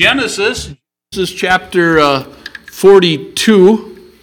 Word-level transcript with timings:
Genesis. 0.00 0.74
This 1.12 1.30
is 1.30 1.30
chapter 1.30 1.98
uh, 1.98 2.22
42. 2.72 4.14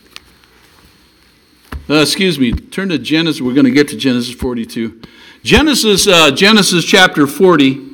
Uh, 1.87 1.93
excuse 1.93 2.39
me, 2.39 2.51
turn 2.51 2.89
to 2.89 2.97
Genesis. 2.97 3.41
We're 3.41 3.53
going 3.53 3.65
to 3.65 3.71
get 3.71 3.87
to 3.89 3.95
Genesis 3.95 4.33
42. 4.33 4.99
Genesis, 5.43 6.07
uh, 6.07 6.31
Genesis 6.31 6.83
chapter 6.83 7.27
40. 7.27 7.91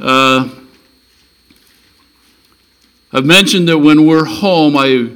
Uh, 0.00 0.52
I've 3.12 3.24
mentioned 3.24 3.68
that 3.68 3.78
when 3.78 4.04
we're 4.04 4.24
home, 4.24 4.76
I, 4.76 5.08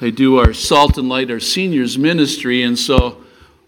I 0.00 0.10
do 0.10 0.38
our 0.38 0.52
Salt 0.52 0.98
and 0.98 1.08
Light, 1.08 1.30
our 1.30 1.38
seniors 1.38 1.96
ministry, 1.96 2.64
and 2.64 2.76
so 2.76 3.22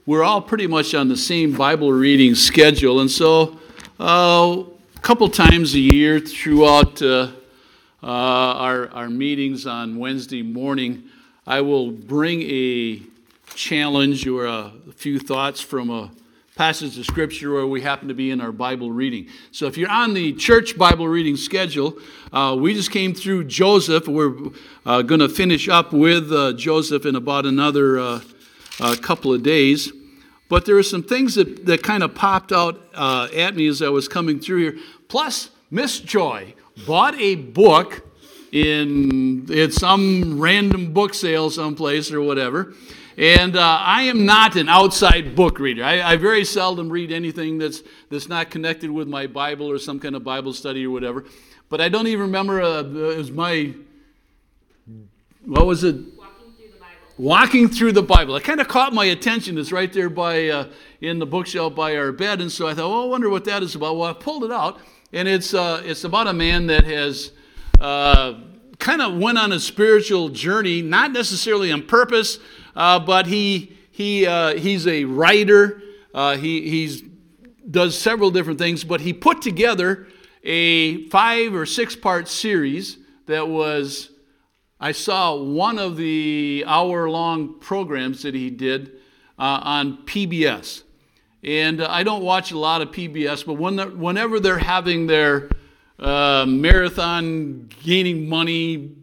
we're 0.06 0.24
all 0.24 0.42
pretty 0.42 0.66
much 0.66 0.92
on 0.92 1.06
the 1.06 1.16
same 1.16 1.56
Bible 1.56 1.92
reading 1.92 2.34
schedule. 2.34 2.98
And 2.98 3.08
so 3.08 3.60
uh, 4.00 4.64
couple 5.00 5.28
times 5.28 5.74
a 5.74 5.78
year 5.78 6.20
throughout 6.20 7.00
uh, 7.00 7.30
uh, 8.02 8.06
our, 8.06 8.88
our 8.90 9.08
meetings 9.08 9.66
on 9.66 9.96
Wednesday 9.96 10.42
morning, 10.42 11.04
I 11.46 11.60
will 11.60 11.90
bring 11.90 12.42
a 12.42 13.02
challenge 13.54 14.26
or 14.26 14.46
a 14.46 14.72
few 14.96 15.18
thoughts 15.18 15.60
from 15.60 15.90
a 15.90 16.10
passage 16.56 16.98
of 16.98 17.06
scripture 17.06 17.54
where 17.54 17.66
we 17.66 17.80
happen 17.80 18.08
to 18.08 18.14
be 18.14 18.30
in 18.30 18.40
our 18.40 18.52
Bible 18.52 18.90
reading. 18.90 19.28
So 19.52 19.66
if 19.66 19.78
you're 19.78 19.90
on 19.90 20.14
the 20.14 20.32
church 20.34 20.76
Bible 20.76 21.06
reading 21.06 21.36
schedule, 21.36 21.98
uh, 22.32 22.56
we 22.58 22.74
just 22.74 22.90
came 22.90 23.14
through 23.14 23.44
Joseph. 23.44 24.08
We're 24.08 24.34
uh, 24.84 25.02
going 25.02 25.20
to 25.20 25.28
finish 25.28 25.68
up 25.68 25.92
with 25.92 26.32
uh, 26.32 26.52
Joseph 26.54 27.06
in 27.06 27.14
about 27.14 27.46
another 27.46 27.98
uh, 27.98 28.20
couple 29.00 29.32
of 29.32 29.42
days. 29.42 29.92
But 30.48 30.64
there 30.64 30.78
are 30.78 30.82
some 30.82 31.02
things 31.02 31.34
that, 31.34 31.66
that 31.66 31.82
kind 31.82 32.02
of 32.02 32.14
popped 32.14 32.52
out 32.52 32.80
uh, 32.94 33.28
at 33.34 33.54
me 33.54 33.66
as 33.66 33.82
I 33.82 33.88
was 33.88 34.08
coming 34.08 34.40
through 34.40 34.58
here. 34.58 34.76
Plus, 35.08 35.50
Miss 35.70 36.00
Joy 36.00 36.54
bought 36.86 37.14
a 37.20 37.34
book 37.34 38.02
in, 38.52 39.50
in 39.52 39.72
some 39.72 40.40
random 40.40 40.92
book 40.92 41.14
sale 41.14 41.50
someplace 41.50 42.10
or 42.10 42.22
whatever. 42.22 42.74
And 43.18 43.56
uh, 43.56 43.80
I 43.82 44.02
am 44.02 44.24
not 44.26 44.54
an 44.54 44.68
outside 44.68 45.34
book 45.34 45.58
reader. 45.58 45.84
I, 45.84 46.12
I, 46.12 46.16
very 46.16 46.44
seldom 46.44 46.88
read 46.88 47.10
anything 47.10 47.58
that's, 47.58 47.82
that's 48.10 48.28
not 48.28 48.48
connected 48.48 48.92
with 48.92 49.08
my 49.08 49.26
Bible 49.26 49.68
or 49.68 49.78
some 49.78 49.98
kind 49.98 50.14
of 50.14 50.22
Bible 50.22 50.52
study 50.52 50.86
or 50.86 50.92
whatever. 50.92 51.24
But 51.68 51.80
I 51.80 51.88
don't 51.88 52.06
even 52.06 52.20
remember, 52.22 52.62
uh, 52.62 52.82
it 52.84 53.18
was 53.18 53.32
my, 53.32 53.74
what 55.44 55.66
was 55.66 55.82
it? 55.82 55.96
Walking 57.18 57.68
through 57.68 57.92
the 57.92 58.02
Bible. 58.02 58.36
It 58.36 58.44
kind 58.44 58.60
of 58.60 58.68
caught 58.68 58.94
my 58.94 59.06
attention. 59.06 59.58
It's 59.58 59.72
right 59.72 59.92
there 59.92 60.08
by 60.08 60.48
uh, 60.48 60.68
in 61.00 61.18
the 61.18 61.26
bookshelf 61.26 61.74
by 61.74 61.96
our 61.96 62.12
bed, 62.12 62.40
and 62.40 62.50
so 62.50 62.66
I 62.66 62.74
thought, 62.74 62.90
well, 62.90 63.02
I 63.02 63.06
wonder 63.06 63.28
what 63.28 63.44
that 63.44 63.62
is 63.62 63.74
about. 63.74 63.96
Well, 63.96 64.08
I 64.08 64.12
pulled 64.12 64.44
it 64.44 64.52
out, 64.52 64.78
and 65.12 65.26
it's 65.28 65.52
uh, 65.52 65.82
it's 65.84 66.04
about 66.04 66.28
a 66.28 66.32
man 66.32 66.68
that 66.68 66.84
has 66.84 67.32
uh, 67.80 68.34
kind 68.78 69.02
of 69.02 69.18
went 69.18 69.36
on 69.36 69.52
a 69.52 69.60
spiritual 69.60 70.28
journey, 70.28 70.80
not 70.80 71.12
necessarily 71.12 71.72
on 71.72 71.82
purpose, 71.82 72.38
uh, 72.76 72.98
but 73.00 73.26
he 73.26 73.76
he 73.90 74.26
uh, 74.26 74.54
he's 74.54 74.86
a 74.86 75.04
writer. 75.04 75.82
Uh, 76.14 76.36
he 76.36 76.70
he's 76.70 77.02
does 77.70 77.98
several 77.98 78.30
different 78.30 78.58
things, 78.58 78.84
but 78.84 79.00
he 79.00 79.12
put 79.12 79.42
together 79.42 80.06
a 80.42 81.06
five 81.08 81.54
or 81.54 81.66
six 81.66 81.94
part 81.94 82.28
series 82.28 82.98
that 83.26 83.48
was 83.48 84.10
I 84.80 84.92
saw 84.92 85.34
one 85.34 85.78
of 85.78 85.96
the 85.96 86.64
hour 86.66 87.10
long 87.10 87.58
programs 87.58 88.22
that 88.22 88.34
he 88.34 88.48
did 88.48 88.92
uh, 89.38 89.60
on 89.62 89.98
PBS. 90.04 90.82
And 91.42 91.82
I 91.82 92.02
don't 92.02 92.22
watch 92.22 92.52
a 92.52 92.58
lot 92.58 92.82
of 92.82 92.90
PBS, 92.90 93.46
but 93.46 93.54
when 93.54 93.76
they're, 93.76 93.88
whenever 93.88 94.40
they're 94.40 94.58
having 94.58 95.06
their 95.06 95.50
uh, 95.98 96.46
marathon 96.48 97.68
gaining 97.82 98.28
money 98.28 98.96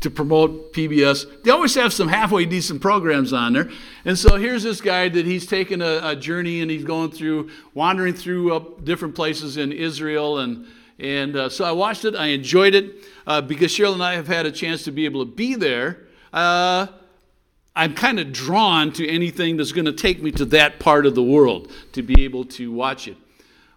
to 0.00 0.10
promote 0.10 0.72
PBS, 0.72 1.42
they 1.42 1.50
always 1.50 1.74
have 1.74 1.92
some 1.92 2.08
halfway 2.08 2.44
decent 2.44 2.80
programs 2.80 3.32
on 3.32 3.54
there. 3.54 3.70
And 4.04 4.18
so 4.18 4.36
here's 4.36 4.62
this 4.62 4.80
guy 4.80 5.08
that 5.08 5.26
he's 5.26 5.46
taken 5.46 5.82
a, 5.82 6.00
a 6.02 6.16
journey 6.16 6.60
and 6.60 6.70
he's 6.70 6.84
going 6.84 7.10
through, 7.10 7.50
wandering 7.74 8.14
through 8.14 8.78
different 8.84 9.14
places 9.14 9.56
in 9.56 9.72
Israel 9.72 10.38
and 10.38 10.66
and 10.98 11.36
uh, 11.36 11.48
so 11.48 11.64
I 11.64 11.72
watched 11.72 12.04
it. 12.04 12.16
I 12.16 12.28
enjoyed 12.28 12.74
it 12.74 13.04
uh, 13.26 13.40
because 13.40 13.72
Cheryl 13.72 13.92
and 13.92 14.02
I 14.02 14.14
have 14.14 14.26
had 14.26 14.46
a 14.46 14.52
chance 14.52 14.82
to 14.84 14.90
be 14.90 15.04
able 15.04 15.24
to 15.24 15.30
be 15.30 15.54
there. 15.54 16.06
Uh, 16.32 16.88
I'm 17.76 17.94
kind 17.94 18.18
of 18.18 18.32
drawn 18.32 18.92
to 18.94 19.08
anything 19.08 19.56
that's 19.56 19.70
going 19.70 19.84
to 19.84 19.92
take 19.92 20.20
me 20.20 20.32
to 20.32 20.44
that 20.46 20.80
part 20.80 21.06
of 21.06 21.14
the 21.14 21.22
world 21.22 21.70
to 21.92 22.02
be 22.02 22.24
able 22.24 22.44
to 22.46 22.72
watch 22.72 23.06
it. 23.06 23.16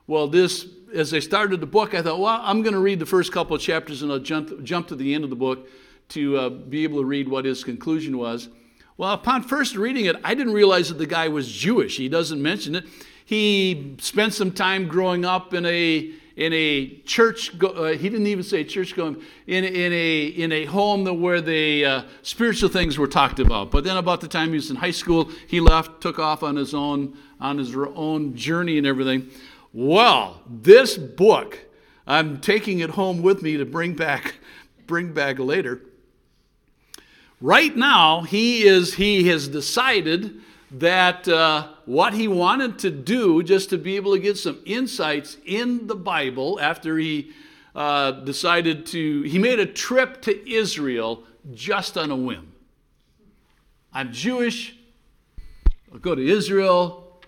Well, 0.08 0.28
this, 0.28 0.66
as 0.94 1.14
I 1.14 1.20
started 1.20 1.62
the 1.62 1.68
book, 1.68 1.94
I 1.94 2.02
thought, 2.02 2.20
well, 2.20 2.40
I'm 2.42 2.64
going 2.64 2.74
to 2.74 2.80
read 2.80 2.98
the 2.98 3.06
first 3.06 3.32
couple 3.32 3.56
of 3.56 3.62
chapters 3.62 4.02
and 4.02 4.12
I'll 4.12 4.18
jump, 4.18 4.64
jump 4.64 4.88
to 4.88 4.96
the 4.96 5.14
end 5.14 5.24
of 5.24 5.30
the 5.30 5.36
book 5.36 5.70
to 6.10 6.38
uh, 6.38 6.50
be 6.50 6.84
able 6.84 7.00
to 7.00 7.06
read 7.06 7.28
what 7.30 7.46
his 7.46 7.64
conclusion 7.64 8.18
was. 8.18 8.50
Well, 8.98 9.14
upon 9.14 9.44
first 9.44 9.76
reading 9.76 10.06
it, 10.06 10.16
I 10.24 10.34
didn't 10.34 10.54
realize 10.54 10.90
that 10.90 10.98
the 10.98 11.06
guy 11.06 11.28
was 11.28 11.52
Jewish. 11.52 11.98
He 11.98 12.10
doesn't 12.10 12.42
mention 12.42 12.76
it. 12.76 12.86
He 13.24 13.96
spent 14.00 14.34
some 14.34 14.52
time 14.52 14.88
growing 14.88 15.24
up 15.24 15.54
in 15.54 15.66
a 15.66 16.12
in 16.42 16.54
a 16.54 16.88
church, 17.06 17.52
uh, 17.62 17.90
he 17.90 18.10
didn't 18.10 18.26
even 18.26 18.44
say 18.44 18.64
church 18.64 18.96
going, 18.96 19.22
in, 19.46 19.64
in, 19.64 19.94
a, 19.94 20.26
in 20.26 20.52
a 20.52 20.66
home 20.66 21.06
where 21.22 21.40
the 21.40 21.86
uh, 21.86 22.02
spiritual 22.24 22.68
things 22.68 22.98
were 22.98 23.06
talked 23.06 23.40
about. 23.40 23.70
But 23.70 23.84
then 23.84 23.96
about 23.96 24.22
the 24.22 24.28
time 24.28 24.50
he 24.50 24.56
was 24.56 24.72
in 24.72 24.78
high 24.78 24.90
school, 24.90 25.30
he 25.48 25.60
left, 25.60 26.02
took 26.02 26.18
off 26.18 26.42
on 26.42 26.56
his 26.56 26.74
own, 26.74 27.16
on 27.40 27.60
his 27.60 27.76
own 27.76 28.36
journey 28.36 28.80
and 28.80 28.88
everything. 28.88 29.30
Well, 29.72 30.42
this 30.50 30.98
book, 30.98 31.60
I'm 32.08 32.42
taking 32.42 32.80
it 32.80 32.90
home 32.90 33.22
with 33.22 33.44
me 33.44 33.58
to 33.58 33.66
bring 33.66 33.94
back, 33.94 34.40
bring 34.88 35.14
back 35.14 35.38
later. 35.38 35.84
Right 37.40 37.76
now, 37.76 38.22
he 38.22 38.64
is, 38.64 38.96
he 38.96 39.28
has 39.28 39.48
decided 39.48 40.42
that 40.72 41.28
uh, 41.28 41.68
what 41.86 42.14
he 42.14 42.28
wanted 42.28 42.80
to 42.80 42.92
do, 42.92 43.44
just 43.44 43.70
to 43.72 43.78
be 43.78 43.98
able 43.98 44.14
to 44.14 44.20
get 44.20 44.38
some 44.38 44.60
insights 44.66 45.38
in 45.46 45.88
the 45.88 45.96
Bible 45.96 46.60
after 46.62 46.98
he 46.98 47.32
uh, 47.76 48.12
decided 48.12 48.86
to, 48.88 49.22
he 49.24 49.38
made 49.38 49.60
a 49.60 49.66
trip 49.66 50.22
to 50.22 50.50
Israel 50.50 51.24
just 51.54 51.98
on 51.98 52.10
a 52.12 52.16
whim. 52.16 52.54
I'm 53.94 54.14
Jewish, 54.14 54.76
I'll 55.92 56.00
go 56.00 56.16
to 56.16 56.26
Israel, 56.26 57.20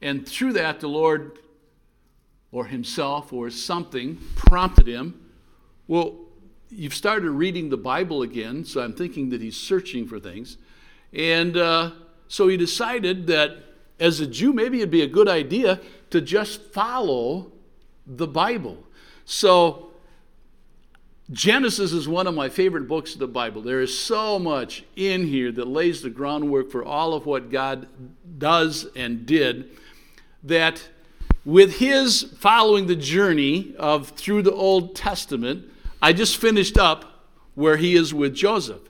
and 0.00 0.26
through 0.26 0.52
that, 0.54 0.78
the 0.78 0.88
Lord 0.88 1.38
or 2.52 2.66
himself 2.66 3.32
or 3.32 3.50
something 3.50 4.18
prompted 4.36 4.86
him. 4.86 5.18
Well, 5.88 6.16
you've 6.70 6.94
started 6.94 7.30
reading 7.30 7.70
the 7.70 7.76
Bible 7.76 8.22
again, 8.22 8.64
so 8.64 8.80
I'm 8.80 8.92
thinking 8.92 9.30
that 9.30 9.40
he's 9.40 9.56
searching 9.56 10.06
for 10.06 10.20
things. 10.20 10.58
And 11.12 11.56
uh, 11.56 11.90
so 12.32 12.48
he 12.48 12.56
decided 12.56 13.26
that 13.26 13.58
as 14.00 14.20
a 14.20 14.26
Jew, 14.26 14.54
maybe 14.54 14.78
it'd 14.78 14.90
be 14.90 15.02
a 15.02 15.06
good 15.06 15.28
idea 15.28 15.82
to 16.08 16.22
just 16.22 16.62
follow 16.72 17.52
the 18.06 18.26
Bible. 18.26 18.86
So 19.26 19.90
Genesis 21.30 21.92
is 21.92 22.08
one 22.08 22.26
of 22.26 22.34
my 22.34 22.48
favorite 22.48 22.88
books 22.88 23.12
of 23.12 23.18
the 23.18 23.28
Bible. 23.28 23.60
There 23.60 23.82
is 23.82 23.98
so 23.98 24.38
much 24.38 24.82
in 24.96 25.26
here 25.26 25.52
that 25.52 25.68
lays 25.68 26.00
the 26.00 26.08
groundwork 26.08 26.70
for 26.70 26.82
all 26.82 27.12
of 27.12 27.26
what 27.26 27.50
God 27.50 27.86
does 28.38 28.86
and 28.96 29.26
did 29.26 29.68
that 30.42 30.88
with 31.44 31.80
his 31.80 32.22
following 32.38 32.86
the 32.86 32.96
journey 32.96 33.74
of 33.78 34.08
through 34.08 34.40
the 34.40 34.54
Old 34.54 34.96
Testament, 34.96 35.70
I 36.00 36.14
just 36.14 36.38
finished 36.38 36.78
up 36.78 37.26
where 37.54 37.76
he 37.76 37.94
is 37.94 38.14
with 38.14 38.34
Joseph. 38.34 38.88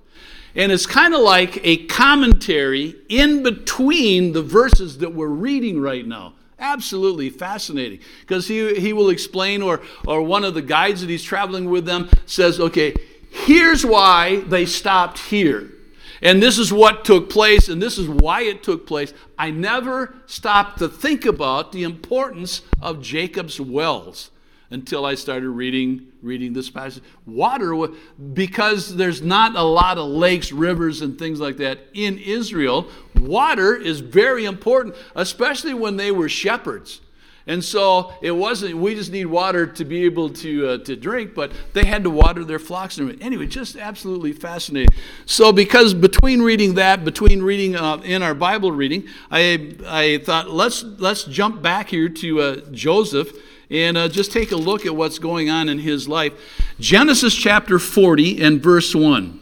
And 0.55 0.71
it's 0.71 0.87
kind 0.87 1.15
of 1.15 1.21
like 1.21 1.61
a 1.67 1.87
commentary 1.87 2.97
in 3.09 3.43
between 3.43 4.33
the 4.33 4.43
verses 4.43 4.99
that 4.99 5.15
we're 5.15 5.29
reading 5.29 5.81
right 5.81 6.07
now. 6.07 6.35
Absolutely 6.59 7.31
fascinating. 7.31 8.01
Because 8.21 8.49
he, 8.49 8.79
he 8.79 8.93
will 8.93 9.09
explain, 9.09 9.63
or, 9.63 9.81
or 10.07 10.23
one 10.23 10.45
of 10.45 10.55
the 10.55 10.63
guides 10.63 11.01
that 11.01 11.11
he's 11.11 11.25
traveling 11.25 11.71
with 11.71 11.87
them 11.87 12.09
says, 12.27 12.61
okay, 12.61 12.95
here's 13.31 13.85
why 13.85 14.41
they 14.43 14.67
stopped 14.67 15.19
here. 15.19 15.73
And 16.21 16.41
this 16.41 16.59
is 16.59 16.73
what 16.73 17.05
took 17.05 17.29
place, 17.29 17.69
and 17.69 17.83
this 17.83 17.99
is 17.99 18.09
why 18.09 18.43
it 18.43 18.63
took 18.63 18.87
place. 18.87 19.13
I 19.37 19.51
never 19.51 20.15
stopped 20.27 20.79
to 20.79 20.89
think 20.89 21.25
about 21.25 21.73
the 21.73 21.83
importance 21.83 22.63
of 22.81 23.03
Jacob's 23.03 23.61
wells 23.61 24.31
until 24.73 25.05
I 25.05 25.15
started 25.15 25.49
reading 25.49 26.09
reading 26.23 26.53
this 26.53 26.71
passage. 26.71 27.03
Water, 27.27 27.89
because 28.33 28.97
there's 28.97 29.23
not 29.23 29.57
a 29.57 29.63
lot 29.63 29.99
of 29.99 30.09
lakes, 30.09 30.53
rivers, 30.53 31.03
and 31.03 31.19
things 31.19 31.41
like 31.41 31.57
that 31.59 31.81
in 31.95 32.19
Israel, 32.19 32.89
water 33.17 33.75
is 33.75 34.01
very 34.01 34.45
important, 34.45 34.95
especially 35.17 35.75
when 35.75 35.97
they 35.97 36.13
were 36.13 36.29
shepherds. 36.29 37.01
And 37.45 37.63
so 37.65 38.13
it 38.23 38.31
wasn't, 38.31 38.77
we 38.77 38.95
just 38.95 39.11
need 39.11 39.27
water 39.27 39.67
to 39.67 39.85
be 39.85 40.05
able 40.05 40.31
to, 40.31 40.69
uh, 40.69 40.79
to 40.79 40.95
drink, 40.95 41.35
but 41.35 41.51
they 41.73 41.85
had 41.85 42.05
to 42.05 42.11
water 42.11 42.45
their 42.45 42.61
flocks. 42.61 43.01
Anyway, 43.01 43.47
just 43.47 43.77
absolutely 43.77 44.33
fascinating. 44.33 44.97
So, 45.27 45.53
because 45.53 45.93
between 45.93 46.43
reading 46.43 46.75
that, 46.75 47.05
between 47.05 47.43
reading 47.43 47.75
uh, 47.75 47.97
in 48.05 48.23
our 48.23 48.35
Bible 48.35 48.71
reading, 48.71 49.09
I, 49.29 49.75
I 49.85 50.19
thought 50.19 50.51
let's, 50.51 50.85
let's 50.85 51.25
jump 51.25 51.63
back 51.63 51.89
here 51.89 52.09
to 52.09 52.41
uh, 52.41 52.57
Joseph 52.71 53.33
and 53.73 53.97
uh, 53.97 54.09
just 54.09 54.31
take 54.31 54.53
a 54.53 54.57
look 54.57 54.85
at 54.85 54.95
what's 54.95 55.19
going 55.19 55.49
on 55.49 55.69
in 55.69 55.79
his 55.79 56.07
life. 56.07 56.33
Genesis 56.79 57.35
chapter 57.35 57.79
40 57.79 58.43
and 58.43 58.63
verse 58.63 58.95
1. 58.95 59.41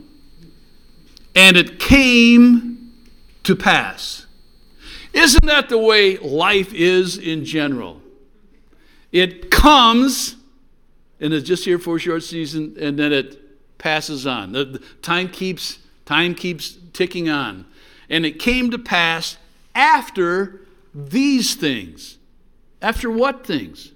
And 1.35 1.56
it 1.56 1.81
came 1.81 2.93
to 3.43 3.56
pass. 3.56 4.27
Isn't 5.12 5.47
that 5.47 5.69
the 5.69 5.79
way 5.79 6.17
life 6.19 6.73
is 6.73 7.19
in 7.19 7.44
general? 7.44 8.00
It 9.11 9.50
comes, 9.50 10.37
and 11.19 11.35
it's 11.35 11.47
just 11.47 11.65
here 11.65 11.81
for 11.81 11.97
a 11.97 11.99
short 11.99 12.23
season, 12.23 12.77
and 12.81 12.97
then 12.97 13.12
it 13.12 13.79
passes 13.79 14.27
on. 14.27 14.53
The, 14.53 14.65
the 14.65 14.79
time 15.03 15.29
keeps 15.29 15.81
time 16.11 16.35
keeps 16.35 16.77
ticking 16.93 17.29
on. 17.29 17.67
And 18.09 18.27
it 18.27 18.41
came 18.41 18.71
to 18.73 18.79
pass 18.79 19.38
after 19.75 20.61
these 20.93 21.55
things. 21.55 22.19
After 22.82 23.11
what 23.11 23.47
things? 23.47 23.93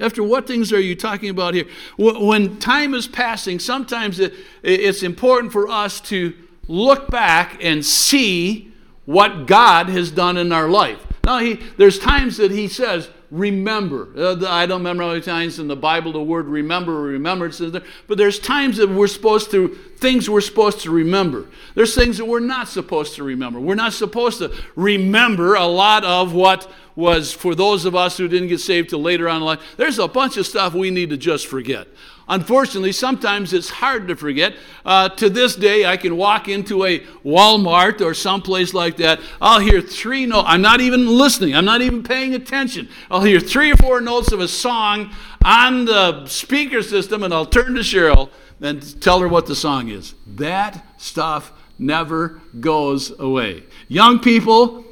After 0.00 0.22
what 0.22 0.46
things 0.46 0.72
are 0.72 0.80
you 0.80 0.96
talking 0.96 1.30
about 1.30 1.54
here? 1.54 1.66
When 1.96 2.58
time 2.58 2.94
is 2.94 3.06
passing, 3.06 3.58
sometimes 3.58 4.20
it's 4.62 5.02
important 5.02 5.52
for 5.52 5.68
us 5.68 6.00
to 6.02 6.34
look 6.66 7.08
back 7.10 7.62
and 7.62 7.84
see 7.84 8.72
what 9.04 9.46
God 9.46 9.88
has 9.88 10.10
done 10.10 10.36
in 10.36 10.50
our 10.50 10.68
life. 10.68 10.98
Now, 11.24 11.38
he, 11.38 11.54
there's 11.76 11.98
times 11.98 12.36
that 12.38 12.50
he 12.50 12.68
says, 12.68 13.08
remember. 13.34 14.08
Uh, 14.16 14.46
I 14.48 14.64
don't 14.66 14.78
remember 14.78 15.02
how 15.02 15.10
many 15.10 15.20
times 15.20 15.58
in 15.58 15.66
the 15.66 15.76
Bible 15.76 16.12
the 16.12 16.22
word 16.22 16.46
remember 16.46 16.92
or 16.92 17.02
remembrance 17.02 17.60
is 17.60 17.72
there, 17.72 17.82
but 18.06 18.16
there's 18.16 18.38
times 18.38 18.76
that 18.76 18.88
we're 18.88 19.08
supposed 19.08 19.50
to, 19.50 19.68
things 19.98 20.30
we're 20.30 20.40
supposed 20.40 20.80
to 20.82 20.90
remember. 20.90 21.46
There's 21.74 21.96
things 21.96 22.18
that 22.18 22.26
we're 22.26 22.38
not 22.38 22.68
supposed 22.68 23.16
to 23.16 23.24
remember. 23.24 23.58
We're 23.58 23.74
not 23.74 23.92
supposed 23.92 24.38
to 24.38 24.54
remember 24.76 25.56
a 25.56 25.66
lot 25.66 26.04
of 26.04 26.32
what 26.32 26.70
was 26.94 27.32
for 27.32 27.56
those 27.56 27.84
of 27.84 27.96
us 27.96 28.16
who 28.16 28.28
didn't 28.28 28.48
get 28.48 28.60
saved 28.60 28.90
till 28.90 29.02
later 29.02 29.28
on 29.28 29.38
in 29.38 29.42
life. 29.42 29.60
There's 29.76 29.98
a 29.98 30.06
bunch 30.06 30.36
of 30.36 30.46
stuff 30.46 30.72
we 30.72 30.90
need 30.90 31.10
to 31.10 31.16
just 31.16 31.48
forget. 31.48 31.88
Unfortunately, 32.28 32.92
sometimes 32.92 33.52
it's 33.52 33.68
hard 33.68 34.08
to 34.08 34.16
forget. 34.16 34.54
Uh, 34.84 35.08
to 35.10 35.28
this 35.28 35.56
day, 35.56 35.84
I 35.84 35.96
can 35.96 36.16
walk 36.16 36.48
into 36.48 36.84
a 36.84 37.00
Walmart 37.24 38.00
or 38.00 38.14
someplace 38.14 38.72
like 38.72 38.96
that. 38.96 39.20
I'll 39.40 39.60
hear 39.60 39.80
three 39.80 40.26
notes. 40.26 40.46
I'm 40.48 40.62
not 40.62 40.80
even 40.80 41.06
listening, 41.06 41.54
I'm 41.54 41.64
not 41.64 41.82
even 41.82 42.02
paying 42.02 42.34
attention. 42.34 42.88
I'll 43.10 43.22
hear 43.22 43.40
three 43.40 43.72
or 43.72 43.76
four 43.76 44.00
notes 44.00 44.32
of 44.32 44.40
a 44.40 44.48
song 44.48 45.12
on 45.44 45.84
the 45.84 46.26
speaker 46.26 46.82
system, 46.82 47.22
and 47.22 47.34
I'll 47.34 47.46
turn 47.46 47.74
to 47.74 47.80
Cheryl 47.80 48.30
and 48.60 49.00
tell 49.02 49.20
her 49.20 49.28
what 49.28 49.46
the 49.46 49.56
song 49.56 49.88
is. 49.88 50.14
That 50.26 50.86
stuff 50.96 51.52
never 51.78 52.40
goes 52.60 53.18
away. 53.18 53.64
Young 53.88 54.20
people, 54.20 54.84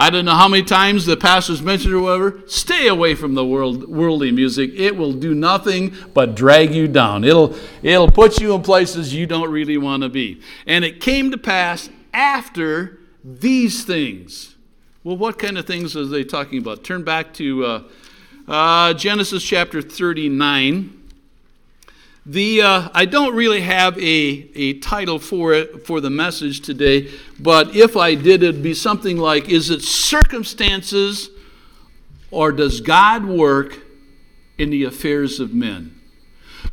I 0.00 0.10
don't 0.10 0.24
know 0.24 0.34
how 0.34 0.46
many 0.46 0.62
times 0.62 1.06
the 1.06 1.16
pastors 1.16 1.60
mentioned 1.60 1.92
or 1.92 2.00
whatever. 2.00 2.42
Stay 2.46 2.86
away 2.86 3.16
from 3.16 3.34
the 3.34 3.44
world, 3.44 3.88
worldly 3.88 4.30
music. 4.30 4.70
It 4.76 4.96
will 4.96 5.12
do 5.12 5.34
nothing 5.34 5.92
but 6.14 6.36
drag 6.36 6.72
you 6.72 6.86
down. 6.86 7.24
It'll, 7.24 7.56
it'll 7.82 8.10
put 8.10 8.40
you 8.40 8.54
in 8.54 8.62
places 8.62 9.12
you 9.12 9.26
don't 9.26 9.50
really 9.50 9.76
want 9.76 10.04
to 10.04 10.08
be. 10.08 10.40
And 10.68 10.84
it 10.84 11.00
came 11.00 11.32
to 11.32 11.36
pass 11.36 11.90
after 12.14 13.00
these 13.24 13.84
things. 13.84 14.54
Well, 15.02 15.16
what 15.16 15.36
kind 15.36 15.58
of 15.58 15.66
things 15.66 15.96
are 15.96 16.06
they 16.06 16.22
talking 16.22 16.58
about? 16.58 16.84
Turn 16.84 17.02
back 17.02 17.34
to 17.34 17.64
uh, 17.64 17.82
uh, 18.46 18.94
Genesis 18.94 19.42
chapter 19.42 19.82
39. 19.82 20.97
The, 22.28 22.60
uh, 22.60 22.88
I 22.92 23.06
don't 23.06 23.34
really 23.34 23.62
have 23.62 23.96
a, 23.96 24.50
a 24.54 24.74
title 24.80 25.18
for 25.18 25.54
it 25.54 25.86
for 25.86 26.02
the 26.02 26.10
message 26.10 26.60
today, 26.60 27.10
but 27.40 27.74
if 27.74 27.96
I 27.96 28.16
did, 28.16 28.42
it'd 28.42 28.62
be 28.62 28.74
something 28.74 29.16
like 29.16 29.48
Is 29.48 29.70
it 29.70 29.80
circumstances 29.80 31.30
or 32.30 32.52
does 32.52 32.82
God 32.82 33.24
work 33.24 33.78
in 34.58 34.68
the 34.68 34.84
affairs 34.84 35.40
of 35.40 35.54
men? 35.54 35.98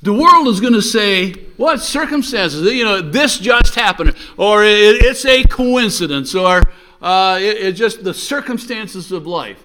The 0.01 0.11
world 0.11 0.49
is 0.49 0.59
going 0.59 0.73
to 0.73 0.81
say, 0.81 1.31
What 1.55 1.79
circumstances? 1.79 2.69
You 2.69 2.83
know, 2.83 3.01
this 3.01 3.39
just 3.39 3.75
happened, 3.75 4.13
or 4.35 4.65
it, 4.65 5.05
it's 5.05 5.23
a 5.23 5.45
coincidence, 5.45 6.35
or 6.35 6.63
uh, 7.01 7.39
it, 7.39 7.57
it's 7.61 7.79
just 7.79 8.03
the 8.03 8.13
circumstances 8.13 9.09
of 9.09 9.25
life. 9.25 9.63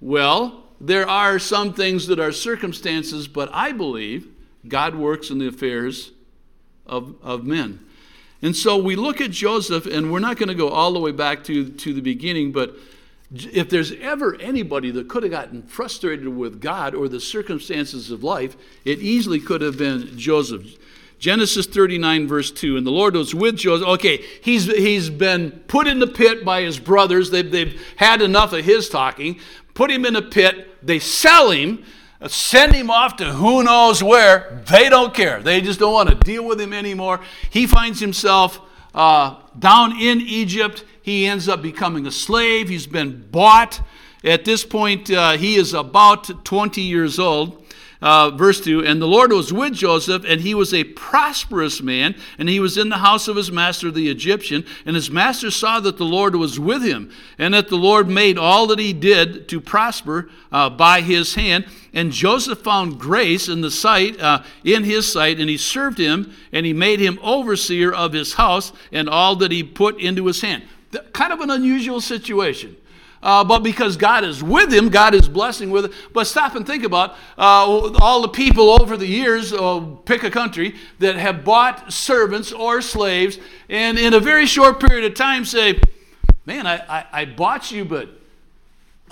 Well, 0.00 0.68
there 0.80 1.08
are 1.08 1.40
some 1.40 1.74
things 1.74 2.06
that 2.06 2.20
are 2.20 2.30
circumstances, 2.30 3.26
but 3.26 3.50
I 3.52 3.72
believe 3.72 4.31
God 4.66 4.94
works 4.94 5.30
in 5.30 5.38
the 5.38 5.48
affairs 5.48 6.12
of, 6.86 7.16
of 7.22 7.44
men. 7.44 7.80
And 8.42 8.56
so 8.56 8.76
we 8.76 8.96
look 8.96 9.20
at 9.20 9.30
Joseph, 9.30 9.86
and 9.86 10.12
we're 10.12 10.18
not 10.18 10.36
going 10.36 10.48
to 10.48 10.54
go 10.54 10.68
all 10.68 10.92
the 10.92 11.00
way 11.00 11.12
back 11.12 11.44
to, 11.44 11.68
to 11.68 11.92
the 11.94 12.00
beginning, 12.00 12.52
but 12.52 12.76
if 13.34 13.70
there's 13.70 13.92
ever 13.92 14.36
anybody 14.40 14.90
that 14.90 15.08
could 15.08 15.22
have 15.22 15.32
gotten 15.32 15.62
frustrated 15.62 16.28
with 16.28 16.60
God 16.60 16.94
or 16.94 17.08
the 17.08 17.20
circumstances 17.20 18.10
of 18.10 18.22
life, 18.22 18.56
it 18.84 18.98
easily 18.98 19.40
could 19.40 19.62
have 19.62 19.78
been 19.78 20.18
Joseph. 20.18 20.66
Genesis 21.18 21.66
39, 21.66 22.26
verse 22.26 22.50
2. 22.50 22.76
And 22.76 22.84
the 22.84 22.90
Lord 22.90 23.14
was 23.14 23.34
with 23.34 23.56
Joseph. 23.56 23.86
Okay, 23.86 24.24
he's, 24.42 24.66
he's 24.66 25.08
been 25.08 25.52
put 25.68 25.86
in 25.86 26.00
the 26.00 26.06
pit 26.08 26.44
by 26.44 26.62
his 26.62 26.80
brothers. 26.80 27.30
They've, 27.30 27.48
they've 27.48 27.80
had 27.96 28.20
enough 28.20 28.52
of 28.52 28.64
his 28.64 28.88
talking. 28.88 29.38
Put 29.72 29.90
him 29.90 30.04
in 30.04 30.16
a 30.16 30.22
pit. 30.22 30.84
They 30.84 30.98
sell 30.98 31.52
him 31.52 31.84
send 32.28 32.74
him 32.74 32.90
off 32.90 33.16
to 33.16 33.32
who 33.32 33.62
knows 33.62 34.02
where. 34.02 34.62
They 34.70 34.88
don't 34.88 35.14
care. 35.14 35.42
They 35.42 35.60
just 35.60 35.78
don't 35.80 35.92
want 35.92 36.08
to 36.08 36.14
deal 36.14 36.44
with 36.44 36.60
him 36.60 36.72
anymore. 36.72 37.20
He 37.50 37.66
finds 37.66 38.00
himself 38.00 38.60
uh, 38.94 39.36
down 39.58 40.00
in 40.00 40.20
Egypt. 40.20 40.84
He 41.02 41.26
ends 41.26 41.48
up 41.48 41.62
becoming 41.62 42.06
a 42.06 42.12
slave. 42.12 42.68
He's 42.68 42.86
been 42.86 43.28
bought. 43.30 43.80
At 44.24 44.44
this 44.44 44.64
point, 44.64 45.10
uh, 45.10 45.32
he 45.32 45.56
is 45.56 45.74
about 45.74 46.44
20 46.44 46.80
years 46.80 47.18
old. 47.18 47.61
Uh, 48.02 48.30
verse 48.30 48.60
2 48.60 48.84
And 48.84 49.00
the 49.00 49.06
Lord 49.06 49.32
was 49.32 49.52
with 49.52 49.74
Joseph, 49.74 50.24
and 50.26 50.40
he 50.40 50.54
was 50.54 50.74
a 50.74 50.84
prosperous 50.84 51.80
man, 51.80 52.16
and 52.36 52.48
he 52.48 52.58
was 52.58 52.76
in 52.76 52.88
the 52.88 52.98
house 52.98 53.28
of 53.28 53.36
his 53.36 53.52
master, 53.52 53.90
the 53.90 54.10
Egyptian. 54.10 54.66
And 54.84 54.96
his 54.96 55.10
master 55.10 55.50
saw 55.50 55.78
that 55.80 55.96
the 55.96 56.04
Lord 56.04 56.34
was 56.34 56.58
with 56.58 56.82
him, 56.82 57.10
and 57.38 57.54
that 57.54 57.68
the 57.68 57.76
Lord 57.76 58.08
made 58.08 58.36
all 58.36 58.66
that 58.66 58.80
he 58.80 58.92
did 58.92 59.48
to 59.48 59.60
prosper 59.60 60.28
uh, 60.50 60.68
by 60.68 61.00
his 61.00 61.36
hand. 61.36 61.66
And 61.94 62.10
Joseph 62.10 62.58
found 62.58 62.98
grace 62.98 63.48
in 63.48 63.60
the 63.60 63.70
sight, 63.70 64.20
uh, 64.20 64.42
in 64.64 64.82
his 64.82 65.10
sight, 65.10 65.38
and 65.38 65.48
he 65.48 65.56
served 65.56 65.98
him, 65.98 66.34
and 66.50 66.66
he 66.66 66.72
made 66.72 66.98
him 66.98 67.18
overseer 67.22 67.92
of 67.92 68.12
his 68.12 68.34
house 68.34 68.72
and 68.90 69.08
all 69.08 69.36
that 69.36 69.52
he 69.52 69.62
put 69.62 70.00
into 70.00 70.26
his 70.26 70.40
hand. 70.40 70.64
Kind 71.12 71.32
of 71.32 71.40
an 71.40 71.50
unusual 71.50 72.00
situation. 72.00 72.76
Uh, 73.22 73.44
but 73.44 73.60
because 73.60 73.96
God 73.96 74.24
is 74.24 74.42
with 74.42 74.72
him, 74.72 74.88
God 74.88 75.14
is 75.14 75.28
blessing 75.28 75.70
with 75.70 75.84
it. 75.86 75.92
But 76.12 76.26
stop 76.26 76.56
and 76.56 76.66
think 76.66 76.82
about 76.82 77.12
uh, 77.38 77.92
all 78.00 78.22
the 78.22 78.28
people 78.28 78.70
over 78.70 78.96
the 78.96 79.06
years, 79.06 79.52
uh, 79.52 79.80
pick 80.04 80.24
a 80.24 80.30
country, 80.30 80.74
that 80.98 81.16
have 81.16 81.44
bought 81.44 81.92
servants 81.92 82.52
or 82.52 82.82
slaves, 82.82 83.38
and 83.68 83.98
in 83.98 84.12
a 84.12 84.20
very 84.20 84.46
short 84.46 84.80
period 84.80 85.04
of 85.04 85.14
time 85.14 85.44
say, 85.44 85.80
Man, 86.44 86.66
I, 86.66 86.78
I, 86.88 87.06
I 87.12 87.24
bought 87.24 87.70
you, 87.70 87.84
but 87.84 88.08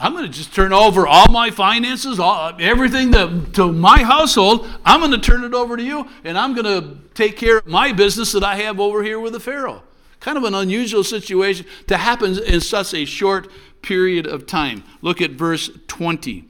I'm 0.00 0.12
going 0.12 0.24
to 0.24 0.30
just 0.30 0.54
turn 0.54 0.72
over 0.72 1.06
all 1.06 1.28
my 1.30 1.50
finances, 1.50 2.18
all, 2.18 2.54
everything 2.58 3.10
that, 3.12 3.54
to 3.54 3.70
my 3.70 4.02
household. 4.02 4.68
I'm 4.84 5.00
going 5.00 5.12
to 5.12 5.18
turn 5.18 5.44
it 5.44 5.54
over 5.54 5.76
to 5.76 5.82
you, 5.82 6.08
and 6.24 6.36
I'm 6.36 6.54
going 6.54 6.64
to 6.64 6.96
take 7.14 7.36
care 7.36 7.58
of 7.58 7.66
my 7.66 7.92
business 7.92 8.32
that 8.32 8.42
I 8.42 8.56
have 8.56 8.80
over 8.80 9.02
here 9.04 9.20
with 9.20 9.34
the 9.34 9.40
Pharaoh. 9.40 9.82
Kind 10.18 10.38
of 10.38 10.44
an 10.44 10.54
unusual 10.54 11.04
situation 11.04 11.66
to 11.86 11.96
happen 11.96 12.38
in 12.42 12.60
such 12.60 12.94
a 12.94 13.04
short 13.04 13.48
period 13.82 14.26
of 14.26 14.46
time. 14.46 14.84
Look 15.02 15.20
at 15.20 15.32
verse 15.32 15.70
20. 15.88 16.44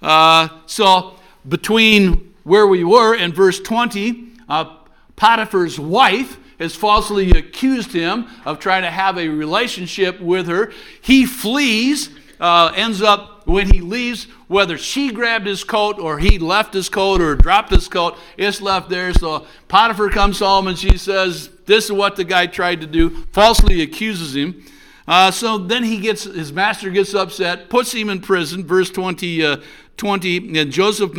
Uh, 0.00 0.48
so, 0.66 1.14
between 1.48 2.34
where 2.44 2.66
we 2.66 2.84
were 2.84 3.14
and 3.14 3.34
verse 3.34 3.60
20, 3.60 4.30
uh, 4.48 4.76
Potiphar's 5.16 5.78
wife 5.78 6.38
has 6.58 6.74
falsely 6.74 7.30
accused 7.32 7.92
him 7.92 8.26
of 8.44 8.58
trying 8.58 8.82
to 8.82 8.90
have 8.90 9.18
a 9.18 9.28
relationship 9.28 10.20
with 10.20 10.46
her. 10.46 10.72
He 11.00 11.26
flees, 11.26 12.10
uh, 12.40 12.72
ends 12.74 13.02
up, 13.02 13.32
when 13.46 13.70
he 13.70 13.80
leaves, 13.80 14.24
whether 14.46 14.78
she 14.78 15.12
grabbed 15.12 15.46
his 15.46 15.64
coat 15.64 15.98
or 15.98 16.18
he 16.18 16.38
left 16.38 16.74
his 16.74 16.88
coat 16.88 17.20
or 17.20 17.34
dropped 17.34 17.70
his 17.70 17.88
coat, 17.88 18.16
it's 18.36 18.60
left 18.60 18.88
there. 18.88 19.12
So 19.14 19.46
Potiphar 19.68 20.10
comes 20.10 20.38
home 20.38 20.68
and 20.68 20.78
she 20.78 20.96
says, 20.96 21.50
This 21.66 21.86
is 21.86 21.92
what 21.92 22.16
the 22.16 22.24
guy 22.24 22.46
tried 22.46 22.80
to 22.82 22.86
do, 22.86 23.10
falsely 23.32 23.82
accuses 23.82 24.36
him. 24.36 24.64
Uh, 25.12 25.30
so 25.30 25.58
then 25.58 25.84
he 25.84 25.98
gets 25.98 26.24
his 26.24 26.54
master 26.54 26.88
gets 26.88 27.12
upset, 27.12 27.68
puts 27.68 27.92
him 27.92 28.08
in 28.08 28.18
prison. 28.18 28.64
Verse 28.64 28.88
20, 28.88 29.44
uh, 29.44 29.56
20 29.98 30.58
and 30.58 30.72
Joseph, 30.72 31.12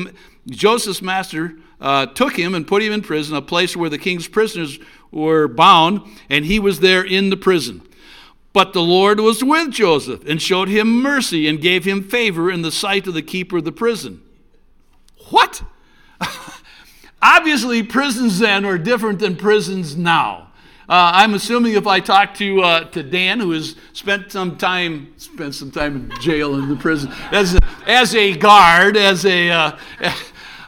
Joseph's 0.47 1.03
master 1.03 1.57
uh, 1.79 2.07
took 2.07 2.35
him 2.35 2.55
and 2.55 2.65
put 2.65 2.81
him 2.81 2.91
in 2.91 3.03
prison, 3.03 3.35
a 3.35 3.41
place 3.43 3.77
where 3.77 3.91
the 3.91 4.00
king's 4.00 4.27
prisoners 4.27 4.79
were 5.12 5.47
bound, 5.47 6.01
and 6.27 6.43
he 6.43 6.59
was 6.59 6.79
there 6.79 7.03
in 7.03 7.29
the 7.29 7.38
prison. 7.38 7.88
But 8.51 8.73
the 8.73 8.81
Lord 8.81 9.19
was 9.19 9.43
with 9.43 9.69
Joseph 9.69 10.27
and 10.27 10.41
showed 10.41 10.69
him 10.69 11.03
mercy 11.03 11.47
and 11.47 11.62
gave 11.62 11.85
him 11.85 12.01
favor 12.01 12.50
in 12.50 12.63
the 12.63 12.71
sight 12.71 13.05
of 13.05 13.13
the 13.13 13.21
keeper 13.21 13.57
of 13.57 13.63
the 13.63 13.71
prison. 13.71 14.23
What? 15.29 15.62
Obviously, 17.21 17.83
prisons 17.83 18.39
then 18.39 18.65
are 18.65 18.79
different 18.79 19.19
than 19.19 19.35
prisons 19.35 19.95
now. 19.95 20.50
Uh, 20.89 21.11
I'm 21.15 21.33
assuming 21.33 21.73
if 21.73 21.87
I 21.87 21.99
talk 21.99 22.33
to 22.35 22.61
uh, 22.61 22.83
to 22.91 23.03
Dan, 23.03 23.39
who 23.39 23.51
has 23.51 23.75
spent 23.93 24.31
some 24.31 24.57
time 24.57 25.13
spent 25.17 25.55
some 25.55 25.71
time 25.71 25.95
in 25.95 26.21
jail 26.21 26.55
in 26.55 26.67
the 26.67 26.75
prison 26.75 27.11
as 27.31 27.55
a, 27.55 27.59
as 27.87 28.13
a 28.13 28.35
guard, 28.35 28.97
as 28.97 29.25
a 29.25 29.49
uh, 29.49 29.77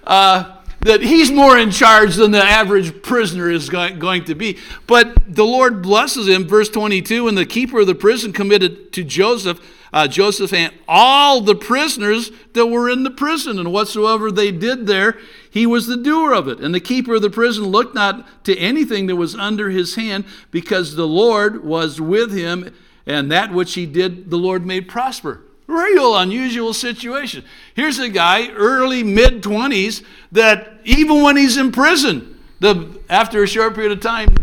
uh 0.05 0.55
that 0.85 1.01
he's 1.01 1.31
more 1.31 1.57
in 1.57 1.71
charge 1.71 2.15
than 2.15 2.29
the 2.29 2.43
average 2.43 3.01
prisoner 3.01 3.49
is 3.49 3.69
going 3.69 4.23
to 4.23 4.35
be. 4.35 4.59
But 4.85 5.17
the 5.27 5.43
Lord 5.43 5.81
blesses 5.81 6.27
him. 6.27 6.47
Verse 6.47 6.69
22 6.69 7.27
And 7.27 7.35
the 7.35 7.45
keeper 7.45 7.79
of 7.79 7.87
the 7.87 7.95
prison 7.95 8.31
committed 8.31 8.93
to 8.93 9.03
Joseph, 9.03 9.59
uh, 9.91 10.07
Joseph 10.07 10.53
and 10.53 10.71
all 10.87 11.41
the 11.41 11.55
prisoners 11.55 12.29
that 12.53 12.67
were 12.67 12.87
in 12.87 13.01
the 13.01 13.09
prison, 13.09 13.57
and 13.57 13.73
whatsoever 13.73 14.31
they 14.31 14.51
did 14.51 14.85
there, 14.85 15.17
he 15.55 15.65
was 15.65 15.87
the 15.87 15.95
doer 15.95 16.33
of 16.33 16.49
it. 16.49 16.59
And 16.59 16.75
the 16.75 16.81
keeper 16.81 17.15
of 17.15 17.21
the 17.21 17.29
prison 17.29 17.63
looked 17.63 17.95
not 17.95 18.43
to 18.43 18.57
anything 18.57 19.07
that 19.07 19.15
was 19.15 19.35
under 19.35 19.69
his 19.69 19.95
hand, 19.95 20.25
because 20.51 20.95
the 20.95 21.07
Lord 21.07 21.63
was 21.63 22.01
with 22.01 22.33
him, 22.33 22.75
and 23.07 23.31
that 23.31 23.53
which 23.53 23.73
he 23.75 23.85
did, 23.85 24.29
the 24.29 24.37
Lord 24.37 24.65
made 24.65 24.89
prosper. 24.89 25.43
Real 25.65 26.17
unusual 26.17 26.73
situation. 26.73 27.45
Here's 27.73 27.99
a 27.99 28.09
guy, 28.09 28.49
early 28.49 29.01
mid 29.01 29.41
20s, 29.41 30.03
that 30.33 30.73
even 30.83 31.21
when 31.23 31.37
he's 31.37 31.55
in 31.55 31.71
prison, 31.71 32.37
the, 32.59 32.99
after 33.09 33.41
a 33.41 33.47
short 33.47 33.75
period 33.75 33.93
of 33.93 34.01
time, 34.01 34.35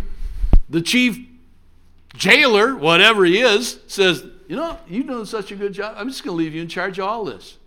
the 0.71 0.81
chief 0.81 1.19
jailer, 2.14 2.75
whatever 2.75 3.26
he 3.26 3.38
is, 3.38 3.81
says, 3.87 4.25
You 4.49 4.57
know, 4.57 4.78
you've 4.88 5.09
done 5.09 5.26
such 5.26 5.52
a 5.52 5.57
good 5.57 5.75
job. 5.75 5.95
I'm 5.99 6.09
just 6.09 6.25
going 6.25 6.38
to 6.38 6.42
leave 6.42 6.54
you 6.54 6.62
in 6.62 6.69
charge 6.69 6.99
of 6.99 7.07
all 7.07 7.26
this. 7.26 7.59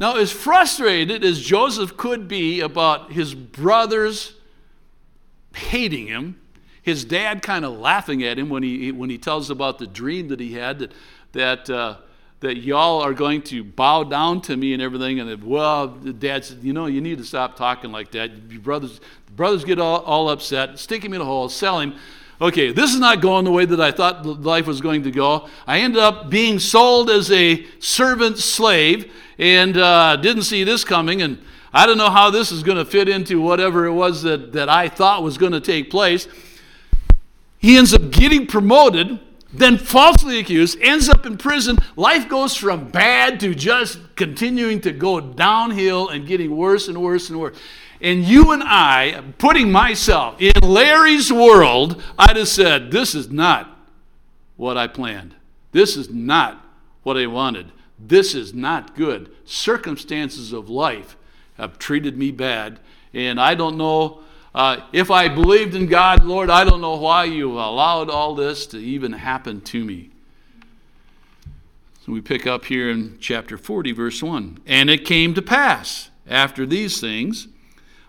Now, 0.00 0.16
as 0.16 0.32
frustrated 0.32 1.22
as 1.22 1.42
Joseph 1.42 1.94
could 1.98 2.26
be 2.26 2.60
about 2.60 3.12
his 3.12 3.34
brothers 3.34 4.32
hating 5.54 6.06
him, 6.06 6.40
his 6.82 7.04
dad 7.04 7.42
kind 7.42 7.66
of 7.66 7.78
laughing 7.78 8.24
at 8.24 8.38
him 8.38 8.48
when 8.48 8.62
he, 8.62 8.92
when 8.92 9.10
he 9.10 9.18
tells 9.18 9.50
about 9.50 9.78
the 9.78 9.86
dream 9.86 10.28
that 10.28 10.40
he 10.40 10.54
had 10.54 10.78
that, 10.78 10.92
that, 11.32 11.68
uh, 11.68 11.96
that 12.40 12.56
y'all 12.56 13.02
are 13.02 13.12
going 13.12 13.42
to 13.42 13.62
bow 13.62 14.02
down 14.02 14.40
to 14.40 14.56
me 14.56 14.72
and 14.72 14.80
everything. 14.80 15.20
And 15.20 15.28
that, 15.28 15.44
well, 15.44 15.88
the 15.88 16.14
dad 16.14 16.46
said, 16.46 16.60
you 16.62 16.72
know, 16.72 16.86
you 16.86 17.02
need 17.02 17.18
to 17.18 17.24
stop 17.24 17.56
talking 17.56 17.92
like 17.92 18.10
that. 18.12 18.30
Your 18.48 18.62
brothers, 18.62 19.02
brothers 19.36 19.64
get 19.64 19.78
all, 19.78 20.00
all 20.04 20.30
upset, 20.30 20.78
stick 20.78 21.04
him 21.04 21.12
in 21.12 21.20
a 21.20 21.26
hole, 21.26 21.50
sell 21.50 21.78
him. 21.78 21.94
Okay, 22.40 22.72
this 22.72 22.94
is 22.94 22.98
not 22.98 23.20
going 23.20 23.44
the 23.44 23.50
way 23.50 23.66
that 23.66 23.82
I 23.82 23.92
thought 23.92 24.24
life 24.24 24.66
was 24.66 24.80
going 24.80 25.02
to 25.02 25.10
go. 25.10 25.46
I 25.66 25.80
ended 25.80 26.00
up 26.00 26.30
being 26.30 26.58
sold 26.58 27.10
as 27.10 27.30
a 27.30 27.66
servant 27.80 28.38
slave 28.38 29.12
and 29.40 29.78
uh, 29.78 30.16
didn't 30.16 30.42
see 30.42 30.62
this 30.62 30.84
coming. 30.84 31.22
And 31.22 31.38
I 31.72 31.86
don't 31.86 31.98
know 31.98 32.10
how 32.10 32.30
this 32.30 32.52
is 32.52 32.62
going 32.62 32.76
to 32.76 32.84
fit 32.84 33.08
into 33.08 33.40
whatever 33.40 33.86
it 33.86 33.92
was 33.92 34.22
that, 34.22 34.52
that 34.52 34.68
I 34.68 34.88
thought 34.88 35.22
was 35.22 35.38
going 35.38 35.52
to 35.52 35.60
take 35.60 35.90
place. 35.90 36.28
He 37.58 37.76
ends 37.76 37.94
up 37.94 38.10
getting 38.10 38.46
promoted, 38.46 39.18
then 39.52 39.78
falsely 39.78 40.38
accused, 40.38 40.78
ends 40.82 41.08
up 41.08 41.24
in 41.24 41.38
prison. 41.38 41.78
Life 41.96 42.28
goes 42.28 42.54
from 42.54 42.90
bad 42.90 43.40
to 43.40 43.54
just 43.54 43.98
continuing 44.14 44.82
to 44.82 44.92
go 44.92 45.20
downhill 45.20 46.10
and 46.10 46.26
getting 46.26 46.54
worse 46.54 46.86
and 46.88 47.02
worse 47.02 47.30
and 47.30 47.40
worse. 47.40 47.58
And 48.02 48.24
you 48.24 48.52
and 48.52 48.62
I, 48.62 49.22
putting 49.38 49.72
myself 49.72 50.40
in 50.40 50.52
Larry's 50.62 51.32
world, 51.32 52.02
I'd 52.18 52.36
have 52.36 52.48
said, 52.48 52.90
This 52.90 53.14
is 53.14 53.30
not 53.30 53.78
what 54.56 54.76
I 54.76 54.86
planned. 54.86 55.34
This 55.72 55.96
is 55.96 56.10
not 56.10 56.64
what 57.02 57.16
I 57.16 57.26
wanted. 57.26 57.72
This 58.00 58.34
is 58.34 58.54
not 58.54 58.96
good. 58.96 59.30
Circumstances 59.44 60.52
of 60.52 60.68
life 60.68 61.16
have 61.58 61.78
treated 61.78 62.16
me 62.16 62.30
bad, 62.30 62.80
and 63.12 63.40
I 63.40 63.54
don't 63.54 63.76
know 63.76 64.22
uh, 64.54 64.80
if 64.92 65.10
I 65.10 65.28
believed 65.28 65.74
in 65.74 65.86
God, 65.86 66.24
Lord, 66.24 66.50
I 66.50 66.64
don't 66.64 66.80
know 66.80 66.96
why 66.96 67.24
you 67.24 67.52
allowed 67.52 68.10
all 68.10 68.34
this 68.34 68.66
to 68.68 68.78
even 68.78 69.12
happen 69.12 69.60
to 69.62 69.84
me. 69.84 70.10
So 72.04 72.12
we 72.12 72.20
pick 72.20 72.46
up 72.46 72.64
here 72.64 72.90
in 72.90 73.18
chapter 73.20 73.56
40, 73.56 73.92
verse 73.92 74.22
1. 74.22 74.58
And 74.66 74.90
it 74.90 75.04
came 75.04 75.34
to 75.34 75.42
pass 75.42 76.10
after 76.26 76.66
these 76.66 77.00
things. 77.00 77.46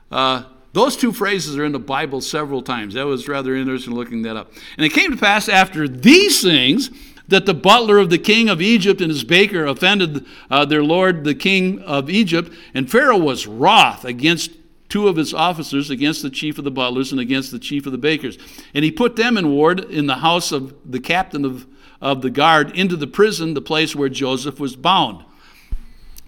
Uh, 0.09 0.45
those 0.73 0.95
two 0.95 1.11
phrases 1.11 1.57
are 1.57 1.65
in 1.65 1.73
the 1.73 1.79
Bible 1.79 2.21
several 2.21 2.63
times. 2.63 2.95
That 2.95 3.05
was 3.05 3.27
rather 3.27 3.55
interesting 3.55 3.93
looking 3.93 4.23
that 4.23 4.35
up. 4.35 4.51
And 4.77 4.85
it 4.85 4.93
came 4.93 5.11
to 5.11 5.17
pass 5.17 5.47
after 5.47 5.87
these 5.87 6.41
things 6.41 6.89
that 7.31 7.45
the 7.45 7.53
butler 7.53 7.97
of 7.97 8.09
the 8.09 8.17
king 8.17 8.47
of 8.47 8.61
Egypt 8.61 9.01
and 9.01 9.09
his 9.09 9.23
baker 9.23 9.65
offended 9.65 10.25
uh, 10.49 10.63
their 10.65 10.83
lord, 10.83 11.23
the 11.23 11.33
king 11.33 11.81
of 11.81 12.09
Egypt, 12.09 12.53
and 12.73 12.89
Pharaoh 12.89 13.17
was 13.17 13.47
wroth 13.47 14.05
against 14.05 14.51
two 14.87 15.07
of 15.07 15.15
his 15.15 15.33
officers 15.33 15.89
against 15.89 16.21
the 16.21 16.29
chief 16.29 16.57
of 16.57 16.65
the 16.65 16.71
butlers 16.71 17.11
and 17.11 17.21
against 17.21 17.51
the 17.51 17.59
chief 17.59 17.85
of 17.85 17.93
the 17.93 17.97
bakers. 17.97 18.37
And 18.73 18.83
he 18.83 18.91
put 18.91 19.15
them 19.15 19.37
in 19.37 19.49
ward 19.49 19.79
in 19.79 20.05
the 20.05 20.15
house 20.15 20.51
of 20.51 20.75
the 20.85 20.99
captain 20.99 21.45
of, 21.45 21.65
of 22.01 22.21
the 22.21 22.29
guard 22.29 22.77
into 22.77 22.97
the 22.97 23.07
prison, 23.07 23.53
the 23.53 23.61
place 23.61 23.95
where 23.95 24.09
Joseph 24.09 24.59
was 24.59 24.75
bound. 24.75 25.23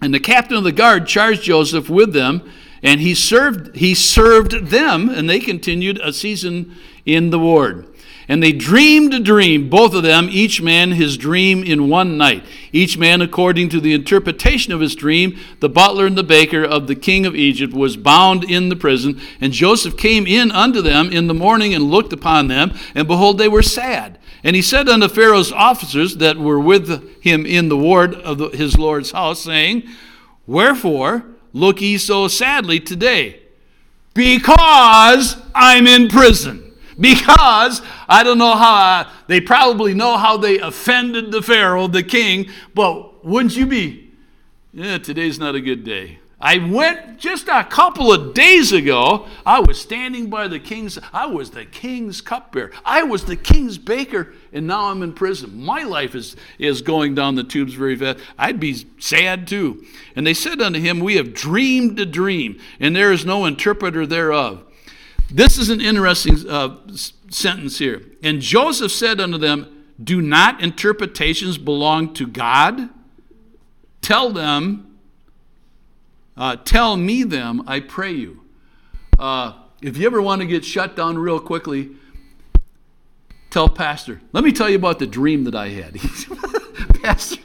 And 0.02 0.14
the 0.14 0.20
captain 0.20 0.58
of 0.58 0.64
the 0.64 0.72
guard 0.72 1.08
charged 1.08 1.44
Joseph 1.44 1.90
with 1.90 2.14
them, 2.14 2.50
and 2.82 3.02
he 3.02 3.14
served, 3.14 3.76
he 3.76 3.94
served 3.94 4.68
them, 4.68 5.10
and 5.10 5.30
they 5.30 5.40
continued 5.40 6.00
a 6.00 6.14
season 6.14 6.76
in 7.06 7.30
the 7.30 7.40
ward. 7.40 7.93
And 8.28 8.42
they 8.42 8.54
dreamed 8.54 9.14
a 9.14 9.20
dream, 9.20 9.70
both 9.70 9.94
of 9.94 10.04
them, 10.04 10.30
each 10.32 10.62
man 10.62 10.92
his 10.92 11.18
dream 11.18 11.62
in 11.64 11.90
one 11.90 12.18
night. 12.18 12.46
Each 12.72 12.98
man 12.98 13.22
according 13.22 13.70
to 13.70 13.82
the 13.82 13.94
interpretation 13.94 14.72
of 14.72 14.80
his 14.80 14.96
dream. 14.96 15.38
The 15.60 15.70
butler 15.70 16.06
and 16.06 16.18
the 16.18 16.24
baker 16.24 16.64
of 16.64 16.88
the 16.88 16.96
king 16.96 17.26
of 17.26 17.36
Egypt 17.36 17.74
was 17.74 17.98
bound 17.98 18.44
in 18.46 18.70
the 18.70 18.78
prison. 18.78 19.20
And 19.42 19.52
Joseph 19.52 19.98
came 19.98 20.26
in 20.26 20.52
unto 20.52 20.82
them 20.82 21.12
in 21.12 21.28
the 21.28 21.34
morning 21.34 21.74
and 21.74 21.92
looked 21.92 22.14
upon 22.14 22.48
them, 22.48 22.74
and 22.96 23.08
behold, 23.08 23.38
they 23.38 23.50
were 23.50 23.62
sad. 23.62 24.20
And 24.44 24.56
he 24.56 24.62
said 24.62 24.88
unto 24.88 25.08
Pharaoh's 25.08 25.52
officers 25.52 26.18
that 26.18 26.38
were 26.38 26.60
with 26.60 27.22
him 27.22 27.46
in 27.46 27.70
the 27.70 27.78
ward 27.78 28.14
of 28.16 28.38
the, 28.38 28.50
his 28.50 28.78
Lord's 28.78 29.12
house, 29.12 29.42
saying, 29.42 29.84
Wherefore 30.48 31.26
look 31.54 31.82
ye 31.82 31.98
so 31.98 32.28
sadly 32.28 32.80
today? 32.80 33.42
Because 34.14 35.38
I'm 35.56 35.88
in 35.88 36.08
prison 36.08 36.73
because 37.04 37.82
I 38.08 38.24
don't 38.24 38.38
know 38.38 38.56
how, 38.56 39.02
uh, 39.02 39.10
they 39.28 39.42
probably 39.42 39.94
know 39.94 40.16
how 40.16 40.38
they 40.38 40.58
offended 40.58 41.34
the 41.34 41.42
Pharaoh, 41.42 41.88
the 41.88 42.02
king, 42.02 42.50
but 42.74 43.26
wouldn't 43.26 43.58
you 43.58 43.66
be? 43.66 44.14
Yeah, 44.72 45.00
today's 45.00 45.38
not 45.38 45.54
a 45.54 45.60
good 45.60 45.84
day. 45.84 46.20
I 46.40 46.60
went 46.60 47.20
just 47.20 47.50
a 47.50 47.66
couple 47.66 48.12
of 48.12 48.34
days 48.34 48.72
ago. 48.72 49.28
I 49.46 49.60
was 49.60 49.80
standing 49.82 50.30
by 50.30 50.48
the 50.48 50.60
king's, 50.60 50.98
I 51.12 51.26
was 51.26 51.52
the 51.52 51.66
king's 51.66 52.22
cupbearer. 52.22 52.72
I 52.86 53.04
was 53.04 53.26
the 53.26 53.36
king's 53.36 53.78
baker, 53.78 54.34
and 54.54 54.66
now 54.66 54.86
I'm 54.86 55.04
in 55.04 55.12
prison. 55.12 55.62
My 55.62 55.84
life 55.84 56.16
is, 56.16 56.38
is 56.58 56.82
going 56.82 57.16
down 57.16 57.36
the 57.36 57.44
tubes 57.44 57.74
very 57.74 57.98
fast. 57.98 58.20
I'd 58.38 58.62
be 58.62 58.86
sad 59.00 59.46
too. 59.46 59.86
And 60.16 60.26
they 60.26 60.34
said 60.34 60.62
unto 60.62 60.80
him, 60.80 61.00
We 61.02 61.16
have 61.18 61.34
dreamed 61.34 62.00
a 62.00 62.06
dream, 62.06 62.60
and 62.80 62.96
there 62.96 63.12
is 63.12 63.26
no 63.26 63.46
interpreter 63.46 64.06
thereof. 64.06 64.64
This 65.34 65.58
is 65.58 65.72
an 65.72 65.82
interesting 65.82 66.48
uh, 66.48 66.78
sentence 67.32 67.80
here. 67.80 68.04
And 68.22 68.40
Joseph 68.40 68.92
said 68.92 69.20
unto 69.20 69.40
them, 69.40 69.86
Do 70.02 70.22
not 70.22 70.62
interpretations 70.62 71.58
belong 71.58 72.14
to 72.14 72.28
God? 72.28 72.90
Tell 74.02 74.30
them, 74.32 74.96
uh, 76.38 76.58
tell 76.58 76.96
me 76.98 77.24
them, 77.24 77.64
I 77.66 77.80
pray 77.80 78.12
you. 78.12 78.42
Uh, 79.18 79.54
if 79.82 79.98
you 79.98 80.06
ever 80.06 80.22
want 80.22 80.42
to 80.42 80.48
get 80.48 80.64
shut 80.64 80.96
down 80.96 81.18
real 81.18 81.40
quickly, 81.40 81.90
tell 83.50 83.68
Pastor, 83.68 84.22
let 84.34 84.44
me 84.44 84.52
tell 84.52 84.70
you 84.70 84.76
about 84.76 85.00
the 85.00 85.08
dream 85.08 85.46
that 85.46 85.56
I 85.56 85.70
had. 85.70 85.96
Pastor, 87.02 87.42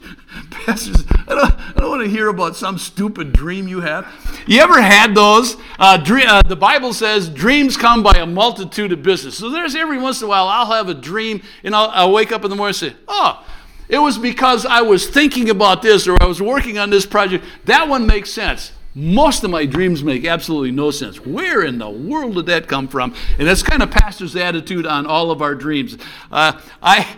I 0.69 1.35
don't, 1.35 1.55
I 1.55 1.73
don't 1.77 1.91
want 1.91 2.03
to 2.05 2.11
hear 2.11 2.29
about 2.29 2.55
some 2.55 2.77
stupid 2.77 3.33
dream 3.33 3.69
you 3.69 3.81
have. 3.81 4.07
You 4.47 4.61
ever 4.61 4.83
had 4.83 5.15
those? 5.15 5.57
Uh, 5.79 5.97
dream, 5.97 6.27
uh, 6.29 6.43
the 6.43 6.57
Bible 6.57 6.93
says 6.93 7.31
dreams 7.31 7.77
come 7.77 8.03
by 8.03 8.19
a 8.19 8.27
multitude 8.27 8.93
of 8.93 9.03
business. 9.03 9.39
So 9.39 9.49
there's 9.49 9.75
every 9.75 9.99
once 9.99 10.21
in 10.21 10.27
a 10.27 10.29
while 10.29 10.47
I'll 10.47 10.73
have 10.73 10.89
a 10.89 10.95
dream 10.95 11.43
and 11.65 11.75
I'll, 11.75 11.89
I'll 11.91 12.13
wake 12.13 12.33
up 12.33 12.45
in 12.45 12.51
the 12.51 12.57
morning 12.57 12.71
and 12.71 12.77
say, 12.77 12.97
oh, 13.09 13.47
it 13.89 13.99
was 13.99 14.19
because 14.19 14.67
I 14.67 14.83
was 14.83 15.09
thinking 15.09 15.49
about 15.49 15.81
this 15.81 16.07
or 16.07 16.23
I 16.23 16.27
was 16.27 16.43
working 16.43 16.77
on 16.77 16.91
this 16.91 17.07
project. 17.07 17.47
That 17.65 17.89
one 17.89 18.07
makes 18.07 18.31
sense. 18.31 18.73
Most 18.95 19.45
of 19.45 19.51
my 19.51 19.65
dreams 19.65 20.03
make 20.03 20.27
absolutely 20.27 20.73
no 20.73 20.91
sense. 20.91 21.25
Where 21.25 21.63
in 21.63 21.79
the 21.79 21.89
world 21.89 22.35
did 22.35 22.47
that 22.47 22.69
come 22.69 22.89
from? 22.89 23.15
And 23.39 23.49
that's 23.49 23.63
kind 23.63 23.83
of 23.83 23.91
pastor's 23.91 24.37
attitude 24.37 24.87
on 24.87 25.07
all 25.07 25.31
of 25.31 25.41
our 25.41 25.55
dreams. 25.55 25.97
Uh, 26.31 26.61
I 26.83 27.17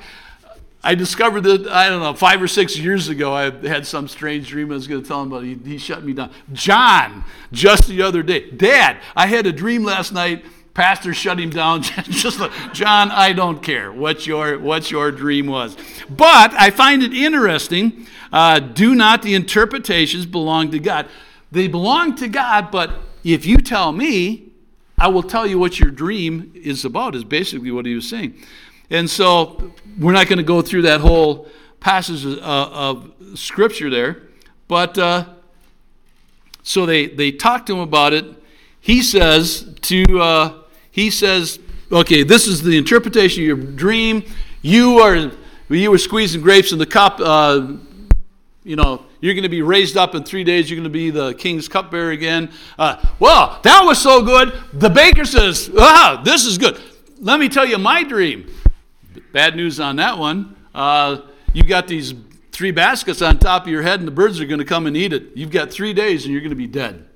I 0.82 0.94
discovered 0.94 1.42
that, 1.42 1.68
I 1.68 1.90
don't 1.90 2.00
know, 2.00 2.14
five 2.14 2.40
or 2.40 2.48
six 2.48 2.78
years 2.78 3.08
ago, 3.08 3.34
I 3.34 3.50
had 3.66 3.86
some 3.86 4.08
strange 4.08 4.48
dream 4.48 4.70
I 4.70 4.74
was 4.74 4.86
going 4.86 5.02
to 5.02 5.06
tell 5.06 5.22
him 5.22 5.30
about. 5.30 5.44
He, 5.44 5.54
he 5.54 5.76
shut 5.76 6.02
me 6.04 6.14
down. 6.14 6.30
John, 6.52 7.24
just 7.52 7.86
the 7.86 8.00
other 8.00 8.22
day. 8.22 8.50
Dad, 8.50 8.98
I 9.14 9.26
had 9.26 9.46
a 9.46 9.52
dream 9.52 9.84
last 9.84 10.12
night. 10.12 10.44
Pastor 10.72 11.12
shut 11.12 11.38
him 11.38 11.50
down. 11.50 11.82
just 12.04 12.40
like, 12.40 12.52
John, 12.72 13.10
I 13.10 13.34
don't 13.34 13.62
care 13.62 13.92
what 13.92 14.26
your, 14.26 14.58
what 14.58 14.90
your 14.90 15.12
dream 15.12 15.48
was. 15.48 15.76
But 16.08 16.54
I 16.54 16.70
find 16.70 17.02
it 17.02 17.12
interesting. 17.12 18.06
Uh, 18.32 18.60
do 18.60 18.94
not 18.94 19.20
the 19.20 19.34
interpretations 19.34 20.24
belong 20.24 20.70
to 20.70 20.78
God? 20.78 21.08
They 21.52 21.68
belong 21.68 22.14
to 22.16 22.28
God, 22.28 22.70
but 22.70 22.90
if 23.22 23.44
you 23.44 23.58
tell 23.58 23.92
me, 23.92 24.50
I 24.96 25.08
will 25.08 25.22
tell 25.22 25.46
you 25.46 25.58
what 25.58 25.78
your 25.78 25.90
dream 25.90 26.52
is 26.54 26.84
about, 26.84 27.14
is 27.14 27.24
basically 27.24 27.70
what 27.70 27.84
he 27.86 27.94
was 27.94 28.08
saying. 28.08 28.34
And 28.90 29.08
so 29.08 29.72
we're 29.98 30.12
not 30.12 30.26
going 30.26 30.38
to 30.38 30.42
go 30.42 30.62
through 30.62 30.82
that 30.82 31.00
whole 31.00 31.48
passage 31.78 32.24
of, 32.24 32.38
of 32.38 33.12
scripture 33.38 33.88
there. 33.88 34.22
But 34.68 34.98
uh, 34.98 35.26
so 36.62 36.86
they, 36.86 37.06
they 37.06 37.32
talk 37.32 37.66
to 37.66 37.74
him 37.74 37.80
about 37.80 38.12
it. 38.12 38.24
He 38.80 39.02
says 39.02 39.74
to, 39.82 40.20
uh, 40.20 40.54
he 40.90 41.10
says, 41.10 41.58
okay, 41.92 42.22
this 42.22 42.46
is 42.46 42.62
the 42.62 42.76
interpretation 42.76 43.42
of 43.42 43.46
your 43.46 43.56
dream. 43.56 44.24
You 44.62 44.98
are, 44.98 45.30
you 45.68 45.90
were 45.90 45.98
squeezing 45.98 46.40
grapes 46.40 46.72
in 46.72 46.78
the 46.78 46.86
cup. 46.86 47.20
Uh, 47.20 47.74
you 48.62 48.76
know, 48.76 49.04
you're 49.20 49.34
going 49.34 49.42
to 49.42 49.48
be 49.48 49.62
raised 49.62 49.96
up 49.96 50.14
in 50.14 50.22
three 50.22 50.44
days. 50.44 50.70
You're 50.70 50.76
going 50.76 50.84
to 50.84 50.90
be 50.90 51.10
the 51.10 51.34
king's 51.34 51.68
cupbearer 51.68 52.10
again. 52.10 52.50
Uh, 52.78 53.02
well, 53.18 53.60
that 53.62 53.84
was 53.84 54.00
so 54.00 54.22
good. 54.22 54.52
The 54.72 54.90
baker 54.90 55.24
says, 55.24 55.70
ah, 55.76 56.20
this 56.24 56.44
is 56.44 56.58
good. 56.58 56.80
Let 57.20 57.38
me 57.38 57.48
tell 57.48 57.66
you 57.66 57.78
my 57.78 58.02
dream. 58.02 58.46
Bad 59.32 59.56
news 59.56 59.80
on 59.80 59.96
that 59.96 60.18
one. 60.18 60.56
Uh, 60.74 61.22
you 61.52 61.64
got 61.64 61.88
these 61.88 62.14
three 62.52 62.70
baskets 62.70 63.22
on 63.22 63.38
top 63.38 63.62
of 63.62 63.68
your 63.68 63.82
head, 63.82 64.00
and 64.00 64.06
the 64.06 64.12
birds 64.12 64.40
are 64.40 64.46
going 64.46 64.58
to 64.58 64.64
come 64.64 64.86
and 64.86 64.96
eat 64.96 65.12
it. 65.12 65.36
You've 65.36 65.50
got 65.50 65.70
three 65.70 65.92
days, 65.92 66.24
and 66.24 66.32
you're 66.32 66.42
going 66.42 66.50
to 66.50 66.56
be 66.56 66.66
dead. 66.66 67.06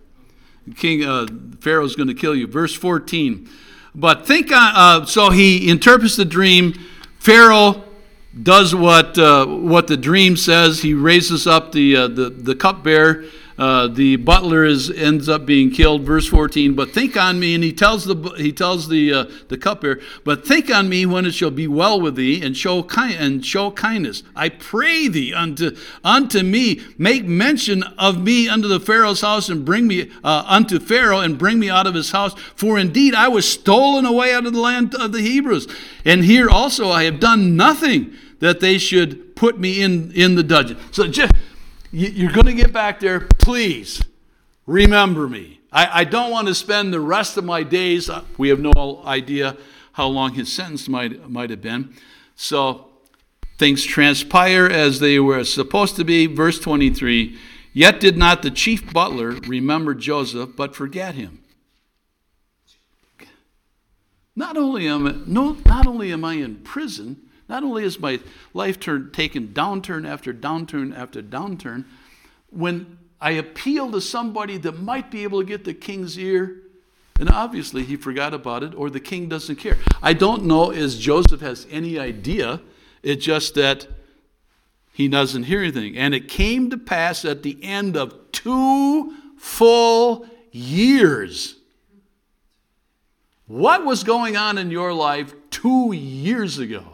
King 0.76 1.04
uh, 1.04 1.26
Pharaoh's 1.60 1.94
going 1.94 2.08
to 2.08 2.14
kill 2.14 2.34
you. 2.34 2.46
Verse 2.46 2.74
14. 2.74 3.48
But 3.94 4.26
think 4.26 4.50
on, 4.50 4.72
uh, 4.74 5.06
so 5.06 5.30
he 5.30 5.70
interprets 5.70 6.16
the 6.16 6.24
dream. 6.24 6.74
Pharaoh 7.18 7.84
does 8.42 8.74
what, 8.74 9.16
uh, 9.18 9.46
what 9.46 9.86
the 9.86 9.96
dream 9.96 10.36
says. 10.36 10.80
He 10.80 10.94
raises 10.94 11.46
up 11.46 11.72
the, 11.72 11.96
uh, 11.96 12.08
the, 12.08 12.30
the 12.30 12.56
cupbearer. 12.56 13.24
Uh, 13.56 13.86
the 13.86 14.16
butler 14.16 14.64
is, 14.64 14.90
ends 14.90 15.28
up 15.28 15.46
being 15.46 15.70
killed. 15.70 16.02
Verse 16.02 16.26
14. 16.26 16.74
But 16.74 16.90
think 16.90 17.16
on 17.16 17.38
me, 17.38 17.54
and 17.54 17.62
he 17.62 17.72
tells 17.72 18.04
the 18.04 18.16
he 18.36 18.52
tells 18.52 18.88
the 18.88 19.12
uh, 19.12 19.24
the 19.48 19.56
cupbearer. 19.56 20.00
But 20.24 20.46
think 20.46 20.70
on 20.70 20.88
me 20.88 21.06
when 21.06 21.24
it 21.24 21.32
shall 21.32 21.50
be 21.50 21.68
well 21.68 22.00
with 22.00 22.16
thee, 22.16 22.42
and 22.42 22.56
show 22.56 22.82
kind 22.82 23.14
and 23.14 23.44
show 23.44 23.70
kindness. 23.70 24.22
I 24.34 24.48
pray 24.48 25.08
thee 25.08 25.32
unto 25.32 25.76
unto 26.02 26.42
me. 26.42 26.80
Make 26.98 27.24
mention 27.24 27.82
of 27.98 28.20
me 28.20 28.48
unto 28.48 28.66
the 28.66 28.80
Pharaoh's 28.80 29.20
house, 29.20 29.48
and 29.48 29.64
bring 29.64 29.86
me 29.86 30.10
uh, 30.24 30.44
unto 30.46 30.80
Pharaoh, 30.80 31.20
and 31.20 31.38
bring 31.38 31.58
me 31.58 31.70
out 31.70 31.86
of 31.86 31.94
his 31.94 32.10
house. 32.10 32.34
For 32.56 32.78
indeed 32.78 33.14
I 33.14 33.28
was 33.28 33.48
stolen 33.48 34.04
away 34.04 34.34
out 34.34 34.46
of 34.46 34.52
the 34.52 34.60
land 34.60 34.94
of 34.94 35.12
the 35.12 35.20
Hebrews, 35.20 35.68
and 36.04 36.24
here 36.24 36.50
also 36.50 36.90
I 36.90 37.04
have 37.04 37.20
done 37.20 37.56
nothing 37.56 38.14
that 38.40 38.60
they 38.60 38.78
should 38.78 39.36
put 39.36 39.58
me 39.58 39.80
in, 39.80 40.12
in 40.12 40.34
the 40.34 40.42
dungeon. 40.42 40.78
So 40.90 41.08
just, 41.08 41.32
you're 41.94 42.32
going 42.32 42.46
to 42.46 42.54
get 42.54 42.72
back 42.72 42.98
there. 42.98 43.20
Please 43.20 44.02
remember 44.66 45.28
me. 45.28 45.60
I, 45.70 46.00
I 46.00 46.04
don't 46.04 46.30
want 46.30 46.48
to 46.48 46.54
spend 46.54 46.92
the 46.92 47.00
rest 47.00 47.36
of 47.36 47.44
my 47.44 47.62
days. 47.62 48.10
Uh, 48.10 48.24
we 48.36 48.48
have 48.48 48.58
no 48.58 49.02
idea 49.04 49.56
how 49.92 50.06
long 50.06 50.34
his 50.34 50.52
sentence 50.52 50.88
might, 50.88 51.30
might 51.30 51.50
have 51.50 51.62
been. 51.62 51.94
So 52.34 52.88
things 53.58 53.84
transpire 53.84 54.66
as 54.66 54.98
they 54.98 55.20
were 55.20 55.44
supposed 55.44 55.94
to 55.96 56.04
be. 56.04 56.26
Verse 56.26 56.58
23 56.58 57.38
Yet 57.72 57.98
did 57.98 58.16
not 58.16 58.42
the 58.42 58.50
chief 58.50 58.92
butler 58.92 59.32
remember 59.46 59.94
Joseph, 59.94 60.50
but 60.56 60.76
forget 60.76 61.14
him. 61.14 61.40
Not 64.36 64.56
only 64.56 64.88
am 64.88 65.06
I, 65.06 65.14
no, 65.26 65.56
not 65.66 65.86
only 65.86 66.12
am 66.12 66.24
I 66.24 66.34
in 66.34 66.56
prison, 66.56 67.28
not 67.48 67.62
only 67.62 67.84
is 67.84 67.98
my 67.98 68.20
life 68.52 68.80
turn, 68.80 69.10
taken 69.12 69.48
downturn 69.48 70.08
after 70.08 70.32
downturn 70.32 70.96
after 70.96 71.22
downturn, 71.22 71.84
when 72.50 72.98
I 73.20 73.32
appeal 73.32 73.90
to 73.92 74.00
somebody 74.00 74.58
that 74.58 74.80
might 74.80 75.10
be 75.10 75.22
able 75.22 75.40
to 75.40 75.46
get 75.46 75.64
the 75.64 75.74
king's 75.74 76.18
ear, 76.18 76.62
and 77.18 77.30
obviously 77.30 77.84
he 77.84 77.96
forgot 77.96 78.34
about 78.34 78.62
it, 78.62 78.74
or 78.74 78.90
the 78.90 79.00
king 79.00 79.28
doesn't 79.28 79.56
care. 79.56 79.78
I 80.02 80.12
don't 80.12 80.44
know 80.44 80.70
as 80.70 80.98
Joseph 80.98 81.40
has 81.40 81.66
any 81.70 81.98
idea. 81.98 82.60
It's 83.02 83.24
just 83.24 83.54
that 83.54 83.86
he 84.92 85.08
doesn't 85.08 85.44
hear 85.44 85.60
anything. 85.60 85.96
And 85.96 86.14
it 86.14 86.28
came 86.28 86.70
to 86.70 86.78
pass 86.78 87.24
at 87.24 87.42
the 87.42 87.62
end 87.62 87.96
of 87.96 88.32
two 88.32 89.14
full 89.36 90.26
years. 90.50 91.56
What 93.46 93.84
was 93.84 94.04
going 94.04 94.36
on 94.36 94.56
in 94.56 94.70
your 94.70 94.92
life 94.92 95.34
two 95.50 95.92
years 95.92 96.58
ago? 96.58 96.93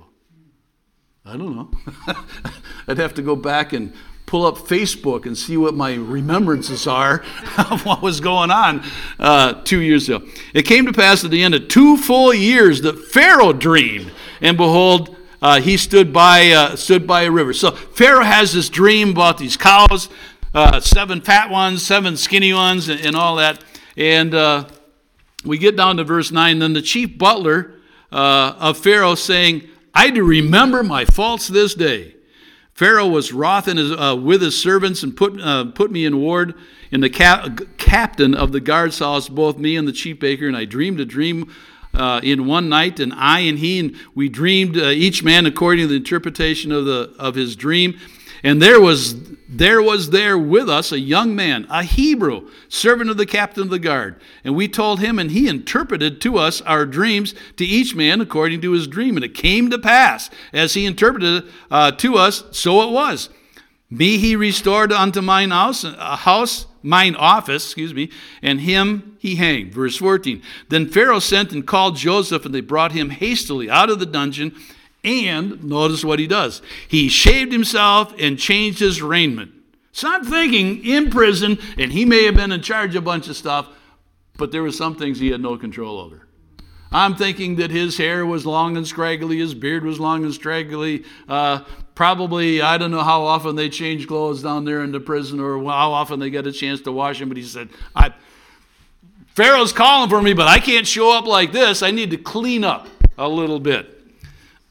I 1.31 1.37
don't 1.37 1.55
know. 1.55 1.71
I'd 2.89 2.99
have 2.99 3.15
to 3.15 3.23
go 3.23 3.37
back 3.37 3.73
and 3.73 3.93
pull 4.27 4.45
up 4.45 4.57
Facebook 4.57 5.27
and 5.27 5.39
see 5.39 5.57
what 5.57 5.75
my 5.75 5.95
remembrances 5.95 6.89
are 6.89 7.23
of 7.71 7.87
what 7.87 8.03
was 8.03 8.19
going 8.19 8.51
on 8.51 8.83
uh, 9.21 9.53
two 9.63 9.79
years 9.79 10.09
ago. 10.09 10.27
It 10.55 10.63
came 10.63 10.87
to 10.87 10.93
pass 10.93 11.25
at 11.25 11.31
the 11.31 11.45
end 11.45 11.55
of 11.55 11.69
two 11.69 11.97
full 11.97 12.35
years 12.35 12.83
that 12.83 12.99
Pharaoh 12.99 13.53
dreamed, 13.53 14.11
and 14.41 14.57
behold, 14.57 15.17
uh, 15.41 15.61
he 15.61 15.77
stood 15.77 16.13
by 16.13 16.49
uh, 16.51 16.75
stood 16.75 17.07
by 17.07 17.23
a 17.23 17.31
river. 17.31 17.53
So 17.53 17.71
Pharaoh 17.71 18.25
has 18.25 18.53
this 18.53 18.69
dream 18.69 19.11
about 19.11 19.39
these 19.39 19.57
cows, 19.57 20.09
uh, 20.53 20.81
seven 20.81 21.21
fat 21.21 21.49
ones, 21.49 21.87
seven 21.87 22.17
skinny 22.17 22.53
ones, 22.53 22.89
and, 22.89 23.01
and 23.01 23.15
all 23.15 23.37
that. 23.37 23.63
And 23.97 24.35
uh, 24.35 24.67
we 25.45 25.59
get 25.59 25.77
down 25.77 25.99
to 25.99 26.05
verse 26.05 26.33
nine. 26.33 26.59
Then 26.59 26.73
the 26.73 26.83
chief 26.83 27.17
butler 27.17 27.77
uh, 28.11 28.57
of 28.59 28.79
Pharaoh 28.79 29.15
saying, 29.15 29.69
I 29.95 30.11
do 30.11 30.25
remember 30.25 30.83
my 30.83 31.05
faults 31.05 31.49
this 31.49 31.75
day. 31.75 32.15
Pharaoh 32.73 33.09
was 33.09 33.33
wroth 33.33 33.67
his, 33.67 33.93
uh, 33.93 34.17
with 34.21 34.41
his 34.41 34.61
servants 34.61 35.03
and 35.03 35.15
put, 35.17 35.39
uh, 35.41 35.67
put 35.67 35.91
me 35.91 36.05
in 36.05 36.19
ward 36.19 36.55
in 36.91 37.01
the 37.01 37.11
cap- 37.11 37.61
captain 37.77 38.35
of 38.35 38.53
the 38.53 38.61
guard's 38.61 38.99
house, 38.99 39.29
both 39.29 39.59
me 39.59 39.77
and 39.77 39.87
the 39.87 39.93
chief 39.93 40.19
baker, 40.19 40.47
and 40.47 40.57
I 40.57 40.65
dreamed 40.65 41.01
a 41.01 41.05
dream 41.05 41.53
uh, 41.93 42.21
in 42.23 42.47
one 42.47 42.69
night, 42.69 43.01
and 43.01 43.13
I 43.13 43.41
and 43.41 43.59
he, 43.59 43.81
and 43.81 43.97
we 44.15 44.29
dreamed 44.29 44.79
uh, 44.79 44.87
each 44.87 45.23
man 45.23 45.45
according 45.45 45.85
to 45.85 45.89
the 45.89 45.97
interpretation 45.97 46.73
of, 46.73 46.85
the, 46.85 47.15
of 47.19 47.35
his 47.35 47.57
dream. 47.57 47.99
And 48.43 48.63
there 48.63 48.81
was 48.81 49.15
there 49.53 49.83
was 49.83 50.11
there 50.11 50.39
with 50.39 50.71
us 50.71 50.93
a 50.93 51.01
young 51.01 51.35
man, 51.35 51.67
a 51.69 51.83
Hebrew, 51.83 52.49
servant 52.69 53.11
of 53.11 53.17
the 53.17 53.27
captain 53.27 53.65
of 53.65 53.71
the 53.71 53.81
guard. 53.81 54.21
And 54.45 54.55
we 54.55 54.69
told 54.69 55.01
him, 55.01 55.19
and 55.19 55.33
he 55.33 55.49
interpreted 55.49 56.21
to 56.21 56.39
us 56.39 56.61
our 56.61 56.87
dreams, 56.87 57.35
to 57.57 57.65
each 57.65 57.97
man 57.97 58.21
according 58.21 58.61
to 58.61 58.71
his 58.71 58.87
dream. 58.87 59.17
And 59.17 59.25
it 59.25 59.35
came 59.35 59.69
to 59.71 59.79
pass, 59.79 60.31
as 60.53 60.75
he 60.75 60.87
interpreted 60.87 61.45
uh, 61.69 61.91
to 61.93 62.17
us, 62.17 62.45
so 62.53 62.89
it 62.89 62.93
was. 62.93 63.29
Me 63.91 64.19
he 64.19 64.37
restored 64.37 64.93
unto 64.93 65.21
mine 65.21 65.51
house, 65.51 65.83
a 65.83 66.17
house, 66.17 66.67
mine 66.81 67.17
office, 67.17 67.65
excuse 67.65 67.93
me, 67.93 68.09
and 68.41 68.61
him 68.61 69.17
he 69.19 69.35
hanged. 69.35 69.75
Verse 69.75 69.97
14. 69.97 70.41
Then 70.69 70.89
Pharaoh 70.89 71.19
sent 71.19 71.51
and 71.51 71.67
called 71.67 71.97
Joseph, 71.97 72.47
and 72.47 72.55
they 72.55 72.61
brought 72.61 72.93
him 72.93 73.11
hastily 73.11 73.69
out 73.69 73.91
of 73.91 73.99
the 73.99 74.07
dungeon 74.07 74.55
and 75.03 75.63
notice 75.65 76.05
what 76.05 76.19
he 76.19 76.27
does. 76.27 76.63
He 76.89 77.09
shaved 77.09 77.53
himself 77.53 78.15
and 78.19 78.39
changed 78.39 78.81
his 78.81 79.03
raiment. 79.03 79.53
So 79.93 80.09
I'm 80.09 80.25
thinking 80.25 80.85
in 80.85 81.11
prison, 81.11 81.59
and 81.79 81.93
he 81.93 82.05
may 82.05 82.25
have 82.25 82.37
been 82.37 82.53
in 82.53 82.63
charge 82.63 82.95
of 82.95 83.03
a 83.03 83.05
bunch 83.05 83.29
of 83.29 83.37
stuff, 83.37 83.69
but 84.37 84.53
there 84.53 84.63
were 84.63 84.73
some 84.73 84.95
things 84.95 85.19
he 85.19 85.31
had 85.31 85.41
no 85.41 85.57
control 85.57 85.99
over. 85.99 86.27
I'm 86.93 87.15
thinking 87.15 87.57
that 87.57 87.71
his 87.71 87.97
hair 87.97 88.27
was 88.27 88.45
long 88.45 88.77
and 88.77 88.87
scraggly, 88.87 89.39
his 89.39 89.55
beard 89.55 89.85
was 89.85 90.01
long 90.01 90.25
and 90.25 90.35
scraggly. 90.35 91.05
Uh, 91.29 91.61
probably, 91.95 92.61
I 92.63 92.79
don't 92.79 92.91
know 92.91 93.03
how 93.03 93.23
often 93.23 93.55
they 93.55 93.69
change 93.69 94.09
clothes 94.09 94.43
down 94.43 94.65
there 94.65 94.83
in 94.83 94.91
the 94.91 95.01
prison 95.01 95.39
or 95.39 95.63
how 95.65 95.93
often 95.93 96.19
they 96.19 96.31
get 96.31 96.47
a 96.47 96.53
chance 96.53 96.81
to 96.83 96.93
wash 96.93 97.21
them, 97.21 97.29
but 97.29 97.37
he 97.37 97.45
said, 97.45 97.69
I, 97.95 98.13
Pharaoh's 99.29 99.73
calling 99.73 100.11
for 100.11 100.21
me, 100.21 100.33
but 100.33 100.49
I 100.49 100.59
can't 100.59 100.87
show 100.87 101.17
up 101.17 101.27
like 101.27 101.53
this. 101.53 101.83
I 101.83 101.93
need 101.93 102.11
to 102.11 102.17
clean 102.17 102.65
up 102.65 102.89
a 103.17 103.29
little 103.29 103.61
bit. 103.61 104.00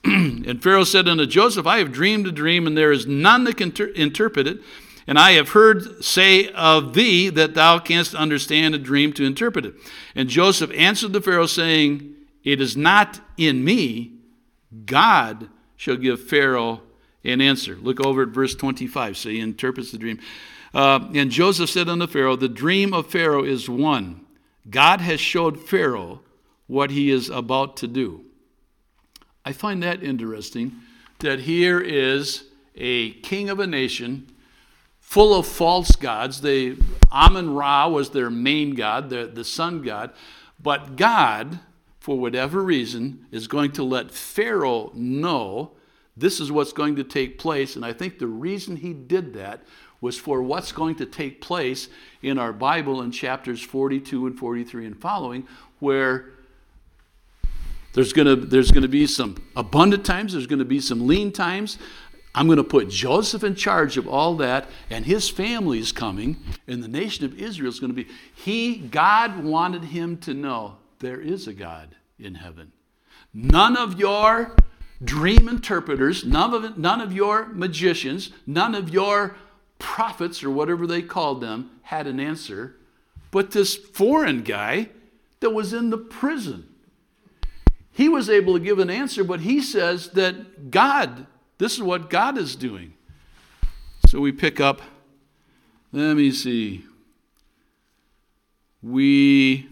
and 0.04 0.62
Pharaoh 0.62 0.84
said 0.84 1.08
unto 1.08 1.26
Joseph, 1.26 1.68
I 1.68 1.80
have 1.80 1.92
dreamed 1.92 2.28
a 2.28 2.32
dream, 2.32 2.66
and 2.68 2.78
there 2.78 2.92
is 2.92 3.06
none 3.06 3.44
that 3.44 3.58
can 3.58 3.72
ter- 3.72 3.88
interpret 3.88 4.48
it. 4.48 4.60
And 5.08 5.18
I 5.18 5.32
have 5.32 5.50
heard 5.50 6.04
say 6.04 6.50
of 6.50 6.94
thee 6.94 7.30
that 7.30 7.56
thou 7.56 7.80
canst 7.80 8.14
understand 8.14 8.76
a 8.76 8.78
dream 8.78 9.12
to 9.14 9.26
interpret 9.26 9.66
it. 9.66 9.74
And 10.16 10.30
Joseph 10.30 10.72
answered 10.76 11.14
the 11.14 11.22
Pharaoh, 11.22 11.48
saying, 11.48 12.14
It 12.44 12.62
is 12.62 12.78
not 12.78 13.20
in 13.36 13.64
me. 13.64 14.14
God 14.86 15.50
shall 15.76 15.96
give 15.96 16.22
Pharaoh 16.22 16.82
an 17.24 17.42
answer. 17.42 17.76
Look 17.76 18.06
over 18.06 18.22
at 18.24 18.30
verse 18.30 18.54
25. 18.54 19.18
So 19.18 19.30
he 19.30 19.40
interprets 19.40 19.92
the 19.92 19.98
dream. 19.98 20.20
Uh, 20.74 21.10
and 21.16 21.32
Joseph 21.32 21.70
said 21.70 21.90
unto 21.90 22.06
Pharaoh, 22.06 22.36
The 22.36 22.48
dream 22.48 22.94
of 22.94 23.08
Pharaoh 23.08 23.44
is 23.44 23.68
one. 23.68 24.26
God 24.70 25.02
has 25.02 25.20
showed 25.20 25.60
Pharaoh 25.60 26.22
what 26.68 26.92
he 26.92 27.10
is 27.10 27.30
about 27.30 27.78
to 27.78 27.88
do. 27.88 28.26
I 29.50 29.52
find 29.52 29.82
that 29.82 30.04
interesting 30.04 30.74
that 31.22 31.40
here 31.40 31.82
is 31.82 32.44
a 32.76 33.14
king 33.22 33.50
of 33.50 33.60
a 33.60 33.66
nation 33.66 34.32
full 35.00 35.34
of 35.34 35.48
false 35.48 35.96
gods. 35.96 36.42
They, 36.42 36.76
Amun 37.12 37.56
Ra 37.56 37.88
was 37.88 38.12
their 38.12 38.30
main 38.30 38.76
god, 38.76 39.10
the, 39.10 39.26
the 39.26 39.44
sun 39.44 39.82
god. 39.82 40.12
But 40.62 40.98
God, 40.98 41.62
for 42.00 42.20
whatever 42.20 42.62
reason, 42.62 43.26
is 43.32 43.48
going 43.48 43.72
to 43.72 43.84
let 43.84 44.12
Pharaoh 44.12 44.92
know 44.94 45.72
this 46.16 46.40
is 46.40 46.52
what's 46.52 46.72
going 46.72 46.96
to 46.98 47.04
take 47.04 47.40
place. 47.40 47.76
And 47.76 47.84
I 47.84 47.92
think 47.92 48.20
the 48.20 48.28
reason 48.28 48.76
he 48.76 48.94
did 48.94 49.34
that 49.34 49.64
was 50.00 50.16
for 50.16 50.44
what's 50.44 50.72
going 50.72 50.94
to 50.98 51.08
take 51.08 51.42
place 51.42 51.90
in 52.22 52.38
our 52.38 52.54
Bible 52.54 53.02
in 53.02 53.12
chapters 53.12 53.64
42 53.64 54.28
and 54.28 54.38
43 54.38 54.86
and 54.86 55.02
following, 55.02 55.48
where 55.80 56.34
there's 57.94 58.14
going 58.14 58.28
to 58.28 58.36
there's 58.36 58.72
going 58.72 58.84
to 58.84 58.90
be 58.90 59.08
some 59.08 59.36
abundant 59.56 60.06
times, 60.06 60.34
there's 60.34 60.48
going 60.48 60.60
to 60.60 60.66
be 60.66 60.80
some 60.80 61.08
lean 61.08 61.32
times. 61.32 61.78
I'm 62.36 62.46
going 62.46 62.58
to 62.58 62.64
put 62.64 62.90
Joseph 62.90 63.44
in 63.44 63.56
charge 63.56 63.98
of 63.98 64.08
all 64.08 64.36
that, 64.38 64.70
and 64.90 65.06
his 65.06 65.30
family 65.30 65.80
is 65.80 65.92
coming, 65.92 66.38
and 66.68 66.84
the 66.84 66.88
nation 66.88 67.26
of 67.26 67.40
Israel 67.40 67.70
is 67.70 67.80
going 67.80 67.90
to 67.90 67.96
be. 67.96 68.08
He, 68.36 68.78
God 68.78 69.44
wanted 69.44 69.86
him 69.86 70.18
to 70.20 70.34
know 70.36 70.78
there 71.00 71.20
is 71.20 71.48
a 71.48 71.54
God 71.54 71.96
in 72.20 72.36
heaven. 72.36 72.72
None 73.34 73.76
of 73.76 74.00
your 74.00 74.56
dream 75.04 75.48
interpreters, 75.48 76.24
none 76.24 76.54
of, 76.54 76.78
none 76.78 77.02
of 77.02 77.14
your 77.14 77.48
magicians, 77.48 78.32
none 78.46 78.76
of 78.76 78.90
your 78.90 79.36
prophets 79.80 80.44
or 80.44 80.50
whatever 80.50 80.86
they 80.86 81.02
called 81.02 81.42
them 81.42 81.72
had 81.84 82.06
an 82.06 82.20
answer, 82.20 82.76
but 83.32 83.52
this 83.52 83.76
foreign 83.76 84.44
guy 84.44 84.90
that 85.40 85.52
was 85.52 85.74
in 85.74 85.90
the 85.90 85.98
prison. 85.98 86.69
He 87.92 88.08
was 88.08 88.30
able 88.30 88.54
to 88.54 88.60
give 88.60 88.80
an 88.80 88.90
answer, 88.90 89.24
but 89.24 89.42
he 89.42 89.62
says 89.62 90.10
that 90.12 90.72
God, 90.72 91.26
this 91.58 91.74
is 91.74 91.82
what 91.82 92.10
God 92.10 92.38
is 92.38 92.56
doing. 92.56 92.94
So 94.08 94.20
we 94.20 94.32
pick 94.32 94.60
up, 94.60 94.82
let 95.92 96.16
me 96.16 96.32
see. 96.32 96.86
We 98.82 99.68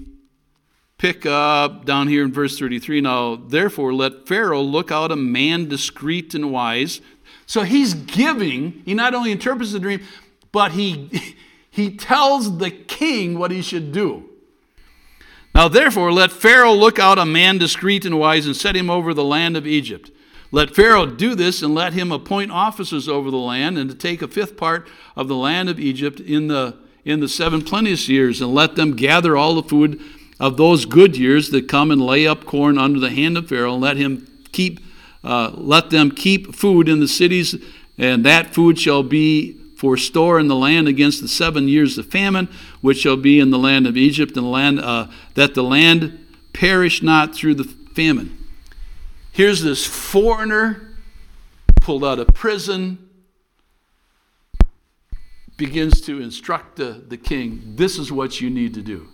pick 0.97 1.25
up 1.25 1.85
down 1.85 2.07
here 2.07 2.23
in 2.23 2.33
verse 2.33 2.57
33 2.59 3.01
now, 3.01 3.35
therefore, 3.35 3.93
let 3.93 4.27
Pharaoh 4.27 4.61
look 4.61 4.91
out 4.91 5.11
a 5.11 5.15
man 5.15 5.67
discreet 5.67 6.33
and 6.33 6.51
wise. 6.51 7.01
So 7.45 7.63
he's 7.63 7.93
giving, 7.93 8.81
he 8.85 8.93
not 8.93 9.13
only 9.13 9.31
interprets 9.31 9.71
the 9.71 9.79
dream, 9.79 10.01
but 10.51 10.73
he, 10.73 11.35
he 11.69 11.95
tells 11.95 12.57
the 12.57 12.71
king 12.71 13.39
what 13.39 13.51
he 13.51 13.61
should 13.61 13.91
do. 13.91 14.26
Now, 15.57 15.67
therefore, 15.67 16.11
let 16.11 16.31
Pharaoh 16.31 16.75
look 16.75 16.99
out 16.99 17.17
a 17.17 17.25
man 17.25 17.57
discreet 17.57 18.05
and 18.05 18.19
wise 18.19 18.45
and 18.45 18.55
set 18.55 18.75
him 18.75 18.91
over 18.91 19.11
the 19.11 19.23
land 19.23 19.57
of 19.57 19.65
Egypt. 19.65 20.11
Let 20.51 20.75
Pharaoh 20.75 21.07
do 21.07 21.33
this 21.33 21.63
and 21.63 21.73
let 21.73 21.93
him 21.93 22.11
appoint 22.11 22.51
officers 22.51 23.09
over 23.09 23.31
the 23.31 23.37
land 23.37 23.75
and 23.75 23.89
to 23.89 23.95
take 23.95 24.21
a 24.21 24.27
fifth 24.27 24.55
part 24.55 24.87
of 25.15 25.27
the 25.27 25.35
land 25.35 25.67
of 25.67 25.79
Egypt 25.79 26.19
in 26.19 26.47
the, 26.47 26.77
in 27.03 27.21
the 27.21 27.27
seven 27.27 27.63
plenteous 27.63 28.07
years 28.07 28.39
and 28.39 28.53
let 28.53 28.75
them 28.75 28.95
gather 28.95 29.35
all 29.35 29.55
the 29.55 29.67
food 29.67 29.99
of 30.39 30.57
those 30.57 30.85
good 30.85 31.17
years 31.17 31.49
that 31.49 31.67
come 31.67 31.89
and 31.89 32.03
lay 32.03 32.27
up 32.27 32.45
corn 32.45 32.77
under 32.77 32.99
the 32.99 33.09
hand 33.09 33.35
of 33.35 33.49
Pharaoh, 33.49 33.73
and 33.73 33.81
let 33.81 33.97
him 33.97 34.27
keep, 34.51 34.79
uh, 35.23 35.49
let 35.55 35.89
them 35.89 36.11
keep 36.11 36.53
food 36.53 36.87
in 36.87 36.99
the 36.99 37.07
cities, 37.07 37.55
and 37.97 38.23
that 38.23 38.53
food 38.53 38.77
shall 38.77 39.01
be 39.01 39.56
for 39.77 39.95
store 39.95 40.39
in 40.39 40.47
the 40.47 40.55
land 40.55 40.87
against 40.87 41.21
the 41.21 41.27
seven 41.27 41.67
years 41.67 41.99
of 41.99 42.07
famine, 42.07 42.49
which 42.81 42.97
shall 42.97 43.15
be 43.15 43.39
in 43.39 43.51
the 43.51 43.59
land 43.59 43.85
of 43.85 43.95
Egypt, 43.95 44.35
and 44.35 44.45
the 44.45 44.49
land 44.49 44.79
uh, 44.79 45.07
that 45.35 45.53
the 45.53 45.63
land 45.63 46.25
perish 46.51 47.03
not 47.03 47.35
through 47.35 47.53
the 47.53 47.63
famine. 47.63 48.35
Here's 49.31 49.61
this 49.61 49.85
foreigner 49.85 50.97
pulled 51.79 52.03
out 52.03 52.17
of 52.17 52.27
prison, 52.29 53.07
begins 55.57 56.01
to 56.01 56.19
instruct 56.19 56.77
the, 56.77 57.03
the 57.07 57.17
king 57.17 57.61
this 57.75 57.99
is 57.99 58.11
what 58.11 58.41
you 58.41 58.49
need 58.49 58.73
to 58.73 58.81
do. 58.81 59.09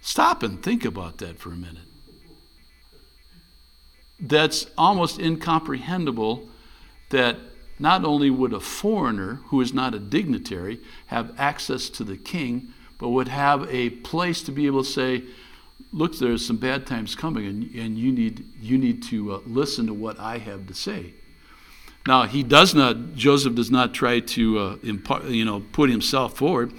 Stop 0.00 0.42
and 0.42 0.60
think 0.62 0.84
about 0.84 1.18
that 1.18 1.38
for 1.38 1.50
a 1.50 1.56
minute. 1.56 1.86
That's 4.18 4.66
almost 4.76 5.20
incomprehensible 5.20 6.48
that 7.10 7.38
not 7.78 8.04
only 8.04 8.30
would 8.30 8.52
a 8.52 8.60
foreigner 8.60 9.40
who 9.46 9.60
is 9.60 9.72
not 9.72 9.94
a 9.94 9.98
dignitary 9.98 10.80
have 11.06 11.34
access 11.38 11.88
to 11.90 12.04
the 12.04 12.16
king, 12.16 12.72
but 12.98 13.08
would 13.08 13.28
have 13.28 13.68
a 13.68 13.90
place 13.90 14.42
to 14.42 14.52
be 14.52 14.66
able 14.66 14.84
to 14.84 14.90
say, 14.90 15.22
look, 15.92 16.16
there's 16.18 16.46
some 16.46 16.56
bad 16.56 16.86
times 16.86 17.14
coming, 17.14 17.46
and, 17.46 17.74
and 17.74 17.98
you, 17.98 18.12
need, 18.12 18.44
you 18.60 18.78
need 18.78 19.02
to 19.02 19.34
uh, 19.34 19.40
listen 19.46 19.86
to 19.86 19.94
what 19.94 20.18
I 20.18 20.38
have 20.38 20.66
to 20.68 20.74
say. 20.74 21.14
Now, 22.06 22.24
he 22.24 22.42
does 22.42 22.74
not, 22.74 23.14
Joseph 23.14 23.54
does 23.54 23.70
not 23.70 23.94
try 23.94 24.20
to 24.20 24.58
uh, 24.58 24.76
impart, 24.82 25.24
you 25.24 25.44
know, 25.44 25.60
put 25.72 25.90
himself 25.90 26.36
forward, 26.36 26.72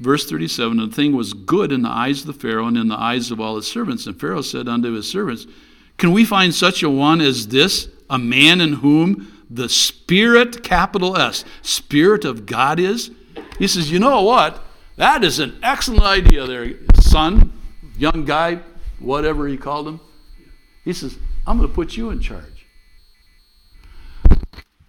Verse 0.00 0.28
37 0.28 0.78
The 0.78 0.88
thing 0.88 1.14
was 1.14 1.34
good 1.34 1.70
in 1.70 1.82
the 1.82 1.90
eyes 1.90 2.22
of 2.22 2.26
the 2.26 2.32
Pharaoh 2.32 2.66
and 2.66 2.76
in 2.76 2.88
the 2.88 2.98
eyes 2.98 3.30
of 3.30 3.38
all 3.38 3.56
his 3.56 3.66
servants. 3.66 4.06
And 4.06 4.18
Pharaoh 4.18 4.42
said 4.42 4.66
unto 4.66 4.92
his 4.92 5.08
servants, 5.08 5.46
Can 5.98 6.12
we 6.12 6.24
find 6.24 6.54
such 6.54 6.82
a 6.82 6.90
one 6.90 7.20
as 7.20 7.48
this, 7.48 7.88
a 8.08 8.18
man 8.18 8.60
in 8.60 8.74
whom 8.74 9.39
the 9.50 9.68
Spirit, 9.68 10.62
capital 10.62 11.16
S, 11.16 11.44
Spirit 11.60 12.24
of 12.24 12.46
God 12.46 12.78
is? 12.78 13.10
He 13.58 13.66
says, 13.66 13.90
You 13.90 13.98
know 13.98 14.22
what? 14.22 14.62
That 14.96 15.24
is 15.24 15.38
an 15.38 15.58
excellent 15.62 16.02
idea 16.02 16.46
there, 16.46 16.74
son, 17.00 17.52
young 17.96 18.24
guy, 18.24 18.60
whatever 18.98 19.48
he 19.48 19.56
called 19.56 19.88
him. 19.88 20.00
He 20.84 20.92
says, 20.92 21.18
I'm 21.46 21.56
going 21.58 21.68
to 21.68 21.74
put 21.74 21.96
you 21.96 22.10
in 22.10 22.20
charge. 22.20 22.66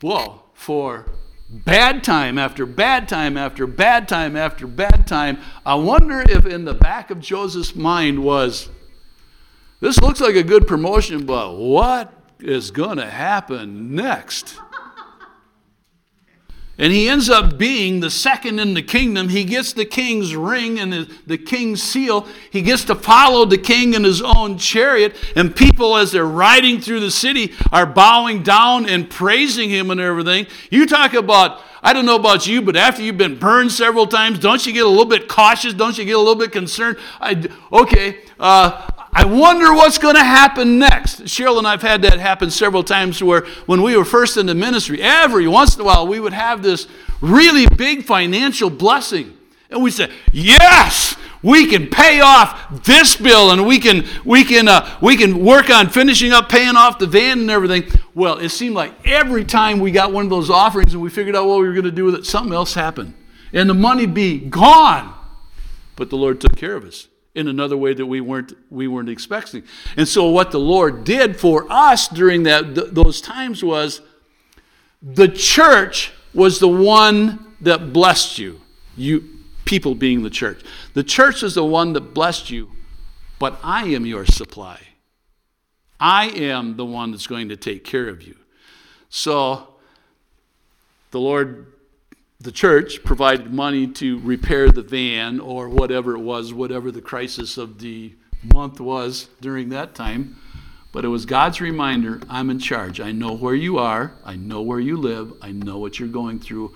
Well, 0.02 0.46
for 0.54 1.06
bad 1.52 2.04
time 2.04 2.38
after 2.38 2.66
bad 2.66 3.10
time 3.10 3.36
after 3.38 3.68
bad 3.68 4.08
time 4.08 4.36
after 4.38 4.66
bad 4.66 5.06
time. 5.06 5.38
I 5.66 5.76
wonder 5.76 6.24
if 6.28 6.46
in 6.46 6.66
the 6.66 6.74
back 6.74 7.12
of 7.12 7.20
Joseph's 7.20 7.76
mind 7.76 8.24
was, 8.24 8.70
this 9.82 10.00
looks 10.00 10.22
like 10.22 10.36
a 10.36 10.44
good 10.44 10.68
promotion, 10.68 11.26
but 11.26 11.58
what 11.58 12.14
is 12.42 12.72
going 12.72 12.98
to 12.98 13.10
happen 13.10 13.96
next? 13.96 14.58
And 16.82 16.92
he 16.92 17.08
ends 17.08 17.30
up 17.30 17.60
being 17.60 18.00
the 18.00 18.10
second 18.10 18.58
in 18.58 18.74
the 18.74 18.82
kingdom. 18.82 19.30
He 19.30 19.44
gets 19.44 19.72
the 19.72 19.86
king's 19.86 20.36
ring 20.36 20.80
and 20.80 21.08
the, 21.28 21.38
king's 21.38 21.84
seal. 21.84 22.26
He 22.50 22.64
gets 22.64 22.86
to 22.86 22.96
follow 22.96 23.46
the 23.46 23.60
king 23.60 23.94
in 23.94 24.04
his 24.04 24.20
own 24.20 24.58
chariot. 24.58 25.16
And 25.36 25.56
people, 25.56 25.96
as 25.96 26.12
they're 26.12 26.26
riding 26.26 26.82
through 26.82 27.02
the 27.02 27.12
city, 27.12 27.54
are 27.72 27.86
bowing 27.86 28.42
down 28.42 28.90
and 28.90 29.08
praising 29.08 29.70
him 29.70 29.92
and 29.92 30.00
everything. 30.02 30.48
You 30.72 30.88
talk 30.88 31.14
about, 31.14 31.62
I 31.84 31.94
don't 31.94 32.08
know 32.08 32.16
about 32.16 32.48
you, 32.48 32.64
but 32.64 32.76
after 32.76 33.04
you've 33.04 33.16
been 33.16 33.38
burned 33.38 33.72
several 33.72 34.08
times, 34.08 34.40
don't 34.40 34.66
you 34.66 34.74
get 34.74 34.84
a 34.84 34.90
little 34.90 35.06
bit 35.06 35.28
cautious? 35.28 35.76
Don't 35.76 35.96
you 36.00 36.06
get 36.06 36.16
a 36.16 36.20
little 36.20 36.34
bit 36.34 36.52
concerned? 36.52 36.98
I, 37.20 37.48
okay, 37.72 38.22
uh, 38.40 38.88
I 39.14 39.26
wonder 39.26 39.74
what's 39.74 39.98
going 39.98 40.16
to 40.16 40.24
happen 40.24 40.80
next. 40.80 41.22
Cheryl 41.22 41.58
and 41.58 41.68
I've 41.68 41.82
had 41.82 42.02
that 42.04 42.20
happen 42.20 42.50
several 42.50 42.84
times 42.84 43.22
where 43.22 43.42
when 43.66 43.82
we 43.82 43.98
were 43.98 44.06
first 44.06 44.38
in 44.38 44.46
the 44.46 44.56
ministry, 44.56 45.02
every 45.02 45.48
once 45.48 45.76
in 45.76 45.82
a 45.82 45.84
while 45.84 46.08
we 46.08 46.20
would 46.20 46.34
have 46.34 46.64
this 46.64 46.88
really 47.20 47.68
big 47.76 48.06
financial 48.06 48.70
blessing. 48.70 49.38
And 49.70 49.84
we 49.84 49.92
say, 49.92 50.10
yes, 50.32 51.18
we 51.44 51.68
can 51.68 51.88
pay 51.88 52.22
off 52.22 52.84
this 52.86 53.18
bill 53.18 53.52
and 53.52 53.68
we 53.68 53.80
can, 53.80 54.06
we, 54.24 54.46
can, 54.46 54.70
uh, 54.70 54.98
we 55.02 55.18
can 55.18 55.44
work 55.44 55.70
on 55.70 55.90
finishing 55.90 56.32
up 56.32 56.48
paying 56.48 56.78
off 56.78 56.98
the 56.98 57.08
van 57.08 57.40
and 57.40 57.52
everything. 57.52 57.84
Well, 58.16 58.38
it 58.38 58.50
seemed 58.50 58.76
like 58.76 58.94
every 59.06 59.44
time 59.44 59.80
we 59.80 59.92
got 59.92 60.14
one 60.14 60.24
of 60.24 60.30
those 60.30 60.50
offerings 60.50 60.94
and 60.94 61.02
we 61.02 61.10
figured 61.10 61.36
out 61.36 61.48
what 61.48 61.60
we 61.60 61.68
were 61.68 61.74
going 61.74 61.84
to 61.84 61.92
do 61.92 62.06
with 62.06 62.16
it, 62.16 62.26
something 62.26 62.54
else 62.54 62.76
happened. 62.76 63.14
And 63.52 63.70
the 63.70 63.74
money 63.74 64.06
be 64.06 64.40
gone. 64.40 65.14
But 65.98 66.10
the 66.10 66.16
Lord 66.16 66.40
took 66.40 66.56
care 66.56 66.76
of 66.76 66.86
us 66.86 67.08
in 67.34 67.48
another 67.48 67.78
way 67.78 67.94
that 67.94 68.06
we 68.06 68.22
weren't 68.22 68.54
we 68.70 68.88
weren't 68.88 69.10
expecting. 69.10 69.64
And 69.98 70.08
so 70.08 70.30
what 70.30 70.52
the 70.52 70.60
Lord 70.60 71.04
did 71.04 71.40
for 71.40 71.66
us 71.72 72.08
during 72.08 72.44
that 72.44 72.76
th- 72.76 72.88
those 72.92 73.22
times 73.22 73.64
was 73.64 74.02
the 75.02 75.28
church 75.28 76.12
was 76.34 76.60
the 76.60 76.68
one 76.68 77.54
that 77.62 77.94
blessed 77.94 78.38
you. 78.38 78.62
You 78.98 79.24
people 79.66 79.96
being 79.96 80.24
the 80.24 80.30
church. 80.30 80.62
The 80.94 81.04
church 81.04 81.44
is 81.44 81.56
the 81.56 81.64
one 81.64 81.94
that 81.94 82.14
blessed 82.14 82.50
you, 82.50 82.72
but 83.40 83.60
I 83.64 83.86
am 83.86 84.06
your 84.06 84.26
supply. 84.26 84.80
I 86.00 86.30
am 86.30 86.78
the 86.78 86.86
one 86.86 87.12
that's 87.12 87.28
going 87.28 87.50
to 87.50 87.56
take 87.56 87.84
care 87.84 88.10
of 88.10 88.24
you. 88.24 88.36
So 89.10 89.76
the 91.12 91.20
Lord 91.20 91.72
the 92.42 92.52
church 92.52 93.04
provided 93.04 93.54
money 93.54 93.86
to 93.86 94.20
repair 94.20 94.72
the 94.72 94.82
van 94.82 95.40
or 95.40 95.70
whatever 95.70 96.16
it 96.16 96.22
was, 96.22 96.54
whatever 96.54 96.92
the 96.92 97.02
crisis 97.02 97.56
of 97.56 97.80
the 97.80 98.14
month 98.52 98.80
was 98.80 99.30
during 99.42 99.70
that 99.70 99.94
time. 99.94 100.36
But 100.92 101.06
it 101.06 101.10
was 101.10 101.26
God's 101.26 101.62
reminder 101.62 102.20
I'm 102.28 102.50
in 102.50 102.58
charge. 102.58 103.00
I 103.00 103.12
know 103.12 103.34
where 103.34 103.54
you 103.54 103.78
are, 103.78 104.14
I 104.26 104.36
know 104.36 104.62
where 104.62 104.80
you 104.80 104.98
live, 104.98 105.34
I 105.42 105.52
know 105.52 105.78
what 105.78 106.00
you're 106.00 106.10
going 106.10 106.40
through. 106.40 106.74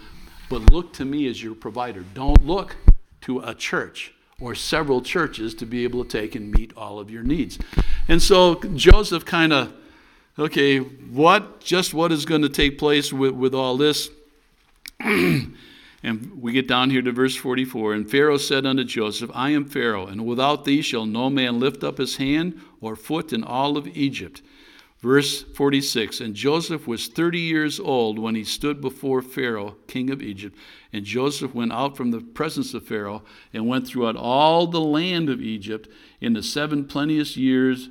But 0.50 0.72
look 0.72 0.94
to 0.94 1.06
me 1.06 1.28
as 1.28 1.42
your 1.42 1.56
provider. 1.56 2.06
Don't 2.14 2.46
look 2.46 2.76
to 3.22 3.40
a 3.40 3.56
church 3.56 4.14
or 4.40 4.54
several 4.54 5.02
churches 5.02 5.56
to 5.56 5.66
be 5.66 5.84
able 5.84 6.06
to 6.06 6.10
take 6.10 6.36
and 6.36 6.52
meet 6.52 6.74
all 6.78 7.00
of 7.00 7.10
your 7.10 7.24
needs. 7.24 7.58
And 8.08 8.22
so 8.22 8.56
Joseph 8.56 9.26
kind 9.26 9.52
of, 9.52 9.74
okay, 10.38 10.78
what, 10.78 11.60
just 11.60 11.96
what 11.96 12.12
is 12.12 12.26
going 12.26 12.44
to 12.44 12.50
take 12.50 12.78
place 12.78 13.12
with, 13.12 13.34
with 13.34 13.56
all 13.56 13.78
this? 13.78 14.12
and 15.00 16.42
we 16.42 16.52
get 16.52 16.68
down 16.68 16.90
here 16.90 17.02
to 17.02 17.12
verse 17.12 17.36
44. 17.36 17.94
And 17.94 18.10
Pharaoh 18.10 18.38
said 18.38 18.66
unto 18.66 18.84
Joseph, 18.84 19.32
I 19.34 19.50
am 19.52 19.66
Pharaoh, 19.66 20.08
and 20.08 20.26
without 20.26 20.66
thee 20.66 20.82
shall 20.82 21.06
no 21.06 21.30
man 21.30 21.60
lift 21.60 21.84
up 21.84 21.98
his 21.98 22.18
hand 22.18 22.60
or 22.82 22.96
foot 22.96 23.34
in 23.34 23.44
all 23.44 23.78
of 23.78 23.88
Egypt. 23.88 24.42
Verse 25.06 25.44
46 25.44 26.20
And 26.20 26.34
Joseph 26.34 26.88
was 26.88 27.08
30 27.08 27.40
years 27.40 27.80
old 27.80 28.18
when 28.18 28.34
he 28.34 28.44
stood 28.44 28.82
before 28.82 29.22
Pharaoh, 29.22 29.76
king 29.88 30.10
of 30.10 30.22
Egypt. 30.22 30.58
And 30.92 31.06
Joseph 31.06 31.54
went 31.54 31.74
out 31.74 31.96
from 31.96 32.12
the 32.12 32.22
presence 32.22 32.74
of 32.74 32.88
Pharaoh 32.88 33.22
and 33.54 33.68
went 33.68 33.88
throughout 33.88 34.16
all 34.16 34.66
the 34.66 34.82
land 34.82 35.30
of 35.30 35.42
Egypt. 35.42 35.90
In 36.22 36.34
the 36.34 36.42
seven 36.42 36.86
plenteous 36.86 37.38
years 37.38 37.90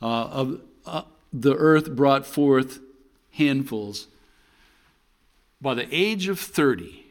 uh, 0.00 0.06
of 0.06 0.60
uh, 0.86 1.02
the 1.32 1.54
earth 1.54 1.94
brought 1.94 2.24
forth 2.24 2.78
handfuls. 3.32 4.06
By 5.60 5.74
the 5.74 5.88
age 5.90 6.28
of 6.28 6.38
30, 6.38 7.06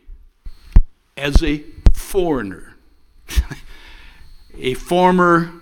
as 1.17 1.43
a 1.43 1.63
foreigner, 1.93 2.75
a 4.57 4.73
former 4.75 5.53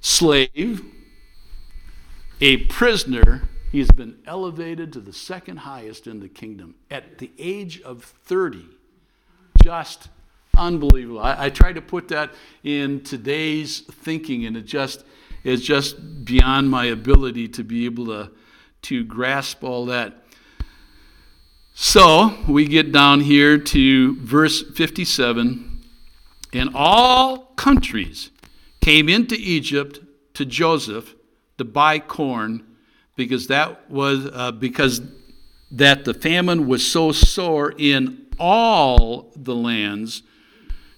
slave, 0.00 0.84
a 2.40 2.56
prisoner, 2.56 3.48
he 3.70 3.78
has 3.78 3.90
been 3.90 4.18
elevated 4.26 4.92
to 4.92 5.00
the 5.00 5.12
second 5.12 5.58
highest 5.58 6.06
in 6.06 6.20
the 6.20 6.28
kingdom 6.28 6.74
at 6.90 7.18
the 7.18 7.30
age 7.38 7.80
of 7.82 8.04
30. 8.04 8.66
Just 9.62 10.08
unbelievable. 10.56 11.20
I, 11.20 11.46
I 11.46 11.50
try 11.50 11.72
to 11.72 11.80
put 11.80 12.08
that 12.08 12.32
in 12.62 13.02
today's 13.02 13.80
thinking, 13.80 14.44
and 14.44 14.56
it 14.56 14.66
just 14.66 15.04
is 15.44 15.62
just 15.62 16.24
beyond 16.24 16.70
my 16.70 16.86
ability 16.86 17.48
to 17.48 17.64
be 17.64 17.84
able 17.84 18.06
to, 18.06 18.30
to 18.82 19.04
grasp 19.04 19.64
all 19.64 19.86
that. 19.86 20.21
So 21.74 22.36
we 22.46 22.66
get 22.66 22.92
down 22.92 23.20
here 23.20 23.58
to 23.58 24.16
verse 24.20 24.62
57 24.62 25.80
and 26.52 26.70
all 26.74 27.38
countries 27.56 28.30
came 28.80 29.08
into 29.08 29.34
Egypt 29.36 30.00
to 30.34 30.44
Joseph 30.44 31.14
to 31.58 31.64
buy 31.64 31.98
corn 31.98 32.64
because 33.16 33.46
that 33.46 33.90
was 33.90 34.28
uh, 34.32 34.52
because 34.52 35.00
that 35.70 36.04
the 36.04 36.12
famine 36.12 36.66
was 36.66 36.86
so 36.86 37.12
sore 37.12 37.74
in 37.78 38.26
all 38.38 39.32
the 39.34 39.54
lands. 39.54 40.22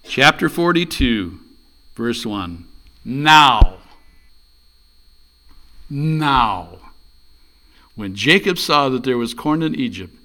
Chapter 0.03 0.49
42, 0.49 1.39
verse 1.95 2.25
1. 2.25 2.67
Now, 3.05 3.77
now, 5.89 6.79
when 7.95 8.15
Jacob 8.15 8.57
saw 8.57 8.89
that 8.89 9.03
there 9.03 9.17
was 9.17 9.33
corn 9.33 9.63
in 9.63 9.73
Egypt, 9.75 10.15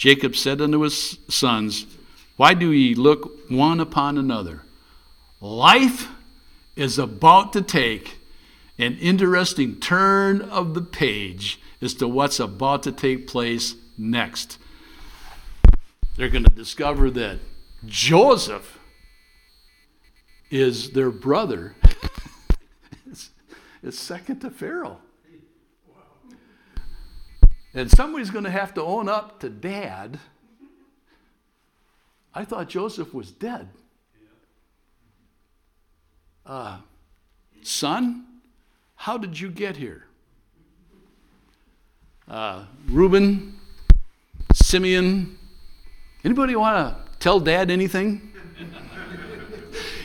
Jacob 0.00 0.34
said 0.34 0.62
unto 0.62 0.80
his 0.80 1.18
sons, 1.28 1.84
Why 2.38 2.54
do 2.54 2.72
ye 2.72 2.94
look 2.94 3.50
one 3.50 3.80
upon 3.80 4.16
another? 4.16 4.62
Life 5.42 6.08
is 6.74 6.98
about 6.98 7.52
to 7.52 7.60
take 7.60 8.18
an 8.78 8.96
interesting 8.96 9.78
turn 9.78 10.40
of 10.40 10.72
the 10.72 10.80
page 10.80 11.60
as 11.82 11.92
to 11.92 12.08
what's 12.08 12.40
about 12.40 12.82
to 12.84 12.92
take 12.92 13.26
place 13.26 13.74
next. 13.98 14.56
They're 16.16 16.30
going 16.30 16.44
to 16.44 16.50
discover 16.50 17.10
that 17.10 17.40
Joseph 17.84 18.78
is 20.50 20.92
their 20.92 21.10
brother. 21.10 21.74
it's 23.82 24.00
second 24.00 24.40
to 24.40 24.48
Pharaoh. 24.48 24.96
And 27.72 27.90
somebody's 27.90 28.30
going 28.30 28.44
to 28.44 28.50
have 28.50 28.74
to 28.74 28.82
own 28.82 29.08
up 29.08 29.40
to 29.40 29.48
dad. 29.48 30.18
I 32.34 32.44
thought 32.44 32.68
Joseph 32.68 33.14
was 33.14 33.30
dead. 33.30 33.68
Uh, 36.44 36.78
son, 37.62 38.24
how 38.96 39.16
did 39.16 39.38
you 39.38 39.50
get 39.50 39.76
here? 39.76 40.06
Uh, 42.28 42.64
Reuben, 42.88 43.58
Simeon, 44.52 45.38
anybody 46.24 46.56
want 46.56 46.76
to 46.76 47.18
tell 47.18 47.40
dad 47.40 47.70
anything? 47.70 48.32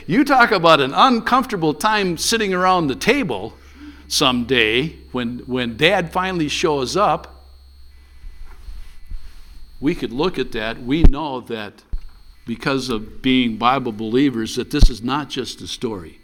you 0.07 0.23
talk 0.23 0.51
about 0.51 0.81
an 0.81 0.93
uncomfortable 0.93 1.73
time 1.73 2.17
sitting 2.17 2.53
around 2.53 2.87
the 2.87 2.95
table 2.95 3.53
someday 4.07 4.89
when, 5.11 5.39
when 5.39 5.77
dad 5.77 6.11
finally 6.11 6.47
shows 6.47 6.95
up. 6.95 7.34
We 9.79 9.95
could 9.95 10.11
look 10.11 10.39
at 10.39 10.51
that. 10.53 10.81
We 10.81 11.03
know 11.03 11.41
that 11.41 11.83
because 12.45 12.89
of 12.89 13.21
being 13.21 13.57
Bible 13.57 13.91
believers, 13.91 14.55
that 14.55 14.71
this 14.71 14.89
is 14.89 15.01
not 15.01 15.29
just 15.29 15.61
a 15.61 15.67
story. 15.67 16.21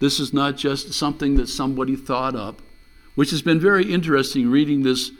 This 0.00 0.20
is 0.20 0.32
not 0.32 0.56
just 0.56 0.92
something 0.92 1.36
that 1.36 1.48
somebody 1.48 1.96
thought 1.96 2.34
up, 2.34 2.60
which 3.14 3.30
has 3.30 3.42
been 3.42 3.60
very 3.60 3.92
interesting 3.92 4.50
reading 4.50 4.82
this, 4.82 5.10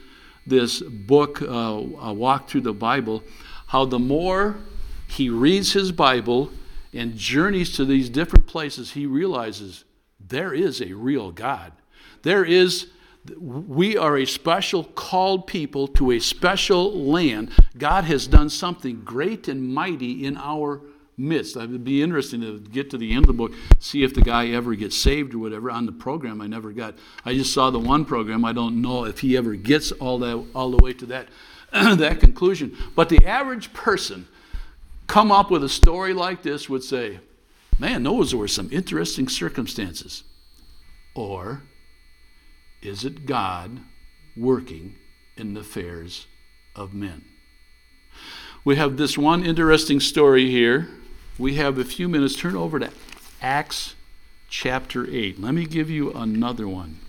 this 0.47 0.81
book, 0.81 1.41
uh, 1.41 1.81
Walk 2.13 2.49
Through 2.49 2.63
the 2.63 2.73
Bible, 2.73 3.23
how 3.69 3.85
the 3.85 3.99
more 3.99 4.57
he 5.09 5.29
reads 5.29 5.73
his 5.73 5.93
Bible 5.93 6.51
and 6.93 7.17
journeys 7.17 7.75
to 7.77 7.85
these 7.85 8.11
different 8.11 8.47
places, 8.47 8.93
he 8.93 9.07
realizes 9.07 9.85
there 10.21 10.53
is 10.53 10.81
a 10.81 10.93
real 10.93 11.31
God. 11.31 11.73
There 12.23 12.45
is, 12.45 12.89
we 13.39 13.97
are 13.97 14.17
a 14.17 14.27
special 14.27 14.85
called 14.85 15.47
people 15.47 15.87
to 15.87 16.11
a 16.13 16.19
special 16.19 16.93
land. 16.93 17.53
God 17.79 18.05
has 18.05 18.27
done 18.27 18.51
something 18.51 19.03
great 19.05 19.47
and 19.47 19.73
mighty 19.73 20.25
in 20.25 20.37
our 20.37 20.81
midst. 21.17 21.57
It 21.57 21.71
would 21.71 21.85
be 21.85 22.03
interesting 22.03 22.41
to 22.41 22.59
get 22.59 22.91
to 22.91 22.99
the 22.99 23.13
end 23.13 23.25
of 23.25 23.27
the 23.29 23.33
book, 23.33 23.53
see 23.79 24.03
if 24.03 24.15
the 24.15 24.23
guy 24.23 24.49
ever 24.49 24.75
gets 24.75 24.97
saved 24.97 25.35
or 25.35 25.39
whatever. 25.39 25.71
On 25.71 25.87
the 25.87 25.93
program, 25.93 26.41
I 26.41 26.47
never 26.47 26.73
got. 26.73 26.97
I 27.25 27.35
just 27.35 27.53
saw 27.53 27.71
the 27.71 27.79
one 27.79 28.05
program. 28.05 28.45
I 28.45 28.53
don't 28.53 28.83
know 28.83 29.05
if 29.05 29.21
he 29.21 29.37
ever 29.37 29.55
gets 29.55 29.93
all 29.93 30.19
that 30.19 30.45
all 30.55 30.71
the 30.71 30.83
way 30.83 30.93
to 30.95 31.07
that 31.07 31.29
that 31.73 32.19
conclusion. 32.21 32.77
But 32.97 33.09
the 33.09 33.25
average 33.25 33.73
person 33.73 34.27
come 35.07 35.31
up 35.31 35.51
with 35.51 35.63
a 35.63 35.69
story 35.69 36.13
like 36.13 36.43
this 36.43 36.69
would 36.69 36.83
say, 36.83 37.21
"Man, 37.79 38.03
those 38.03 38.35
were 38.35 38.49
some 38.49 38.69
interesting 38.73 39.29
circumstances," 39.29 40.25
or 41.15 41.63
is 42.83 43.05
it 43.05 43.27
God 43.27 43.81
working 44.37 44.97
in 45.37 45.55
the 45.55 45.61
affairs 45.61 46.27
of 46.75 46.93
men? 46.93 47.25
We 48.65 48.77
have 48.77 48.97
this 48.97 49.17
one 49.17 49.45
interesting 49.45 50.01
story 50.01 50.51
here 50.51 50.89
we 51.39 51.55
have 51.55 51.79
a 51.79 51.85
few 51.85 52.09
minutes. 52.09 52.37
Turn 52.37 52.57
over 52.57 52.79
to 52.79 52.91
Acts 53.41 53.95
chapter 54.49 55.07
8. 55.09 55.41
Let 55.41 55.55
me 55.55 55.65
give 55.65 55.89
you 55.89 56.13
another 56.13 56.69
one 56.69 57.01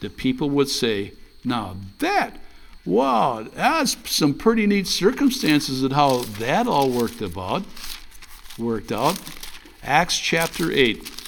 that 0.00 0.16
people 0.16 0.50
would 0.50 0.68
say, 0.68 1.12
now 1.44 1.76
that, 1.98 2.36
wow, 2.84 3.42
that's 3.42 3.96
some 4.10 4.34
pretty 4.34 4.66
neat 4.66 4.86
circumstances 4.86 5.82
of 5.82 5.92
how 5.92 6.18
that 6.38 6.66
all 6.66 6.90
worked 6.90 7.22
about, 7.22 7.64
worked 8.58 8.92
out. 8.92 9.18
Acts 9.82 10.18
chapter 10.18 10.70
8. 10.70 11.19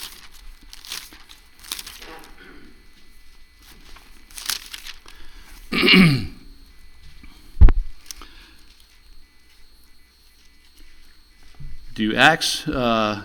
Acts 12.11 12.67
uh, 12.67 13.23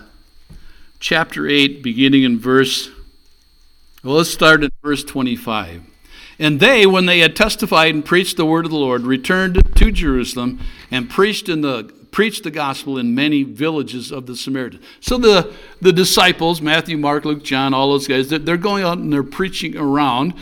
chapter 1.00 1.46
8, 1.46 1.82
beginning 1.82 2.22
in 2.22 2.38
verse, 2.38 2.90
well, 4.04 4.16
let's 4.16 4.30
start 4.30 4.62
at 4.62 4.72
verse 4.82 5.02
25. 5.04 5.82
And 6.38 6.60
they, 6.60 6.86
when 6.86 7.06
they 7.06 7.18
had 7.18 7.34
testified 7.34 7.94
and 7.94 8.04
preached 8.04 8.36
the 8.36 8.46
word 8.46 8.64
of 8.64 8.70
the 8.70 8.76
Lord, 8.76 9.02
returned 9.02 9.60
to 9.74 9.90
Jerusalem 9.90 10.60
and 10.90 11.10
preached 11.10 11.48
in 11.48 11.62
the 11.62 11.92
preached 12.10 12.42
the 12.42 12.50
gospel 12.50 12.96
in 12.96 13.14
many 13.14 13.42
villages 13.42 14.10
of 14.10 14.26
the 14.26 14.34
Samaritans. 14.34 14.82
So 15.00 15.18
the, 15.18 15.54
the 15.82 15.92
disciples, 15.92 16.60
Matthew, 16.60 16.96
Mark, 16.96 17.26
Luke, 17.26 17.44
John, 17.44 17.74
all 17.74 17.90
those 17.90 18.08
guys, 18.08 18.28
they're 18.30 18.56
going 18.56 18.82
out 18.82 18.96
and 18.96 19.12
they're 19.12 19.22
preaching 19.22 19.76
around. 19.76 20.32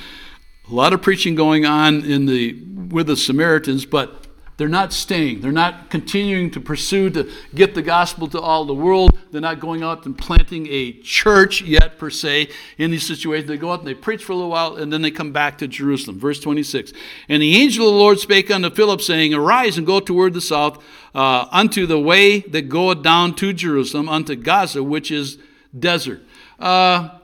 A 0.71 0.75
lot 0.75 0.93
of 0.93 1.03
preaching 1.03 1.35
going 1.35 1.67
on 1.67 2.05
in 2.05 2.27
the 2.27 2.63
with 2.89 3.09
the 3.09 3.17
Samaritans, 3.17 3.85
but 3.85 4.26
they're 4.57 4.69
not 4.69 4.93
staying. 4.95 5.43
They're 5.43 5.53
not 5.53 5.91
continuing 5.91 6.51
to 6.53 6.61
pursue 6.61 7.11
to 7.11 7.31
get 7.55 7.75
the 7.75 7.83
gospel 7.83 8.27
to 8.29 8.41
all 8.41 8.65
the 8.65 8.75
world. 8.75 9.19
They're 9.31 9.41
not 9.41 9.61
going 9.61 9.83
out 9.83 10.07
and 10.07 10.17
planting 10.17 10.67
a 10.71 10.93
church 11.01 11.61
yet, 11.61 11.99
per 11.99 12.09
se, 12.09 12.49
in 12.79 12.91
these 12.91 13.07
situations. 13.07 13.49
They 13.49 13.59
go 13.59 13.73
out 13.73 13.81
and 13.81 13.89
they 13.89 13.95
preach 13.95 14.25
for 14.25 14.33
a 14.33 14.37
little 14.37 14.51
while, 14.51 14.77
and 14.77 14.91
then 14.91 15.03
they 15.03 15.11
come 15.11 15.31
back 15.31 15.59
to 15.59 15.69
Jerusalem. 15.69 16.19
Verse 16.19 16.41
26. 16.41 16.95
And 17.29 17.43
the 17.43 17.55
angel 17.57 17.87
of 17.87 17.93
the 17.93 17.99
Lord 17.99 18.19
spake 18.19 18.51
unto 18.51 18.71
Philip, 18.71 19.03
saying, 19.03 19.35
Arise 19.35 19.77
and 19.77 19.87
go 19.87 20.01
toward 20.01 20.33
the 20.33 20.41
south, 20.41 20.83
uh, 21.15 21.47
unto 21.51 21.85
the 21.85 22.01
way 22.01 22.41
that 22.41 22.71
goeth 22.71 23.03
down 23.03 23.35
to 23.37 23.53
Jerusalem, 23.53 24.09
unto 24.09 24.35
Gaza, 24.37 24.83
which 24.83 25.11
is 25.11 25.37
desert. 25.79 26.23
Uh, 26.59 27.16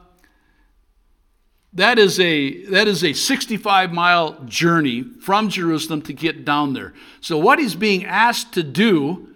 that 1.75 1.99
is 1.99 2.21
a 2.21 2.65
that 2.67 2.87
is 2.87 3.03
a 3.03 3.13
65 3.13 3.93
mile 3.93 4.39
journey 4.45 5.05
from 5.21 5.49
Jerusalem 5.49 6.03
to 6.03 6.13
get 6.13 6.45
down 6.45 6.75
there. 6.75 6.93
So 7.21 7.39
what 7.39 7.59
he's 7.59 7.75
being 7.75 8.05
asked 8.05 8.53
to 8.55 8.63
do, 8.63 9.29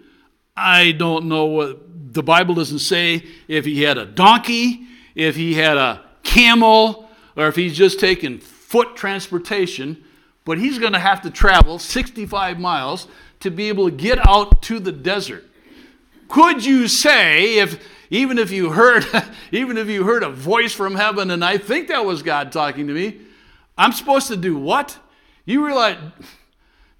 I 0.55 0.91
don't 0.91 1.25
know 1.25 1.45
what 1.45 2.13
the 2.13 2.23
Bible 2.23 2.55
doesn't 2.55 2.79
say 2.79 3.23
if 3.47 3.65
he 3.65 3.83
had 3.83 3.97
a 3.97 4.05
donkey, 4.05 4.87
if 5.15 5.35
he 5.35 5.55
had 5.55 5.77
a 5.77 6.03
camel, 6.23 7.09
or 7.35 7.47
if 7.47 7.55
he's 7.55 7.75
just 7.75 7.99
taking 7.99 8.39
foot 8.39 8.95
transportation. 8.95 10.03
but 10.45 10.57
he's 10.57 10.79
going 10.79 10.93
to 10.93 10.99
have 10.99 11.21
to 11.21 11.29
travel 11.29 11.77
65 11.77 12.57
miles 12.57 13.07
to 13.41 13.51
be 13.51 13.67
able 13.67 13.89
to 13.89 13.95
get 13.95 14.25
out 14.25 14.61
to 14.61 14.79
the 14.79 14.93
desert. 14.93 15.43
Could 16.29 16.63
you 16.63 16.87
say 16.87 17.57
if 17.57 17.79
even 18.09 18.37
if 18.37 18.51
you 18.51 18.71
heard 18.71 19.05
even 19.51 19.77
if 19.77 19.87
you 19.87 20.03
heard 20.03 20.23
a 20.23 20.29
voice 20.29 20.73
from 20.73 20.95
heaven 20.95 21.31
and 21.31 21.43
I 21.43 21.57
think 21.57 21.87
that 21.87 22.05
was 22.05 22.23
God 22.23 22.51
talking 22.51 22.87
to 22.87 22.93
me, 22.93 23.19
I'm 23.77 23.91
supposed 23.91 24.27
to 24.27 24.37
do 24.37 24.57
what? 24.57 24.97
You 25.45 25.65
realize 25.65 25.97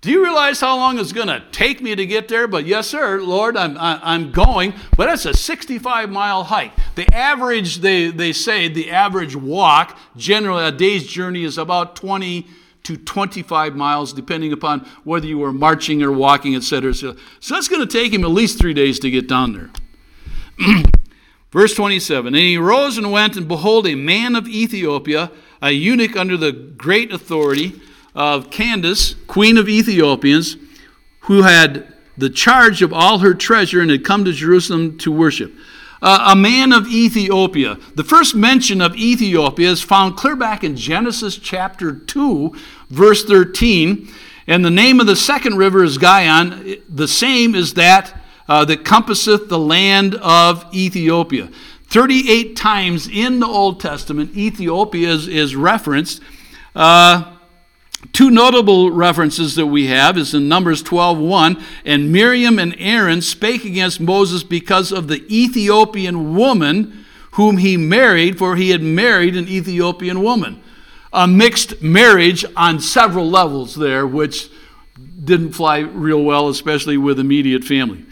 do 0.01 0.11
you 0.11 0.23
realize 0.23 0.61
how 0.61 0.77
long 0.77 0.99
it's 0.99 1.11
going 1.11 1.27
to 1.27 1.43
take 1.51 1.81
me 1.81 1.95
to 1.95 2.05
get 2.05 2.27
there? 2.27 2.47
But 2.47 2.65
yes, 2.65 2.87
sir, 2.87 3.19
Lord, 3.19 3.57
I'm, 3.57 3.75
I'm 3.79 4.31
going. 4.31 4.73
But 4.95 5.07
that's 5.07 5.25
a 5.25 5.33
65 5.33 6.09
mile 6.11 6.43
hike. 6.43 6.71
The 6.95 7.11
average, 7.13 7.77
they, 7.77 8.11
they 8.11 8.31
say, 8.31 8.67
the 8.67 8.91
average 8.91 9.35
walk, 9.35 9.97
generally 10.15 10.63
a 10.63 10.71
day's 10.71 11.07
journey 11.07 11.43
is 11.43 11.57
about 11.57 11.95
20 11.95 12.45
to 12.83 12.95
25 12.95 13.75
miles, 13.75 14.13
depending 14.13 14.53
upon 14.53 14.87
whether 15.03 15.25
you 15.25 15.39
were 15.39 15.51
marching 15.51 16.01
or 16.03 16.11
walking, 16.11 16.55
etc. 16.55 16.93
So 16.93 17.15
that's 17.49 17.67
going 17.67 17.85
to 17.85 17.91
take 17.91 18.13
him 18.13 18.23
at 18.23 18.29
least 18.29 18.59
three 18.59 18.73
days 18.73 18.99
to 18.99 19.09
get 19.09 19.27
down 19.27 19.53
there. 19.53 20.83
Verse 21.51 21.73
27 21.73 22.27
And 22.27 22.35
he 22.35 22.57
rose 22.57 22.97
and 22.97 23.11
went, 23.11 23.35
and 23.35 23.47
behold, 23.47 23.87
a 23.87 23.95
man 23.95 24.35
of 24.35 24.47
Ethiopia, 24.47 25.31
a 25.61 25.71
eunuch 25.71 26.15
under 26.15 26.37
the 26.37 26.51
great 26.51 27.11
authority, 27.11 27.81
of 28.17 28.49
Candace, 28.49 29.13
queen 29.27 29.59
of 29.59 29.69
Ethiopians, 29.69 30.57
who 31.21 31.43
had 31.43 31.93
the 32.17 32.31
charge 32.31 32.81
of 32.81 32.91
all 32.91 33.19
her 33.19 33.35
treasure 33.35 33.79
and 33.79 33.91
had 33.91 34.03
come 34.03 34.25
to 34.25 34.33
Jerusalem 34.33 34.97
to 34.97 35.11
worship. 35.11 35.53
Uh, 36.01 36.29
a 36.31 36.35
man 36.35 36.73
of 36.73 36.87
Ethiopia. 36.87 37.77
The 37.95 38.03
first 38.03 38.33
mention 38.33 38.81
of 38.81 38.95
Ethiopia 38.95 39.69
is 39.69 39.83
found 39.83 40.17
clear 40.17 40.35
back 40.35 40.63
in 40.63 40.75
Genesis 40.75 41.37
chapter 41.37 41.93
2, 41.93 42.55
verse 42.89 43.23
13. 43.23 44.11
And 44.47 44.65
the 44.65 44.71
name 44.71 44.99
of 44.99 45.05
the 45.05 45.15
second 45.15 45.57
river 45.57 45.83
is 45.83 45.99
Gihon, 45.99 46.77
the 46.89 47.07
same 47.07 47.53
as 47.53 47.75
that 47.75 48.16
uh, 48.47 48.65
that 48.65 48.83
compasseth 48.83 49.49
the 49.49 49.59
land 49.59 50.15
of 50.15 50.65
Ethiopia. 50.73 51.49
38 51.89 52.55
times 52.55 53.07
in 53.07 53.39
the 53.39 53.47
Old 53.47 53.79
Testament, 53.79 54.35
Ethiopia 54.35 55.09
is, 55.09 55.27
is 55.27 55.55
referenced. 55.55 56.21
Uh, 56.75 57.33
Two 58.13 58.29
notable 58.29 58.91
references 58.91 59.55
that 59.55 59.65
we 59.65 59.87
have 59.87 60.17
is 60.17 60.33
in 60.33 60.47
Numbers 60.47 60.83
12:1, 60.83 61.61
and 61.83 62.11
Miriam 62.11 62.59
and 62.59 62.75
Aaron 62.77 63.21
spake 63.21 63.65
against 63.65 63.99
Moses 63.99 64.43
because 64.43 64.91
of 64.91 65.07
the 65.07 65.23
Ethiopian 65.35 66.35
woman 66.35 67.05
whom 67.31 67.57
he 67.57 67.75
married, 67.75 68.37
for 68.37 68.55
he 68.55 68.69
had 68.69 68.81
married 68.81 69.35
an 69.35 69.47
Ethiopian 69.47 70.21
woman. 70.21 70.59
A 71.11 71.27
mixed 71.27 71.81
marriage 71.81 72.45
on 72.55 72.79
several 72.79 73.29
levels 73.29 73.75
there, 73.75 74.05
which 74.05 74.49
didn't 75.23 75.53
fly 75.53 75.79
real 75.79 76.23
well, 76.23 76.49
especially 76.49 76.97
with 76.97 77.19
immediate 77.19 77.63
family. 77.63 78.05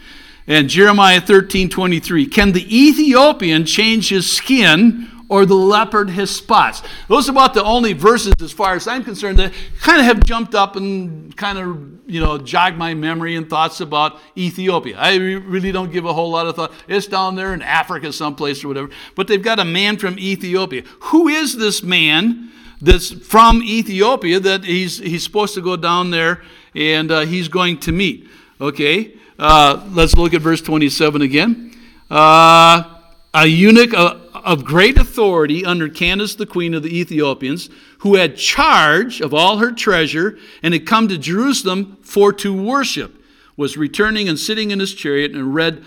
And 0.46 0.68
Jeremiah 0.68 1.20
13:23, 1.20 2.26
can 2.26 2.52
the 2.52 2.64
Ethiopian 2.74 3.64
change 3.64 4.08
his 4.10 4.30
skin 4.30 5.10
or 5.28 5.44
the 5.44 5.54
leopard 5.54 6.10
his 6.10 6.30
spots. 6.30 6.82
Those 7.08 7.28
are 7.28 7.32
about 7.32 7.54
the 7.54 7.64
only 7.64 7.92
verses, 7.92 8.34
as 8.40 8.52
far 8.52 8.74
as 8.74 8.86
I'm 8.86 9.02
concerned, 9.02 9.38
that 9.38 9.52
kind 9.80 9.98
of 9.98 10.06
have 10.06 10.22
jumped 10.22 10.54
up 10.54 10.76
and 10.76 11.36
kind 11.36 11.58
of, 11.58 11.98
you 12.06 12.20
know, 12.20 12.38
jogged 12.38 12.78
my 12.78 12.94
memory 12.94 13.34
and 13.34 13.48
thoughts 13.48 13.80
about 13.80 14.20
Ethiopia. 14.36 14.96
I 14.98 15.16
really 15.16 15.72
don't 15.72 15.92
give 15.92 16.04
a 16.04 16.12
whole 16.12 16.30
lot 16.30 16.46
of 16.46 16.54
thought. 16.54 16.72
It's 16.86 17.06
down 17.06 17.34
there 17.34 17.52
in 17.54 17.62
Africa 17.62 18.12
someplace 18.12 18.62
or 18.62 18.68
whatever. 18.68 18.90
But 19.14 19.26
they've 19.26 19.42
got 19.42 19.58
a 19.58 19.64
man 19.64 19.96
from 19.96 20.18
Ethiopia. 20.18 20.82
Who 21.00 21.28
is 21.28 21.56
this 21.56 21.82
man 21.82 22.52
that's 22.80 23.10
from 23.10 23.62
Ethiopia 23.62 24.38
that 24.40 24.64
he's, 24.64 24.98
he's 24.98 25.24
supposed 25.24 25.54
to 25.54 25.60
go 25.60 25.76
down 25.76 26.10
there 26.10 26.42
and 26.74 27.10
uh, 27.10 27.20
he's 27.20 27.48
going 27.48 27.78
to 27.80 27.92
meet? 27.92 28.28
Okay, 28.60 29.14
uh, 29.38 29.86
let's 29.90 30.16
look 30.16 30.34
at 30.34 30.40
verse 30.40 30.60
27 30.60 31.22
again. 31.22 31.72
Uh, 32.10 33.00
a 33.34 33.46
eunuch, 33.46 33.92
a, 33.92 34.20
of 34.34 34.64
great 34.64 34.96
authority 34.96 35.64
under 35.64 35.88
Candace, 35.88 36.34
the 36.34 36.46
queen 36.46 36.72
of 36.72 36.82
the 36.82 36.98
Ethiopians, 36.98 37.68
who 37.98 38.14
had 38.14 38.36
charge 38.36 39.20
of 39.20 39.34
all 39.34 39.58
her 39.58 39.72
treasure 39.72 40.38
and 40.62 40.72
had 40.72 40.86
come 40.86 41.08
to 41.08 41.18
Jerusalem 41.18 41.98
for 42.02 42.32
to 42.34 42.54
worship, 42.54 43.14
was 43.56 43.76
returning 43.76 44.28
and 44.28 44.38
sitting 44.38 44.70
in 44.70 44.78
his 44.80 44.94
chariot 44.94 45.32
and 45.32 45.54
read 45.54 45.84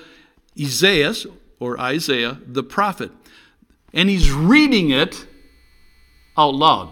Isaiah, 0.59 1.13
or 1.59 1.79
Isaiah, 1.79 2.39
the 2.45 2.63
prophet. 2.63 3.11
And 3.93 4.09
he's 4.09 4.31
reading 4.31 4.91
it 4.91 5.25
out 6.37 6.53
loud. 6.53 6.91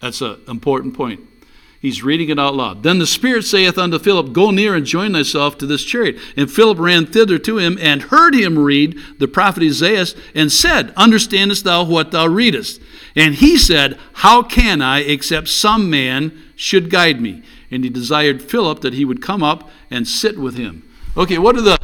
That's 0.00 0.20
an 0.20 0.40
important 0.48 0.94
point. 0.94 1.20
He's 1.84 2.02
reading 2.02 2.30
it 2.30 2.38
out 2.38 2.54
loud. 2.54 2.82
Then 2.82 2.98
the 2.98 3.06
Spirit 3.06 3.44
saith 3.44 3.76
unto 3.76 3.98
Philip, 3.98 4.32
Go 4.32 4.50
near 4.50 4.74
and 4.74 4.86
join 4.86 5.12
thyself 5.12 5.58
to 5.58 5.66
this 5.66 5.84
chariot. 5.84 6.16
And 6.34 6.50
Philip 6.50 6.78
ran 6.78 7.04
thither 7.04 7.38
to 7.40 7.58
him 7.58 7.76
and 7.78 8.04
heard 8.04 8.34
him 8.34 8.58
read 8.58 8.98
the 9.18 9.28
prophet 9.28 9.62
Isaiah 9.64 10.06
and 10.34 10.50
said, 10.50 10.94
Understandest 10.96 11.64
thou 11.64 11.84
what 11.84 12.10
thou 12.10 12.26
readest? 12.26 12.80
And 13.14 13.34
he 13.34 13.58
said, 13.58 13.98
How 14.14 14.42
can 14.42 14.80
I, 14.80 15.00
except 15.00 15.48
some 15.48 15.90
man 15.90 16.32
should 16.56 16.88
guide 16.88 17.20
me? 17.20 17.42
And 17.70 17.84
he 17.84 17.90
desired 17.90 18.40
Philip 18.40 18.80
that 18.80 18.94
he 18.94 19.04
would 19.04 19.20
come 19.20 19.42
up 19.42 19.68
and 19.90 20.08
sit 20.08 20.38
with 20.38 20.56
him. 20.56 20.88
Okay, 21.18 21.36
what 21.36 21.54
are 21.54 21.60
the 21.60 21.78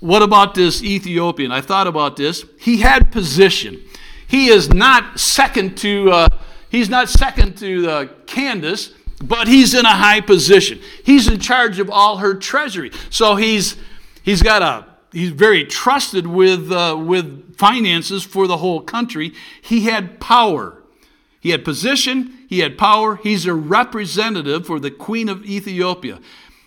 what 0.00 0.22
about 0.22 0.56
this 0.56 0.82
Ethiopian? 0.82 1.52
I 1.52 1.60
thought 1.60 1.86
about 1.86 2.16
this. 2.16 2.44
He 2.58 2.78
had 2.78 3.12
position. 3.12 3.80
He 4.26 4.48
is 4.48 4.74
not 4.74 5.20
second 5.20 5.78
to 5.78 6.10
uh, 6.10 6.28
he's 6.76 6.88
not 6.88 7.08
second 7.08 7.56
to 7.58 7.88
uh, 7.88 8.06
Candace 8.26 8.92
but 9.24 9.48
he's 9.48 9.74
in 9.74 9.86
a 9.86 9.94
high 9.94 10.20
position. 10.20 10.80
He's 11.02 11.28
in 11.28 11.40
charge 11.40 11.78
of 11.78 11.90
all 11.90 12.18
her 12.18 12.34
treasury. 12.34 12.90
So 13.10 13.36
he's 13.36 13.76
he's 14.22 14.42
got 14.42 14.62
a 14.62 14.86
he's 15.12 15.30
very 15.30 15.64
trusted 15.64 16.26
with 16.26 16.70
uh, 16.70 16.96
with 16.98 17.56
finances 17.56 18.24
for 18.24 18.46
the 18.46 18.58
whole 18.58 18.80
country. 18.80 19.32
He 19.60 19.82
had 19.86 20.20
power. 20.20 20.82
He 21.40 21.50
had 21.50 21.64
position, 21.64 22.44
he 22.48 22.58
had 22.58 22.76
power. 22.76 23.16
He's 23.16 23.46
a 23.46 23.54
representative 23.54 24.66
for 24.66 24.80
the 24.80 24.90
queen 24.90 25.28
of 25.28 25.44
Ethiopia. 25.44 26.18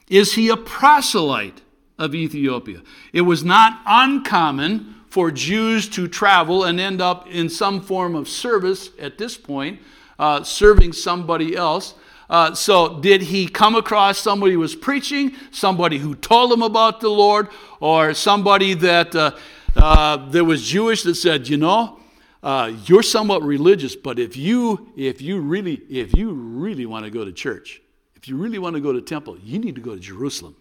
Is 0.07 0.33
he 0.33 0.47
a 0.47 0.55
proselyte 0.55 1.61
of 1.97 2.15
Ethiopia? 2.15 2.81
It 3.11 3.21
was 3.21 3.43
not 3.43 3.81
uncommon 3.85 4.95
for 5.09 5.31
Jews 5.31 5.89
to 5.89 6.07
travel 6.07 6.63
and 6.63 6.79
end 6.79 7.01
up 7.01 7.27
in 7.27 7.49
some 7.49 7.81
form 7.81 8.15
of 8.15 8.29
service 8.29 8.91
at 8.97 9.17
this 9.17 9.37
point, 9.37 9.81
uh, 10.19 10.43
serving 10.43 10.93
somebody 10.93 11.55
else. 11.55 11.95
Uh, 12.29 12.53
so, 12.53 12.99
did 12.99 13.23
he 13.23 13.47
come 13.47 13.73
across 13.73 14.19
somebody 14.19 14.53
who 14.53 14.59
was 14.59 14.75
preaching, 14.75 15.33
somebody 15.49 15.97
who 15.97 16.13
told 16.13 16.51
him 16.51 16.61
about 16.61 16.99
the 16.99 17.09
Lord, 17.09 17.47
or 17.79 18.13
somebody 18.13 18.75
that, 18.75 19.15
uh, 19.15 19.31
uh, 19.75 20.43
was 20.45 20.67
Jewish 20.67 21.01
that 21.03 21.15
said, 21.15 21.47
you 21.47 21.57
know, 21.57 21.99
uh, 22.43 22.71
you're 22.85 23.03
somewhat 23.03 23.41
religious, 23.41 23.95
but 23.95 24.19
if 24.19 24.37
you, 24.37 24.91
if 24.95 25.21
you 25.21 25.39
really, 25.39 25.81
if 25.89 26.15
you 26.15 26.31
really 26.31 26.85
want 26.85 27.05
to 27.05 27.11
go 27.11 27.25
to 27.25 27.31
church, 27.31 27.81
if 28.15 28.27
you 28.27 28.37
really 28.37 28.59
want 28.59 28.75
to 28.75 28.81
go 28.81 28.93
to 28.93 29.01
temple, 29.01 29.37
you 29.39 29.57
need 29.57 29.75
to 29.75 29.81
go 29.81 29.95
to 29.95 29.99
Jerusalem. 29.99 30.55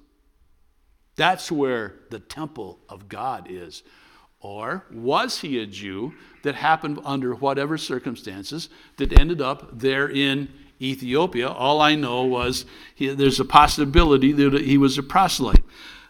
That's 1.16 1.52
where 1.52 1.96
the 2.10 2.20
temple 2.20 2.78
of 2.88 3.08
God 3.08 3.48
is. 3.50 3.82
Or 4.40 4.84
was 4.92 5.40
he 5.40 5.58
a 5.58 5.66
Jew 5.66 6.14
that 6.48 6.54
happened 6.54 6.98
under 7.04 7.34
whatever 7.34 7.76
circumstances 7.76 8.70
that 8.96 9.12
ended 9.20 9.42
up 9.42 9.78
there 9.78 10.08
in 10.08 10.48
Ethiopia. 10.80 11.46
All 11.46 11.82
I 11.82 11.94
know 11.94 12.24
was 12.24 12.64
he, 12.94 13.08
there's 13.08 13.38
a 13.38 13.44
possibility 13.44 14.32
that 14.32 14.62
he 14.62 14.78
was 14.78 14.96
a 14.96 15.02
proselyte. 15.02 15.62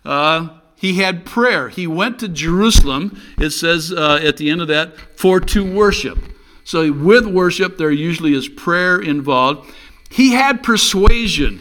Uh, 0.04 0.50
he 0.76 1.00
had 1.00 1.26
prayer. 1.26 1.70
He 1.70 1.88
went 1.88 2.20
to 2.20 2.28
Jerusalem, 2.28 3.20
it 3.36 3.50
says 3.50 3.90
uh, 3.90 4.20
at 4.22 4.36
the 4.36 4.48
end 4.48 4.60
of 4.60 4.68
that, 4.68 4.96
for 5.18 5.40
to 5.40 5.68
worship. 5.68 6.20
So 6.62 6.92
with 6.92 7.26
worship, 7.26 7.76
there 7.76 7.90
usually 7.90 8.32
is 8.32 8.46
prayer 8.46 9.00
involved. 9.00 9.68
He 10.08 10.34
had 10.34 10.62
persuasion. 10.62 11.60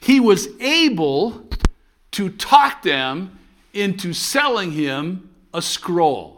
He 0.00 0.18
was 0.18 0.48
able 0.60 1.46
to 2.12 2.30
talk 2.30 2.80
them 2.84 3.38
into 3.74 4.14
selling 4.14 4.72
him 4.72 5.28
a 5.52 5.60
scroll. 5.60 6.33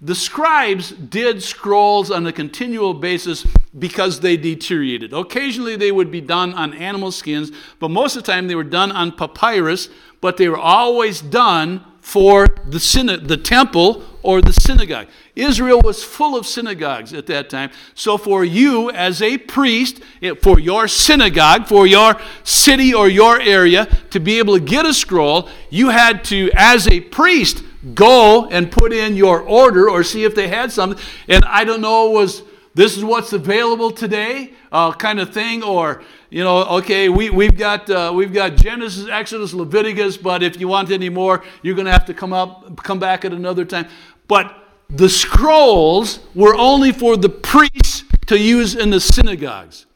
The 0.00 0.14
scribes 0.14 0.90
did 0.92 1.42
scrolls 1.42 2.12
on 2.12 2.24
a 2.26 2.32
continual 2.32 2.94
basis 2.94 3.44
because 3.76 4.20
they 4.20 4.36
deteriorated. 4.36 5.12
Occasionally 5.12 5.74
they 5.74 5.90
would 5.90 6.10
be 6.10 6.20
done 6.20 6.54
on 6.54 6.72
animal 6.74 7.10
skins, 7.10 7.50
but 7.80 7.90
most 7.90 8.14
of 8.14 8.22
the 8.22 8.30
time 8.30 8.46
they 8.46 8.54
were 8.54 8.62
done 8.62 8.92
on 8.92 9.10
papyrus, 9.10 9.88
but 10.20 10.36
they 10.36 10.48
were 10.48 10.58
always 10.58 11.20
done 11.20 11.84
for 12.00 12.46
the, 12.64 12.78
syna- 12.78 13.26
the 13.26 13.36
temple 13.36 14.04
or 14.22 14.40
the 14.40 14.52
synagogue. 14.52 15.08
Israel 15.34 15.80
was 15.82 16.04
full 16.04 16.36
of 16.36 16.46
synagogues 16.46 17.12
at 17.12 17.26
that 17.26 17.50
time. 17.50 17.70
So 17.94 18.16
for 18.16 18.44
you 18.44 18.90
as 18.90 19.20
a 19.20 19.36
priest, 19.36 20.00
for 20.40 20.60
your 20.60 20.86
synagogue, 20.86 21.66
for 21.66 21.86
your 21.88 22.20
city 22.44 22.94
or 22.94 23.08
your 23.08 23.40
area, 23.40 23.86
to 24.10 24.20
be 24.20 24.38
able 24.38 24.54
to 24.54 24.64
get 24.64 24.86
a 24.86 24.94
scroll, 24.94 25.48
you 25.70 25.88
had 25.88 26.24
to, 26.24 26.50
as 26.54 26.86
a 26.88 27.00
priest, 27.00 27.64
go 27.94 28.46
and 28.48 28.70
put 28.70 28.92
in 28.92 29.16
your 29.16 29.40
order 29.40 29.88
or 29.88 30.02
see 30.02 30.24
if 30.24 30.34
they 30.34 30.48
had 30.48 30.72
something. 30.72 31.02
And 31.28 31.44
I 31.44 31.64
don't 31.64 31.80
know, 31.80 32.10
was 32.10 32.42
this 32.74 32.96
is 32.96 33.04
what's 33.04 33.32
available 33.32 33.90
today, 33.90 34.52
uh, 34.70 34.92
kind 34.92 35.20
of 35.20 35.32
thing, 35.32 35.62
or 35.62 36.02
you 36.30 36.44
know, 36.44 36.64
okay, 36.78 37.08
we, 37.08 37.30
we've 37.30 37.56
got 37.56 37.88
uh, 37.88 38.12
we've 38.14 38.32
got 38.32 38.56
Genesis, 38.56 39.08
Exodus, 39.08 39.54
Leviticus, 39.54 40.16
but 40.16 40.42
if 40.42 40.60
you 40.60 40.68
want 40.68 40.90
any 40.90 41.08
more, 41.08 41.42
you're 41.62 41.74
going 41.74 41.86
to 41.86 41.92
have 41.92 42.06
to 42.06 42.14
come 42.14 42.32
up, 42.32 42.76
come 42.82 42.98
back 42.98 43.24
at 43.24 43.32
another 43.32 43.64
time. 43.64 43.88
But 44.26 44.54
the 44.90 45.08
scrolls 45.08 46.20
were 46.34 46.54
only 46.54 46.92
for 46.92 47.16
the 47.16 47.28
priests 47.28 48.04
to 48.26 48.38
use 48.38 48.74
in 48.74 48.90
the 48.90 49.00
synagogues. 49.00 49.86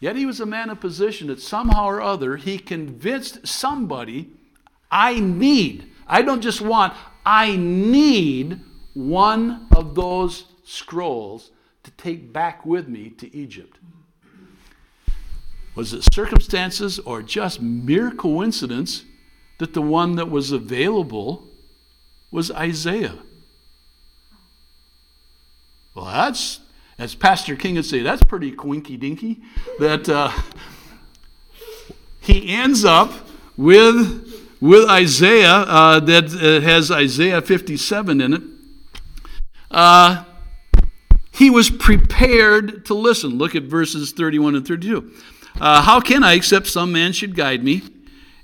Yet 0.00 0.16
he 0.16 0.26
was 0.26 0.40
a 0.40 0.46
man 0.46 0.70
of 0.70 0.80
position 0.80 1.28
that 1.28 1.40
somehow 1.40 1.86
or 1.86 2.00
other 2.00 2.36
he 2.36 2.58
convinced 2.58 3.46
somebody, 3.46 4.30
I 4.90 5.20
need, 5.20 5.89
I 6.10 6.22
don't 6.22 6.40
just 6.40 6.60
want, 6.60 6.92
I 7.24 7.54
need 7.56 8.60
one 8.94 9.68
of 9.74 9.94
those 9.94 10.44
scrolls 10.64 11.52
to 11.84 11.92
take 11.92 12.32
back 12.32 12.66
with 12.66 12.88
me 12.88 13.10
to 13.10 13.34
Egypt. 13.34 13.78
Was 15.76 15.92
it 15.92 16.02
circumstances 16.12 16.98
or 16.98 17.22
just 17.22 17.62
mere 17.62 18.10
coincidence 18.10 19.04
that 19.58 19.72
the 19.72 19.80
one 19.80 20.16
that 20.16 20.28
was 20.28 20.50
available 20.50 21.46
was 22.32 22.50
Isaiah? 22.50 23.18
Well, 25.94 26.06
that's, 26.06 26.58
as 26.98 27.14
Pastor 27.14 27.54
King 27.54 27.76
would 27.76 27.86
say, 27.86 28.00
that's 28.00 28.24
pretty 28.24 28.50
quinky 28.50 28.96
dinky. 28.96 29.38
That 29.78 30.08
uh, 30.08 30.32
he 32.20 32.52
ends 32.52 32.84
up 32.84 33.12
with, 33.56 34.29
with 34.60 34.88
Isaiah 34.88 35.48
uh, 35.48 36.00
that 36.00 36.34
uh, 36.34 36.60
has 36.60 36.90
Isaiah 36.90 37.40
57 37.40 38.20
in 38.20 38.34
it. 38.34 38.42
Uh, 39.70 40.24
he 41.32 41.48
was 41.48 41.70
prepared 41.70 42.84
to 42.86 42.94
listen. 42.94 43.38
Look 43.38 43.54
at 43.54 43.62
verses 43.62 44.12
31 44.12 44.56
and 44.56 44.66
32. 44.66 45.12
Uh, 45.60 45.82
How 45.82 46.00
can 46.00 46.22
I, 46.22 46.34
except 46.34 46.66
some 46.66 46.92
man 46.92 47.12
should 47.12 47.34
guide 47.34 47.64
me? 47.64 47.82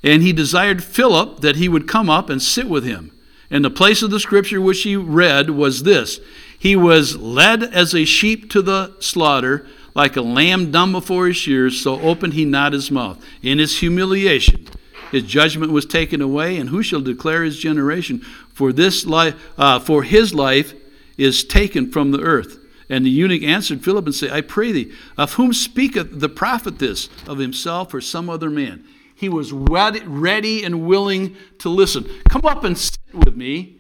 And 0.03 0.23
he 0.23 0.33
desired 0.33 0.83
Philip 0.83 1.41
that 1.41 1.57
he 1.57 1.69
would 1.69 1.89
come 1.89 2.09
up 2.09 2.31
and 2.31 2.41
sit 2.41 2.69
with 2.69 2.85
him. 2.85 3.13
And 3.51 3.65
the 3.65 3.71
place 3.71 4.03
of 4.03 4.11
the 4.11 4.21
scripture 4.21 4.61
which 4.61 4.83
he 4.83 4.97
read 4.97 5.51
was 5.51 5.83
this 5.83 6.21
He 6.59 6.75
was 6.75 7.17
led 7.17 7.63
as 7.63 7.95
a 7.95 8.05
sheep 8.05 8.51
to 8.51 8.63
the 8.63 8.95
slaughter, 9.01 9.67
like 9.95 10.17
a 10.17 10.23
lamb 10.23 10.71
dumb 10.71 10.93
before 10.93 11.27
his 11.27 11.37
shears, 11.37 11.81
so 11.81 12.01
opened 12.01 12.35
he 12.35 12.45
not 12.45 12.73
his 12.73 12.91
mouth. 12.91 13.23
In 13.43 13.59
his 13.59 13.81
humiliation, 13.81 14.67
his 15.11 15.23
judgment 15.23 15.73
was 15.73 15.87
taken 15.87 16.21
away, 16.21 16.57
and 16.57 16.71
who 16.71 16.83
shall 16.83 17.01
declare 17.01 17.45
his 17.45 17.59
generation? 17.59 18.21
For 18.53 18.73
this 18.73 19.07
life, 19.07 19.35
uh, 19.59 19.79
for 19.79 20.03
his 20.03 20.35
life 20.35 20.75
is 21.17 21.45
taken 21.45 21.91
from 21.91 22.11
the 22.11 22.21
earth. 22.21 22.59
And 22.89 23.05
the 23.05 23.11
eunuch 23.11 23.43
answered 23.43 23.83
Philip 23.83 24.07
and 24.07 24.15
said, 24.15 24.31
I 24.31 24.41
pray 24.41 24.73
thee, 24.73 24.93
of 25.17 25.35
whom 25.35 25.53
speaketh 25.53 26.21
the 26.21 26.29
prophet 26.29 26.79
this, 26.79 27.09
of 27.27 27.39
himself 27.39 27.93
or 27.93 28.01
some 28.01 28.31
other 28.31 28.51
man? 28.51 28.85
He 29.15 29.29
was 29.29 29.53
ready 29.53 30.63
and 30.63 30.87
willing 30.87 31.37
to 31.59 31.69
listen. 31.69 32.09
Come 32.29 32.45
up 32.45 32.65
and 32.65 32.77
sit 32.77 32.99
with 33.13 33.35
me. 33.35 33.79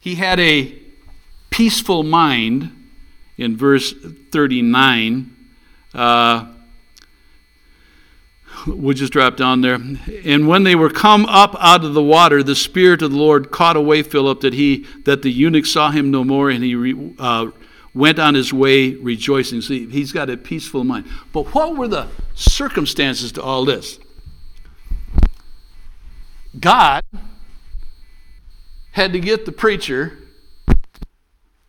He 0.00 0.16
had 0.16 0.40
a 0.40 0.76
peaceful 1.50 2.02
mind 2.02 2.90
in 3.38 3.56
verse 3.56 3.94
39. 4.32 5.36
Uh, 5.94 6.46
we'll 8.66 8.94
just 8.94 9.12
drop 9.12 9.36
down 9.36 9.60
there. 9.60 9.78
And 10.24 10.48
when 10.48 10.64
they 10.64 10.74
were 10.74 10.90
come 10.90 11.26
up 11.26 11.56
out 11.60 11.84
of 11.84 11.94
the 11.94 12.02
water, 12.02 12.42
the 12.42 12.54
Spirit 12.54 13.02
of 13.02 13.12
the 13.12 13.16
Lord 13.16 13.50
caught 13.50 13.76
away 13.76 14.02
Philip, 14.02 14.40
that 14.40 14.54
he 14.54 14.86
that 15.04 15.22
the 15.22 15.30
eunuch 15.30 15.66
saw 15.66 15.90
him 15.90 16.10
no 16.10 16.24
more, 16.24 16.50
and 16.50 16.62
he 16.62 17.14
uh, 17.18 17.50
went 17.94 18.18
on 18.18 18.34
his 18.34 18.52
way 18.52 18.94
rejoicing. 18.94 19.60
See, 19.60 19.88
he's 19.88 20.12
got 20.12 20.30
a 20.30 20.36
peaceful 20.36 20.84
mind. 20.84 21.06
But 21.32 21.54
what 21.54 21.76
were 21.76 21.88
the 21.88 22.08
circumstances 22.34 23.32
to 23.32 23.42
all 23.42 23.64
this? 23.64 23.98
God 26.58 27.02
had 28.92 29.12
to 29.12 29.20
get 29.20 29.44
the 29.44 29.52
preacher 29.52 30.18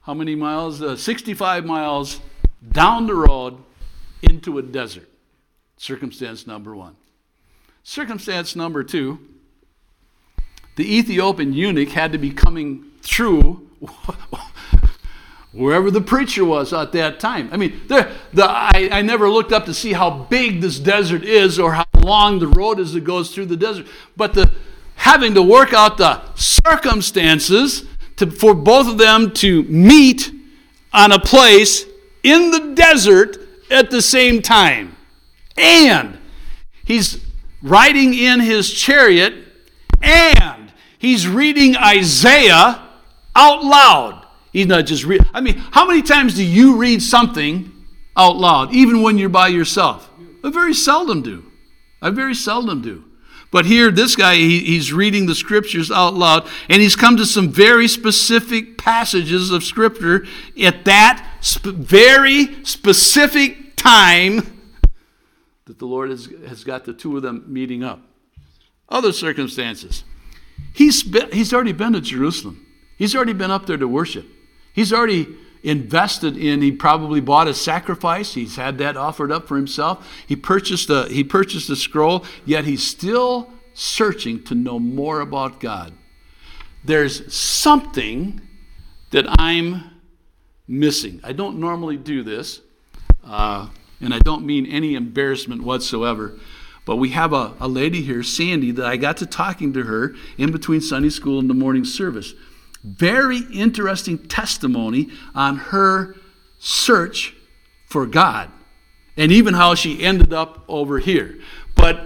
how 0.05 0.13
many 0.13 0.35
miles? 0.35 0.83
Uh, 0.83 0.95
65 0.95 1.65
miles 1.65 2.21
down 2.71 3.07
the 3.07 3.15
road 3.15 3.57
into 4.21 4.59
a 4.59 4.61
desert. 4.61 5.09
Circumstance 5.85 6.47
number 6.47 6.75
one. 6.75 6.95
Circumstance 7.83 8.55
number 8.55 8.83
two 8.83 9.19
the 10.77 10.97
Ethiopian 10.97 11.53
eunuch 11.53 11.89
had 11.89 12.11
to 12.11 12.17
be 12.17 12.31
coming 12.31 12.85
through 13.03 13.69
wherever 15.53 15.91
the 15.91 16.01
preacher 16.01 16.43
was 16.43 16.73
at 16.73 16.91
that 16.93 17.19
time. 17.19 17.49
I 17.51 17.57
mean, 17.57 17.83
the, 17.87 18.11
the, 18.33 18.45
I, 18.49 18.89
I 18.91 19.03
never 19.03 19.29
looked 19.29 19.51
up 19.51 19.65
to 19.65 19.75
see 19.75 19.93
how 19.93 20.09
big 20.09 20.59
this 20.59 20.79
desert 20.79 21.23
is 21.23 21.59
or 21.59 21.73
how 21.73 21.85
long 21.99 22.39
the 22.39 22.47
road 22.47 22.79
is 22.79 22.93
that 22.93 23.01
goes 23.01 23.29
through 23.35 23.45
the 23.45 23.55
desert. 23.55 23.85
But 24.17 24.33
the 24.33 24.51
having 24.95 25.35
to 25.35 25.43
work 25.43 25.71
out 25.71 25.99
the 25.99 26.23
circumstances 26.33 27.85
to, 28.15 28.31
for 28.31 28.55
both 28.55 28.87
of 28.87 28.97
them 28.97 29.31
to 29.33 29.61
meet 29.65 30.31
on 30.91 31.11
a 31.11 31.19
place 31.19 31.85
in 32.23 32.49
the 32.49 32.73
desert 32.73 33.37
at 33.69 33.91
the 33.91 34.01
same 34.01 34.41
time. 34.41 34.94
And 35.57 36.17
he's 36.83 37.23
riding 37.61 38.13
in 38.13 38.39
his 38.39 38.71
chariot 38.71 39.33
and 40.01 40.71
he's 40.97 41.27
reading 41.27 41.75
Isaiah 41.75 42.87
out 43.35 43.63
loud. 43.63 44.25
He's 44.51 44.67
not 44.67 44.85
just 44.85 45.03
read. 45.03 45.21
I 45.33 45.41
mean, 45.41 45.57
how 45.57 45.85
many 45.85 46.01
times 46.01 46.35
do 46.35 46.43
you 46.43 46.77
read 46.77 47.01
something 47.01 47.71
out 48.15 48.37
loud, 48.37 48.73
even 48.73 49.01
when 49.01 49.17
you're 49.17 49.29
by 49.29 49.49
yourself? 49.49 50.09
I 50.43 50.49
very 50.49 50.73
seldom 50.73 51.21
do. 51.21 51.51
I 52.01 52.09
very 52.11 52.35
seldom 52.35 52.81
do. 52.81 53.03
But 53.51 53.65
here, 53.65 53.91
this 53.91 54.15
guy, 54.15 54.35
he, 54.35 54.59
he's 54.59 54.93
reading 54.93 55.25
the 55.25 55.35
scriptures 55.35 55.89
out 55.91 56.13
loud, 56.13 56.47
and 56.69 56.81
he's 56.81 56.95
come 56.95 57.17
to 57.17 57.25
some 57.25 57.49
very 57.49 57.87
specific 57.87 58.77
passages 58.77 59.51
of 59.51 59.63
scripture 59.63 60.25
at 60.61 60.85
that 60.85 61.27
sp- 61.39 61.75
very 61.75 62.63
specific 62.63 63.75
time 63.75 64.54
that 65.65 65.79
the 65.79 65.85
Lord 65.85 66.09
has, 66.09 66.29
has 66.47 66.63
got 66.63 66.85
the 66.85 66.93
two 66.93 67.17
of 67.17 67.23
them 67.23 67.43
meeting 67.47 67.83
up. 67.83 68.01
Other 68.87 69.11
circumstances. 69.11 70.03
He's, 70.73 71.01
been, 71.03 71.31
he's 71.31 71.53
already 71.53 71.73
been 71.73 71.93
to 71.93 72.01
Jerusalem, 72.01 72.65
he's 72.97 73.15
already 73.15 73.33
been 73.33 73.51
up 73.51 73.65
there 73.65 73.77
to 73.77 73.87
worship. 73.87 74.25
He's 74.73 74.91
already 74.91 75.27
invested 75.63 76.37
in 76.37 76.61
he 76.61 76.71
probably 76.71 77.19
bought 77.19 77.47
a 77.47 77.53
sacrifice 77.53 78.35
he's 78.35 78.55
had 78.55 78.77
that 78.77 78.95
offered 78.95 79.31
up 79.31 79.47
for 79.47 79.55
himself 79.55 80.07
he 80.27 80.35
purchased 80.35 80.91
a 80.91 81.07
he 81.07 81.23
purchased 81.23 81.67
a 81.71 81.75
scroll 81.75 82.23
yet 82.45 82.65
he's 82.65 82.85
still 82.85 83.49
searching 83.73 84.43
to 84.43 84.53
know 84.53 84.77
more 84.77 85.21
about 85.21 85.59
god 85.59 85.91
there's 86.83 87.33
something 87.33 88.39
that 89.09 89.25
i'm 89.39 89.83
missing 90.67 91.19
i 91.23 91.33
don't 91.33 91.59
normally 91.59 91.97
do 91.97 92.21
this 92.21 92.61
uh, 93.23 93.67
and 94.01 94.13
i 94.13 94.19
don't 94.19 94.45
mean 94.45 94.65
any 94.65 94.95
embarrassment 94.95 95.63
whatsoever 95.63 96.37
but 96.85 96.97
we 96.97 97.09
have 97.09 97.33
a, 97.33 97.53
a 97.59 97.67
lady 97.67 98.01
here 98.01 98.23
sandy 98.23 98.71
that 98.71 98.85
i 98.85 98.95
got 98.97 99.17
to 99.17 99.25
talking 99.25 99.73
to 99.73 99.83
her 99.83 100.13
in 100.37 100.51
between 100.51 100.81
sunday 100.81 101.09
school 101.09 101.39
and 101.39 101.49
the 101.49 101.53
morning 101.53 101.85
service 101.85 102.33
very 102.85 103.39
interesting 103.51 104.17
testimony 104.17 105.09
on 105.33 105.57
her 105.57 106.15
search 106.59 107.35
for 107.87 108.05
God 108.05 108.51
and 109.17 109.31
even 109.31 109.55
how 109.55 109.73
she 109.73 110.03
ended 110.03 110.33
up 110.33 110.63
over 110.67 110.99
here. 110.99 111.39
But 111.75 112.05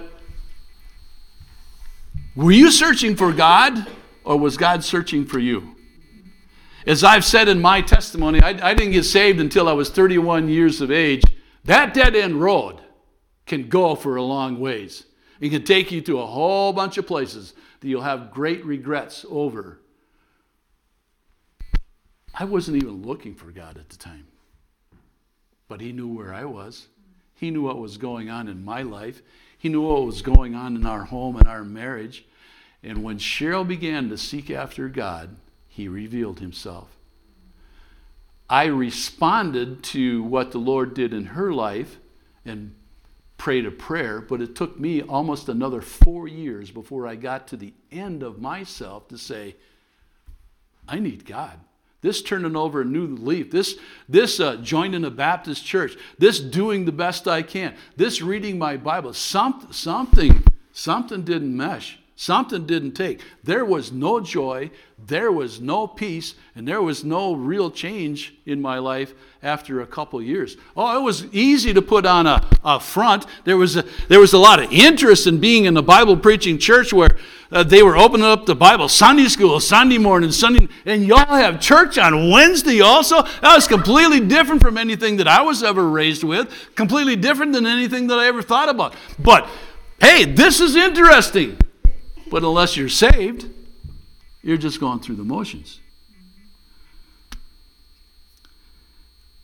were 2.34 2.52
you 2.52 2.70
searching 2.70 3.14
for 3.14 3.32
God 3.32 3.86
or 4.24 4.38
was 4.38 4.56
God 4.56 4.82
searching 4.82 5.26
for 5.26 5.38
you? 5.38 5.76
As 6.86 7.04
I've 7.04 7.26
said 7.26 7.48
in 7.48 7.60
my 7.60 7.82
testimony, 7.82 8.40
I, 8.40 8.70
I 8.70 8.74
didn't 8.74 8.92
get 8.92 9.04
saved 9.04 9.38
until 9.38 9.68
I 9.68 9.72
was 9.72 9.90
31 9.90 10.48
years 10.48 10.80
of 10.80 10.90
age. 10.90 11.22
That 11.64 11.94
dead 11.94 12.16
end 12.16 12.40
road 12.40 12.80
can 13.46 13.68
go 13.68 13.94
for 13.94 14.16
a 14.16 14.22
long 14.22 14.60
ways. 14.60 15.04
It 15.40 15.50
can 15.50 15.64
take 15.64 15.90
you 15.90 16.00
to 16.02 16.20
a 16.20 16.26
whole 16.26 16.72
bunch 16.72 16.98
of 16.98 17.06
places 17.06 17.54
that 17.80 17.88
you'll 17.88 18.02
have 18.02 18.30
great 18.30 18.64
regrets 18.64 19.24
over 19.28 19.80
I 22.34 22.44
wasn't 22.44 22.78
even 22.78 23.02
looking 23.02 23.34
for 23.34 23.50
God 23.50 23.76
at 23.76 23.88
the 23.88 23.96
time. 23.96 24.26
But 25.68 25.80
He 25.80 25.92
knew 25.92 26.08
where 26.08 26.32
I 26.32 26.44
was. 26.44 26.86
He 27.34 27.50
knew 27.50 27.62
what 27.62 27.78
was 27.78 27.96
going 27.96 28.30
on 28.30 28.48
in 28.48 28.64
my 28.64 28.82
life. 28.82 29.22
He 29.58 29.68
knew 29.68 29.82
what 29.82 30.06
was 30.06 30.22
going 30.22 30.54
on 30.54 30.76
in 30.76 30.86
our 30.86 31.04
home 31.04 31.36
and 31.36 31.46
our 31.46 31.64
marriage. 31.64 32.24
And 32.82 33.02
when 33.02 33.18
Cheryl 33.18 33.66
began 33.66 34.08
to 34.08 34.16
seek 34.16 34.50
after 34.50 34.88
God, 34.88 35.36
He 35.68 35.88
revealed 35.88 36.40
Himself. 36.40 36.88
I 38.50 38.64
responded 38.64 39.84
to 39.84 40.24
what 40.24 40.50
the 40.50 40.58
Lord 40.58 40.92
did 40.92 41.14
in 41.14 41.26
her 41.26 41.52
life 41.52 41.98
and 42.44 42.74
prayed 43.38 43.64
a 43.64 43.70
prayer, 43.70 44.20
but 44.20 44.42
it 44.42 44.56
took 44.56 44.78
me 44.78 45.02
almost 45.02 45.48
another 45.48 45.80
four 45.80 46.26
years 46.26 46.72
before 46.72 47.06
I 47.06 47.14
got 47.14 47.46
to 47.48 47.56
the 47.56 47.72
end 47.92 48.24
of 48.24 48.40
myself 48.40 49.06
to 49.08 49.16
say, 49.16 49.54
I 50.88 50.98
need 50.98 51.24
God. 51.24 51.60
this 52.02 52.22
turning 52.22 52.56
over 52.56 52.80
a 52.80 52.84
new 52.84 53.06
leaf, 53.06 53.52
this, 53.52 53.78
this 54.08 54.40
uh, 54.40 54.56
joining 54.56 55.04
a 55.04 55.10
Baptist 55.10 55.64
church, 55.64 55.96
this 56.18 56.40
doing 56.40 56.86
the 56.86 56.92
best 56.92 57.28
I 57.28 57.42
can, 57.42 57.76
this 57.96 58.20
reading 58.20 58.58
my 58.58 58.76
Bible, 58.76 59.12
some, 59.14 59.68
something, 59.70 60.42
something 60.72 61.22
didn't 61.22 61.56
mesh. 61.56 61.99
Something 62.20 62.66
didn't 62.66 62.92
take. 62.92 63.22
There 63.44 63.64
was 63.64 63.92
no 63.92 64.20
joy, 64.20 64.70
there 64.98 65.32
was 65.32 65.58
no 65.58 65.86
peace, 65.86 66.34
and 66.54 66.68
there 66.68 66.82
was 66.82 67.02
no 67.02 67.32
real 67.32 67.70
change 67.70 68.34
in 68.44 68.60
my 68.60 68.76
life 68.78 69.14
after 69.42 69.80
a 69.80 69.86
couple 69.86 70.20
years. 70.20 70.58
Oh, 70.76 71.00
it 71.00 71.02
was 71.02 71.24
easy 71.32 71.72
to 71.72 71.80
put 71.80 72.04
on 72.04 72.26
a, 72.26 72.46
a 72.62 72.78
front. 72.78 73.24
There 73.44 73.56
was 73.56 73.76
a, 73.76 73.86
there 74.08 74.20
was 74.20 74.34
a 74.34 74.38
lot 74.38 74.62
of 74.62 74.70
interest 74.70 75.26
in 75.26 75.40
being 75.40 75.64
in 75.64 75.74
a 75.78 75.82
Bible 75.82 76.14
preaching 76.14 76.58
church 76.58 76.92
where 76.92 77.16
uh, 77.52 77.62
they 77.62 77.82
were 77.82 77.96
opening 77.96 78.26
up 78.26 78.44
the 78.44 78.54
Bible 78.54 78.90
Sunday 78.90 79.28
school, 79.28 79.58
Sunday 79.58 79.96
morning, 79.96 80.30
Sunday, 80.30 80.68
and 80.84 81.06
y'all 81.06 81.24
have 81.24 81.58
church 81.58 81.96
on 81.96 82.28
Wednesday 82.30 82.82
also. 82.82 83.22
That 83.22 83.54
was 83.54 83.66
completely 83.66 84.20
different 84.20 84.60
from 84.60 84.76
anything 84.76 85.16
that 85.16 85.26
I 85.26 85.40
was 85.40 85.62
ever 85.62 85.88
raised 85.88 86.22
with, 86.22 86.52
completely 86.74 87.16
different 87.16 87.54
than 87.54 87.64
anything 87.64 88.08
that 88.08 88.18
I 88.18 88.26
ever 88.26 88.42
thought 88.42 88.68
about. 88.68 88.94
But 89.18 89.48
hey, 90.02 90.26
this 90.26 90.60
is 90.60 90.76
interesting. 90.76 91.56
But 92.30 92.42
unless 92.44 92.76
you're 92.76 92.88
saved, 92.88 93.50
you're 94.42 94.56
just 94.56 94.80
going 94.80 95.00
through 95.00 95.16
the 95.16 95.24
motions. 95.24 95.80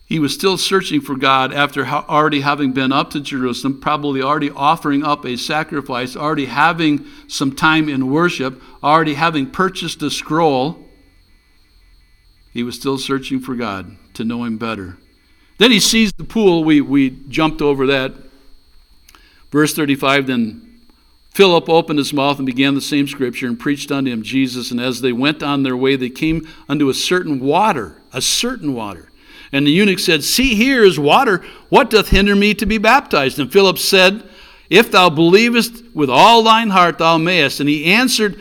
He 0.07 0.21
was 0.21 0.33
still 0.33 0.57
searching 0.57 1.01
for 1.01 1.17
God 1.17 1.53
after 1.53 1.85
already 1.85 2.41
having 2.41 2.71
been 2.73 2.93
up 2.93 3.11
to 3.11 3.21
Jerusalem, 3.21 3.81
probably 3.81 4.23
already 4.23 4.51
offering 4.51 5.05
up 5.05 5.27
a 5.27 5.37
sacrifice, 5.37 6.15
already 6.15 6.47
having 6.47 7.07
some 7.27 7.53
time 7.53 7.89
in 7.89 8.09
worship, 8.09 8.63
already 8.85 9.15
having 9.15 9.51
purchased 9.51 10.01
a 10.03 10.11
scroll. 10.11 10.79
He 12.53 12.63
was 12.63 12.77
still 12.77 12.99
searching 12.99 13.41
for 13.41 13.57
God 13.57 13.97
to 14.15 14.25
know 14.25 14.45
Him 14.45 14.59
better. 14.59 14.97
Then 15.59 15.73
he 15.73 15.81
sees 15.81 16.13
the 16.13 16.25
pool. 16.25 16.65
We, 16.65 16.81
we 16.81 17.11
jumped 17.11 17.63
over 17.63 17.87
that. 17.87 18.15
Verse 19.51 19.75
35 19.75 20.27
Then 20.27 20.66
Philip 21.37 21.69
opened 21.69 21.99
his 21.99 22.15
mouth 22.15 22.39
and 22.39 22.47
began 22.47 22.75
the 22.75 22.81
same 22.81 23.07
scripture 23.07 23.47
and 23.47 23.61
preached 23.61 23.93
unto 23.93 24.11
him 24.11 24.23
Jesus. 24.23 24.71
And 24.71 24.81
as 24.81 25.03
they 25.03 25.13
went 25.13 25.43
on 25.43 25.65
their 25.65 25.77
way, 25.77 25.95
they 25.95 26.09
came 26.09 26.49
unto 26.67 26.89
a 26.89 26.95
certain 26.95 27.41
water, 27.41 28.01
a 28.11 28.23
certain 28.23 28.73
water. 28.73 29.11
And 29.53 29.67
the 29.67 29.71
eunuch 29.71 29.99
said, 29.99 30.25
See, 30.25 30.55
here 30.55 30.83
is 30.83 30.99
water. 30.99 31.45
What 31.69 31.91
doth 31.91 32.09
hinder 32.09 32.35
me 32.35 32.55
to 32.55 32.65
be 32.65 32.79
baptized? 32.79 33.39
And 33.39 33.53
Philip 33.53 33.77
said, 33.77 34.27
If 34.71 34.91
thou 34.91 35.11
believest 35.11 35.85
with 35.93 36.09
all 36.09 36.43
thine 36.43 36.71
heart, 36.71 36.97
thou 36.97 37.19
mayest. 37.19 37.61
And 37.61 37.69
he 37.69 37.85
answered, 37.85 38.41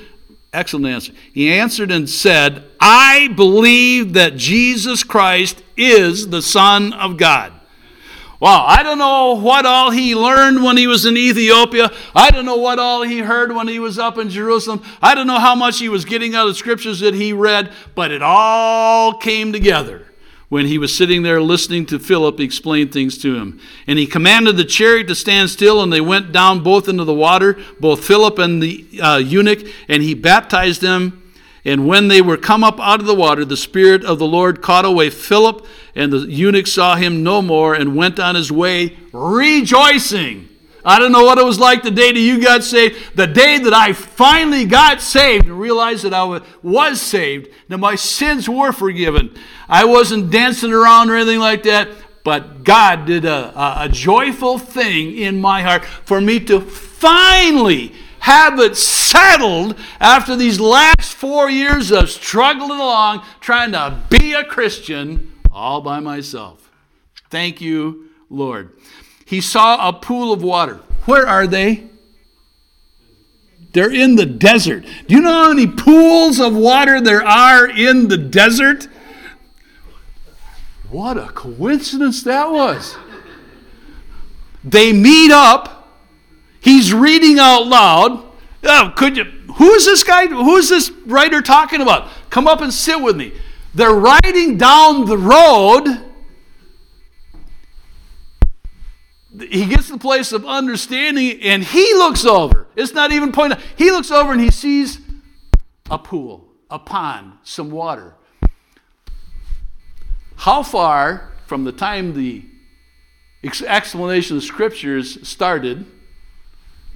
excellent 0.53 0.85
answer. 0.85 1.11
He 1.33 1.51
answered 1.51 1.91
and 1.91 2.09
said, 2.09 2.63
I 2.79 3.27
believe 3.35 4.13
that 4.13 4.37
Jesus 4.37 5.03
Christ 5.03 5.61
is 5.75 6.29
the 6.29 6.41
Son 6.41 6.93
of 6.93 7.17
God. 7.17 7.51
Wow, 8.39 8.65
I 8.67 8.83
don't 8.83 8.97
know 8.97 9.33
what 9.33 9.65
all 9.65 9.91
he 9.91 10.13
learned 10.13 10.61
when 10.61 10.75
he 10.75 10.87
was 10.87 11.05
in 11.05 11.15
Ethiopia. 11.15 11.89
I 12.13 12.31
don't 12.31 12.45
know 12.45 12.57
what 12.57 12.79
all 12.79 13.03
he 13.03 13.19
heard 13.19 13.53
when 13.53 13.67
he 13.67 13.79
was 13.79 13.97
up 13.97 14.17
in 14.17 14.29
Jerusalem. 14.29 14.83
I 15.01 15.15
don't 15.15 15.27
know 15.27 15.39
how 15.39 15.55
much 15.55 15.79
he 15.79 15.87
was 15.87 16.03
getting 16.03 16.35
out 16.35 16.47
of 16.47 16.53
the 16.53 16.59
scriptures 16.59 16.99
that 16.99 17.13
he 17.13 17.31
read, 17.31 17.71
but 17.95 18.11
it 18.11 18.21
all 18.21 19.13
came 19.13 19.53
together 19.53 20.07
when 20.49 20.67
he 20.67 20.77
was 20.77 20.95
sitting 20.95 21.23
there 21.23 21.41
listening 21.41 21.85
to 21.87 21.97
Philip 21.97 22.39
explain 22.39 22.89
things 22.89 23.17
to 23.19 23.35
him. 23.35 23.59
And 23.87 23.97
he 23.97 24.05
commanded 24.05 24.57
the 24.57 24.65
chariot 24.65 25.07
to 25.07 25.15
stand 25.15 25.49
still, 25.49 25.81
and 25.81 25.91
they 25.91 26.01
went 26.01 26.31
down 26.31 26.61
both 26.61 26.87
into 26.87 27.03
the 27.03 27.13
water, 27.13 27.57
both 27.79 28.05
Philip 28.05 28.37
and 28.37 28.61
the 28.61 28.85
uh, 29.01 29.17
eunuch, 29.17 29.65
and 29.87 30.03
he 30.03 30.13
baptized 30.13 30.81
them. 30.81 31.21
And 31.65 31.87
when 31.87 32.07
they 32.09 32.21
were 32.21 32.37
come 32.37 32.63
up 32.63 32.79
out 32.79 32.99
of 32.99 33.07
the 33.07 33.15
water, 33.15 33.43
the 33.43 33.57
Spirit 33.57 34.05
of 34.05 34.19
the 34.19 34.27
Lord 34.27 34.61
caught 34.61 34.85
away 34.85 35.09
Philip 35.09 35.65
and 35.95 36.13
the 36.13 36.19
eunuch 36.19 36.67
saw 36.67 36.95
him 36.95 37.23
no 37.23 37.41
more 37.41 37.73
and 37.73 37.95
went 37.95 38.19
on 38.19 38.35
his 38.35 38.51
way 38.51 38.95
rejoicing. 39.11 40.49
I 40.87 40.99
don't 40.99 41.11
know 41.11 41.25
what 41.25 41.39
it 41.39 41.45
was 41.45 41.57
like 41.57 41.81
the 41.81 41.89
day 41.89 42.11
that 42.11 42.19
you 42.19 42.39
got 42.39 42.63
saved. 42.63 43.17
The 43.17 43.25
day 43.25 43.57
that 43.57 43.73
I 43.73 43.93
finally 43.93 44.65
got 44.65 45.01
saved 45.01 45.45
and 45.45 45.59
realized 45.59 46.03
that 46.03 46.13
I 46.13 46.41
was 46.61 47.01
saved, 47.01 47.49
that 47.69 47.79
my 47.79 47.95
sins 47.95 48.47
were 48.47 48.71
forgiven. 48.71 49.35
I 49.67 49.85
wasn't 49.85 50.29
dancing 50.29 50.71
around 50.71 51.09
or 51.09 51.15
anything 51.15 51.39
like 51.39 51.63
that, 51.63 51.89
but 52.23 52.63
God 52.63 53.07
did 53.07 53.25
a, 53.25 53.57
a, 53.59 53.85
a 53.85 53.89
joyful 53.89 54.59
thing 54.59 55.17
in 55.17 55.41
my 55.41 55.63
heart 55.63 55.83
for 55.85 56.21
me 56.21 56.39
to 56.41 56.61
finally 56.61 57.93
have 58.25 58.59
it 58.59 58.75
settled 58.75 59.77
after 59.99 60.35
these 60.35 60.59
last 60.59 61.13
four 61.13 61.47
years 61.47 61.91
of 61.91 62.09
struggling 62.09 62.71
along, 62.71 63.23
trying 63.39 63.71
to 63.71 64.01
be 64.09 64.33
a 64.33 64.43
Christian 64.43 65.31
all 65.51 65.79
by 65.79 65.99
myself. 65.99 66.71
Thank 67.29 67.61
you, 67.61 68.09
Lord. 68.27 68.71
He 69.25 69.41
saw 69.41 69.87
a 69.87 69.93
pool 69.93 70.33
of 70.33 70.41
water. 70.41 70.79
Where 71.05 71.27
are 71.27 71.45
they? 71.45 71.83
They're 73.73 73.93
in 73.93 74.15
the 74.15 74.25
desert. 74.25 74.85
Do 75.07 75.13
you 75.13 75.21
know 75.21 75.31
how 75.31 75.53
many 75.53 75.67
pools 75.67 76.39
of 76.39 76.55
water 76.55 76.99
there 76.99 77.23
are 77.23 77.67
in 77.67 78.07
the 78.07 78.17
desert? 78.17 78.87
What 80.89 81.15
a 81.17 81.27
coincidence 81.27 82.23
that 82.23 82.49
was. 82.49 82.97
They 84.63 84.93
meet 84.93 85.29
up. 85.29 85.74
He's 86.65 86.91
reading 86.91 87.37
out 87.37 87.67
loud. 87.67 88.23
Oh, 88.63 88.91
could 88.97 89.17
you? 89.17 89.25
Who 89.57 89.73
is 89.73 89.85
this 89.85 90.03
guy? 90.03 90.25
Who 90.25 90.55
is 90.55 90.67
this 90.67 90.89
writer 91.05 91.43
talking 91.43 91.79
about? 91.79 92.09
Come 92.31 92.47
up 92.47 92.59
and 92.59 92.73
sit 92.73 92.99
with 92.99 93.15
me. 93.15 93.33
They're 93.75 93.93
riding 93.93 94.57
down 94.57 95.05
the 95.05 95.15
road. 95.15 96.03
He 99.39 99.67
gets 99.67 99.85
to 99.87 99.93
the 99.93 99.99
place 99.99 100.31
of 100.31 100.43
understanding 100.43 101.39
and 101.43 101.63
he 101.63 101.93
looks 101.93 102.25
over. 102.25 102.65
It's 102.75 102.93
not 102.93 103.11
even 103.11 103.31
pointing 103.31 103.59
out. 103.59 103.63
He 103.75 103.91
looks 103.91 104.09
over 104.09 104.31
and 104.31 104.41
he 104.41 104.49
sees 104.49 104.99
a 105.91 105.99
pool, 105.99 106.47
a 106.71 106.79
pond, 106.79 107.33
some 107.43 107.69
water. 107.69 108.15
How 110.37 110.63
far 110.63 111.31
from 111.45 111.63
the 111.63 111.71
time 111.71 112.15
the 112.15 112.43
explanation 113.67 114.35
of 114.35 114.41
the 114.41 114.47
scriptures 114.47 115.27
started 115.27 115.85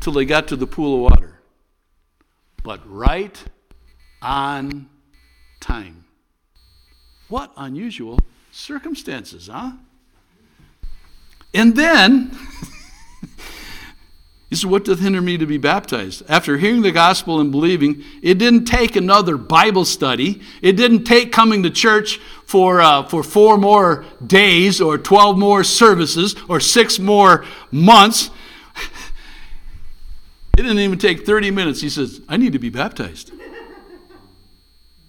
till 0.02 0.14
they 0.14 0.26
got 0.26 0.48
to 0.50 0.56
the 0.56 0.68
pool 0.68 0.96
of 0.96 1.12
water? 1.12 1.40
But 2.64 2.82
right 2.86 3.42
on 4.22 4.90
time. 5.60 6.06
What 7.28 7.52
unusual 7.58 8.20
circumstances, 8.52 9.50
huh? 9.52 9.72
And 11.54 11.76
then, 11.76 12.38
he 14.50 14.56
said, 14.56 14.70
what 14.70 14.86
doth 14.86 15.00
hinder 15.00 15.22
me 15.22 15.38
to 15.38 15.46
be 15.46 15.58
baptized. 15.58 16.24
After 16.28 16.58
hearing 16.58 16.82
the 16.82 16.92
gospel 16.92 17.40
and 17.40 17.52
believing, 17.52 18.04
it 18.22 18.38
didn't 18.38 18.66
take 18.66 18.96
another 18.96 19.38
Bible 19.38 19.86
study. 19.86 20.42
It 20.62 20.74
didn't 20.74 21.06
take 21.06 21.32
coming 21.32 21.64
to 21.64 21.70
church 21.70 22.20
for, 22.46 22.82
uh, 22.82 23.04
for 23.08 23.24
four 23.24 23.58
more 23.58 24.06
days 24.26 24.82
or 24.82 24.98
12 24.98 25.38
more 25.38 25.64
services 25.64 26.36
or 26.48 26.60
six 26.60 27.00
more 27.00 27.46
months. 27.72 28.30
It 30.60 30.64
didn't 30.64 30.80
even 30.80 31.00
take 31.00 31.26
30 31.26 31.52
minutes. 31.52 31.80
He 31.80 31.90
says, 31.90 32.20
I 32.28 32.36
need 32.36 32.52
to 32.52 32.60
be 32.60 32.70
baptized. 32.70 33.32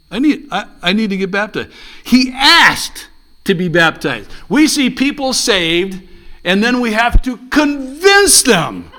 I 0.08 0.20
need, 0.20 0.46
I, 0.52 0.66
I 0.80 0.92
need 0.92 1.10
to 1.10 1.16
get 1.16 1.32
baptized. 1.32 1.72
He 2.04 2.30
asked 2.32 3.08
to 3.42 3.56
be 3.56 3.66
baptized. 3.66 4.30
We 4.48 4.68
see 4.68 4.90
people 4.90 5.32
saved, 5.32 6.06
and 6.44 6.62
then 6.62 6.80
we 6.80 6.92
have 6.92 7.20
to 7.22 7.36
convince 7.48 8.44
them. 8.44 8.92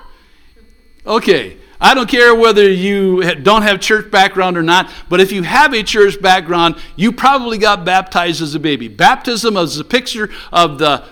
Okay, 1.08 1.56
I 1.80 1.94
don't 1.94 2.10
care 2.10 2.36
whether 2.36 2.70
you 2.70 3.24
don't 3.36 3.62
have 3.62 3.80
church 3.80 4.12
background 4.12 4.58
or 4.58 4.62
not, 4.62 4.92
but 5.08 5.22
if 5.22 5.32
you 5.32 5.44
have 5.44 5.74
a 5.74 5.84
church 5.84 6.22
background, 6.22 6.76
you 6.98 7.14
probably 7.14 7.60
got 7.60 7.86
baptized 7.86 8.42
as 8.42 8.56
a 8.56 8.60
baby. 8.60 8.90
Baptism 8.90 9.56
is 9.56 9.80
a 9.80 9.86
picture 9.86 10.30
of 10.52 10.80
the 10.80 11.06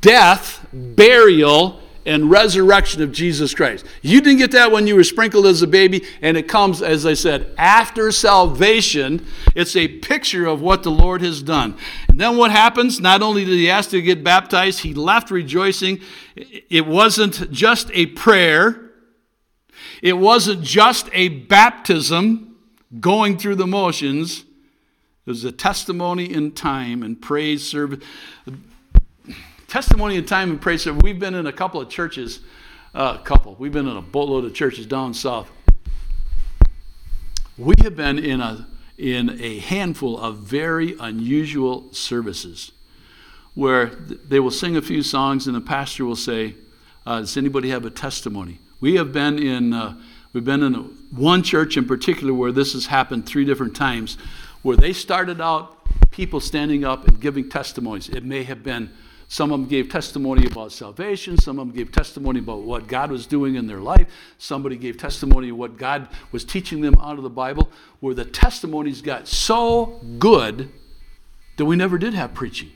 death, 0.00 0.66
burial, 0.72 1.82
and 2.06 2.30
resurrection 2.30 3.02
of 3.02 3.12
Jesus 3.12 3.54
Christ. 3.54 3.84
You 4.00 4.20
didn't 4.20 4.38
get 4.38 4.52
that 4.52 4.70
when 4.70 4.86
you 4.86 4.94
were 4.94 5.04
sprinkled 5.04 5.44
as 5.46 5.60
a 5.60 5.66
baby, 5.66 6.06
and 6.22 6.36
it 6.36 6.48
comes, 6.48 6.80
as 6.80 7.04
I 7.04 7.14
said, 7.14 7.52
after 7.58 8.12
salvation. 8.12 9.26
It's 9.54 9.76
a 9.76 9.88
picture 9.88 10.46
of 10.46 10.62
what 10.62 10.84
the 10.84 10.90
Lord 10.90 11.20
has 11.22 11.42
done. 11.42 11.76
And 12.08 12.18
then 12.18 12.36
what 12.36 12.52
happens? 12.52 13.00
Not 13.00 13.22
only 13.22 13.44
did 13.44 13.54
he 13.54 13.68
ask 13.68 13.90
to 13.90 14.00
get 14.00 14.22
baptized, 14.22 14.80
he 14.80 14.94
left 14.94 15.30
rejoicing. 15.30 16.00
It 16.36 16.86
wasn't 16.86 17.50
just 17.50 17.90
a 17.92 18.06
prayer, 18.06 18.82
it 20.02 20.14
wasn't 20.14 20.62
just 20.62 21.08
a 21.12 21.28
baptism 21.28 22.56
going 23.00 23.38
through 23.38 23.56
the 23.56 23.66
motions. 23.66 24.44
It 25.26 25.30
was 25.30 25.44
a 25.44 25.50
testimony 25.50 26.32
in 26.32 26.52
time 26.52 27.02
and 27.02 27.20
praise 27.20 27.68
service 27.68 28.04
testimony 29.76 30.16
and 30.16 30.26
time 30.26 30.48
and 30.48 30.58
praise 30.58 30.80
service. 30.80 31.02
We've 31.02 31.18
been 31.18 31.34
in 31.34 31.46
a 31.46 31.52
couple 31.52 31.82
of 31.82 31.90
churches, 31.90 32.40
a 32.94 32.98
uh, 32.98 33.18
couple. 33.18 33.56
We've 33.56 33.72
been 33.72 33.86
in 33.86 33.98
a 33.98 34.00
boatload 34.00 34.46
of 34.46 34.54
churches 34.54 34.86
down 34.86 35.12
south. 35.12 35.50
We 37.58 37.74
have 37.82 37.94
been 37.94 38.18
in 38.18 38.40
a 38.40 38.66
in 38.96 39.38
a 39.38 39.58
handful 39.58 40.18
of 40.18 40.38
very 40.38 40.96
unusual 40.98 41.92
services 41.92 42.72
where 43.52 43.88
they 43.88 44.40
will 44.40 44.50
sing 44.50 44.78
a 44.78 44.80
few 44.80 45.02
songs 45.02 45.46
and 45.46 45.54
the 45.54 45.60
pastor 45.60 46.06
will 46.06 46.16
say, 46.16 46.54
uh, 47.04 47.20
Does 47.20 47.36
anybody 47.36 47.68
have 47.68 47.84
a 47.84 47.90
testimony? 47.90 48.60
We 48.80 48.94
have 48.94 49.12
been 49.12 49.38
in, 49.38 49.74
uh, 49.74 50.00
we've 50.32 50.42
been 50.42 50.62
in 50.62 50.74
one 51.10 51.42
church 51.42 51.76
in 51.76 51.84
particular 51.84 52.32
where 52.32 52.50
this 52.50 52.72
has 52.72 52.86
happened 52.86 53.26
three 53.26 53.44
different 53.44 53.76
times, 53.76 54.16
where 54.62 54.78
they 54.78 54.94
started 54.94 55.38
out 55.38 55.76
people 56.10 56.40
standing 56.40 56.82
up 56.82 57.06
and 57.06 57.20
giving 57.20 57.50
testimonies. 57.50 58.08
It 58.08 58.24
may 58.24 58.44
have 58.44 58.62
been 58.62 58.90
some 59.28 59.50
of 59.50 59.60
them 59.60 59.68
gave 59.68 59.88
testimony 59.88 60.46
about 60.46 60.72
salvation. 60.72 61.36
Some 61.36 61.58
of 61.58 61.66
them 61.66 61.76
gave 61.76 61.90
testimony 61.90 62.38
about 62.38 62.62
what 62.62 62.86
God 62.86 63.10
was 63.10 63.26
doing 63.26 63.56
in 63.56 63.66
their 63.66 63.80
life. 63.80 64.06
Somebody 64.38 64.76
gave 64.76 64.98
testimony 64.98 65.48
of 65.48 65.56
what 65.56 65.76
God 65.76 66.08
was 66.30 66.44
teaching 66.44 66.80
them 66.80 66.94
out 67.00 67.16
of 67.18 67.24
the 67.24 67.30
Bible, 67.30 67.70
where 68.00 68.14
the 68.14 68.24
testimonies 68.24 69.02
got 69.02 69.26
so 69.26 70.00
good 70.18 70.70
that 71.56 71.64
we 71.64 71.74
never 71.74 71.98
did 71.98 72.14
have 72.14 72.34
preaching. 72.34 72.70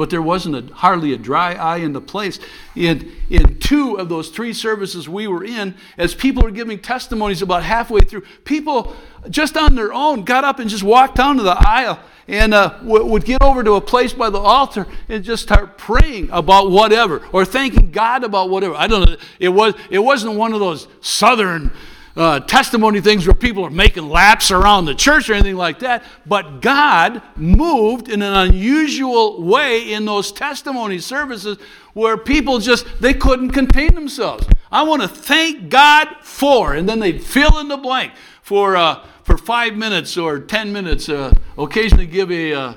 But 0.00 0.08
there 0.08 0.22
wasn't 0.22 0.56
a, 0.56 0.74
hardly 0.76 1.12
a 1.12 1.18
dry 1.18 1.52
eye 1.52 1.76
in 1.76 1.92
the 1.92 2.00
place. 2.00 2.38
In, 2.74 3.12
in 3.28 3.58
two 3.58 3.96
of 3.96 4.08
those 4.08 4.30
three 4.30 4.54
services 4.54 5.10
we 5.10 5.26
were 5.26 5.44
in, 5.44 5.74
as 5.98 6.14
people 6.14 6.42
were 6.42 6.50
giving 6.50 6.78
testimonies 6.78 7.42
about 7.42 7.64
halfway 7.64 8.00
through, 8.00 8.22
people 8.44 8.96
just 9.28 9.58
on 9.58 9.74
their 9.74 9.92
own 9.92 10.24
got 10.24 10.42
up 10.42 10.58
and 10.58 10.70
just 10.70 10.82
walked 10.82 11.16
down 11.16 11.36
to 11.36 11.42
the 11.42 11.54
aisle 11.54 12.00
and 12.26 12.54
uh, 12.54 12.78
would 12.82 13.26
get 13.26 13.42
over 13.42 13.62
to 13.62 13.74
a 13.74 13.80
place 13.82 14.14
by 14.14 14.30
the 14.30 14.38
altar 14.38 14.86
and 15.10 15.22
just 15.22 15.42
start 15.42 15.76
praying 15.76 16.30
about 16.32 16.70
whatever 16.70 17.20
or 17.30 17.44
thanking 17.44 17.90
God 17.90 18.24
about 18.24 18.48
whatever. 18.48 18.74
I 18.76 18.86
don't 18.86 19.06
know. 19.06 19.16
It, 19.38 19.50
was, 19.50 19.74
it 19.90 19.98
wasn't 19.98 20.36
one 20.36 20.54
of 20.54 20.60
those 20.60 20.88
southern 21.02 21.72
uh, 22.16 22.40
testimony 22.40 23.00
things 23.00 23.26
where 23.26 23.34
people 23.34 23.64
are 23.64 23.70
making 23.70 24.08
laps 24.08 24.50
around 24.50 24.84
the 24.84 24.94
church 24.94 25.30
or 25.30 25.34
anything 25.34 25.56
like 25.56 25.78
that, 25.80 26.02
but 26.26 26.60
God 26.60 27.22
moved 27.36 28.08
in 28.08 28.22
an 28.22 28.32
unusual 28.32 29.42
way 29.42 29.92
in 29.92 30.04
those 30.04 30.32
testimony 30.32 30.98
services 30.98 31.58
where 31.92 32.16
people 32.16 32.58
just 32.58 32.86
they 33.00 33.14
couldn't 33.14 33.50
contain 33.50 33.94
themselves. 33.94 34.46
I 34.72 34.82
want 34.82 35.02
to 35.02 35.08
thank 35.08 35.68
God 35.68 36.08
for, 36.22 36.74
and 36.74 36.88
then 36.88 37.00
they'd 37.00 37.22
fill 37.22 37.58
in 37.58 37.68
the 37.68 37.76
blank 37.76 38.12
for 38.42 38.76
uh, 38.76 39.04
for 39.22 39.36
five 39.36 39.76
minutes 39.76 40.16
or 40.16 40.40
ten 40.40 40.72
minutes, 40.72 41.08
uh, 41.08 41.32
occasionally 41.56 42.06
give 42.06 42.32
a, 42.32 42.52
uh, 42.52 42.74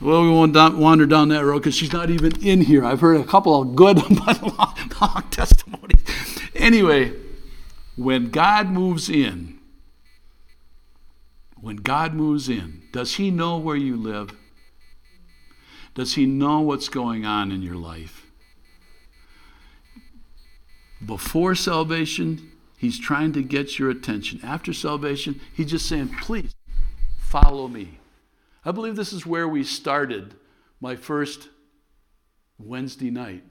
well, 0.00 0.22
we 0.22 0.30
won't 0.30 0.54
wander 0.78 1.06
down 1.06 1.28
that 1.30 1.44
road 1.44 1.58
because 1.60 1.74
she's 1.74 1.92
not 1.92 2.10
even 2.10 2.32
in 2.44 2.60
here. 2.60 2.84
I've 2.84 3.00
heard 3.00 3.20
a 3.20 3.24
couple 3.24 3.60
of 3.60 3.74
good 3.74 3.98
long 5.00 5.24
testimonies. 5.30 6.04
Anyway, 6.54 7.12
when 7.96 8.30
God 8.30 8.70
moves 8.70 9.08
in, 9.08 9.58
when 11.60 11.76
God 11.76 12.14
moves 12.14 12.48
in, 12.48 12.82
does 12.92 13.16
He 13.16 13.30
know 13.30 13.58
where 13.58 13.76
you 13.76 13.96
live? 13.96 14.30
Does 15.94 16.14
He 16.14 16.26
know 16.26 16.60
what's 16.60 16.88
going 16.88 17.24
on 17.24 17.50
in 17.50 17.62
your 17.62 17.76
life? 17.76 18.26
Before 21.04 21.54
salvation, 21.54 22.52
He's 22.76 22.98
trying 22.98 23.32
to 23.32 23.42
get 23.42 23.78
your 23.78 23.90
attention. 23.90 24.40
After 24.42 24.72
salvation, 24.72 25.40
he's 25.54 25.70
just 25.70 25.88
saying, 25.88 26.08
please 26.20 26.54
follow 27.18 27.68
me. 27.68 27.98
I 28.64 28.72
believe 28.72 28.96
this 28.96 29.12
is 29.12 29.24
where 29.24 29.48
we 29.48 29.64
started 29.64 30.34
my 30.80 30.94
first 30.94 31.48
Wednesday 32.58 33.10
night. 33.10 33.44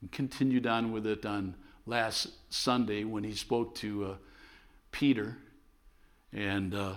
and 0.00 0.10
continued 0.12 0.66
on 0.66 0.92
with 0.92 1.06
it 1.06 1.26
on 1.26 1.56
last 1.88 2.28
Sunday 2.50 3.04
when 3.04 3.24
he 3.24 3.34
spoke 3.34 3.74
to 3.76 4.04
uh, 4.04 4.14
Peter. 4.92 5.38
And 6.32 6.74
uh, 6.74 6.96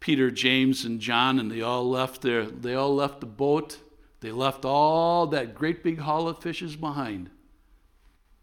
Peter, 0.00 0.30
James, 0.30 0.84
and 0.84 1.00
John, 1.00 1.38
and 1.38 1.50
they 1.50 1.60
all 1.60 1.88
left 1.88 2.22
there. 2.22 2.46
They 2.46 2.74
all 2.74 2.94
left 2.94 3.20
the 3.20 3.26
boat. 3.26 3.78
They 4.20 4.32
left 4.32 4.64
all 4.64 5.26
that 5.28 5.54
great 5.54 5.82
big 5.82 5.98
haul 5.98 6.28
of 6.28 6.42
fishes 6.42 6.74
behind. 6.76 7.30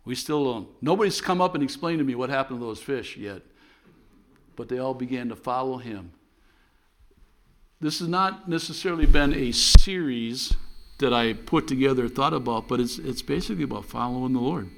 We 0.06 0.16
still 0.16 0.44
don't. 0.44 0.68
Nobody's 0.82 1.20
come 1.20 1.42
up 1.42 1.56
and 1.56 1.64
explained 1.64 1.98
to 2.00 2.06
me 2.06 2.14
what 2.14 2.30
happened 2.30 2.60
to 2.60 2.66
those 2.66 2.80
fish 2.80 3.18
yet. 3.18 3.42
But 4.56 4.70
they 4.70 4.78
all 4.78 4.94
began 4.94 5.30
to 5.30 5.36
follow 5.36 5.78
him. 5.78 6.12
This 7.82 8.00
has 8.00 8.08
not 8.08 8.48
necessarily 8.48 9.06
been 9.06 9.34
a 9.34 9.52
series 9.52 10.54
that 11.00 11.14
I 11.14 11.34
put 11.34 11.68
together, 11.68 12.08
thought 12.08 12.34
about, 12.34 12.68
but 12.68 12.80
it's, 12.80 12.98
it's 13.00 13.22
basically 13.22 13.64
about 13.64 13.86
following 13.86 14.32
the 14.32 14.40
Lord. 14.40 14.70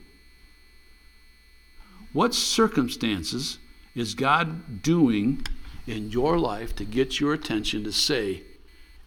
What 2.18 2.34
circumstances 2.34 3.60
is 3.94 4.16
God 4.16 4.82
doing 4.82 5.46
in 5.86 6.10
your 6.10 6.40
life 6.40 6.76
to 6.78 6.84
get 6.84 7.20
your 7.20 7.32
attention 7.32 7.84
to 7.84 7.92
say, 7.92 8.42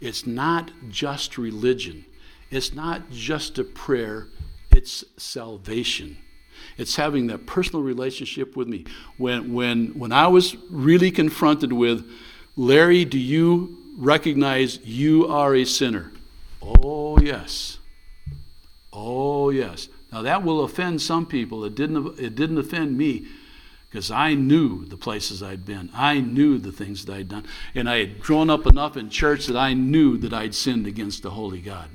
it's 0.01 0.29
not 0.29 0.71
just 0.89 1.37
religion, 1.37 2.05
it's 2.53 2.73
not 2.73 3.11
just 3.11 3.59
a 3.59 3.65
prayer, 3.65 4.29
it's 4.71 5.05
salvation. 5.17 6.19
It's 6.79 6.95
having 6.95 7.27
that 7.27 7.47
personal 7.47 7.83
relationship 7.83 8.57
with 8.57 8.69
me. 8.69 8.85
When, 9.17 9.53
when, 9.53 9.87
when 9.99 10.13
I 10.13 10.29
was 10.29 10.55
really 10.71 11.11
confronted 11.11 11.73
with, 11.73 12.09
Larry, 12.55 13.05
do 13.05 13.19
you 13.19 13.77
recognize 13.99 14.79
you 14.85 15.27
are 15.27 15.57
a 15.57 15.65
sinner? 15.65 16.13
Oh, 16.63 17.19
yes. 17.19 17.79
Oh, 18.93 19.51
yes. 19.51 19.89
Now, 20.13 20.23
that 20.23 20.43
will 20.43 20.65
offend 20.65 21.01
some 21.01 21.27
people. 21.27 21.65
It 21.65 21.75
didn't, 21.75 22.19
it 22.19 22.35
didn't 22.35 22.59
offend 22.59 22.99
me 22.99 23.27
because 23.89 24.11
I 24.11 24.35
knew 24.35 24.85
the 24.85 24.97
places 24.97 25.43
I'd 25.43 25.65
been. 25.65 25.91
I 25.95 26.21
knew 26.21 26.59
the 26.59 26.73
things 26.73 27.05
that 27.05 27.15
I'd 27.15 27.29
done. 27.29 27.47
And 27.75 27.89
I 27.89 27.99
had 27.99 28.21
grown 28.21 28.51
up 28.51 28.67
enough 28.67 28.97
in 28.97 29.11
church 29.11 29.47
that 29.47 29.57
I 29.57 29.75
knew 29.75 30.17
that 30.19 30.33
I'd 30.33 30.55
sinned 30.55 30.87
against 30.87 31.23
the 31.23 31.31
Holy 31.31 31.61
God. 31.61 31.89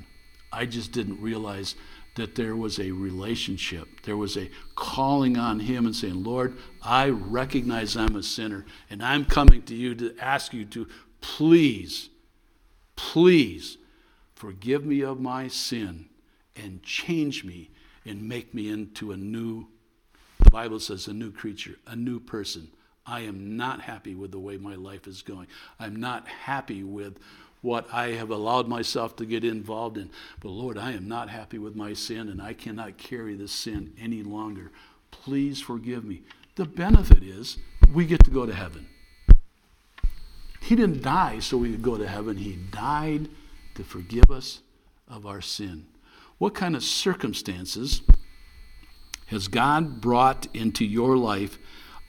I 0.52 0.66
just 0.66 0.92
didn't 0.92 1.20
realize 1.20 1.74
that 2.16 2.34
there 2.34 2.56
was 2.56 2.78
a 2.78 2.90
relationship. 2.90 4.02
There 4.02 4.16
was 4.16 4.36
a 4.36 4.50
calling 4.74 5.36
on 5.36 5.60
him 5.60 5.86
and 5.86 5.94
saying, 5.94 6.24
Lord, 6.24 6.56
I 6.82 7.10
recognize 7.10 7.96
I'm 7.96 8.16
a 8.16 8.22
sinner, 8.22 8.64
and 8.90 9.02
I'm 9.02 9.24
coming 9.24 9.62
to 9.62 9.74
you 9.74 9.94
to 9.96 10.14
ask 10.18 10.52
you 10.54 10.64
to 10.66 10.88
please, 11.20 12.08
please 12.94 13.76
forgive 14.34 14.84
me 14.84 15.02
of 15.02 15.20
my 15.20 15.48
sin 15.48 16.06
and 16.54 16.82
change 16.82 17.44
me 17.44 17.70
and 18.06 18.28
make 18.28 18.54
me 18.54 18.68
into 18.68 19.12
a 19.12 19.16
new, 19.16 19.66
the 20.42 20.50
Bible 20.50 20.80
says, 20.80 21.08
a 21.08 21.12
new 21.12 21.30
creature, 21.30 21.76
a 21.86 21.96
new 21.96 22.20
person. 22.20 22.68
I 23.06 23.20
am 23.20 23.56
not 23.56 23.82
happy 23.82 24.14
with 24.14 24.32
the 24.32 24.38
way 24.38 24.56
my 24.56 24.74
life 24.74 25.06
is 25.06 25.22
going. 25.22 25.46
I'm 25.78 25.96
not 25.96 26.26
happy 26.26 26.82
with 26.82 27.18
what 27.62 27.92
I 27.92 28.08
have 28.08 28.30
allowed 28.30 28.68
myself 28.68 29.16
to 29.16 29.26
get 29.26 29.44
involved 29.44 29.96
in. 29.96 30.10
But 30.40 30.50
Lord, 30.50 30.78
I 30.78 30.92
am 30.92 31.08
not 31.08 31.28
happy 31.28 31.58
with 31.58 31.74
my 31.74 31.92
sin 31.92 32.28
and 32.28 32.40
I 32.40 32.52
cannot 32.52 32.98
carry 32.98 33.34
this 33.34 33.52
sin 33.52 33.92
any 34.00 34.22
longer. 34.22 34.70
Please 35.10 35.60
forgive 35.60 36.04
me. 36.04 36.22
The 36.56 36.64
benefit 36.64 37.22
is 37.22 37.58
we 37.92 38.06
get 38.06 38.24
to 38.24 38.30
go 38.30 38.46
to 38.46 38.54
heaven. 38.54 38.86
He 40.60 40.74
didn't 40.74 41.02
die 41.02 41.38
so 41.38 41.58
we 41.58 41.70
could 41.70 41.82
go 41.82 41.96
to 41.96 42.08
heaven, 42.08 42.38
He 42.38 42.56
died 42.56 43.28
to 43.76 43.84
forgive 43.84 44.30
us 44.30 44.60
of 45.08 45.26
our 45.26 45.40
sin. 45.40 45.86
What 46.38 46.54
kind 46.54 46.76
of 46.76 46.82
circumstances 46.82 48.02
has 49.26 49.48
God 49.48 50.00
brought 50.00 50.46
into 50.54 50.84
your 50.84 51.16
life? 51.16 51.58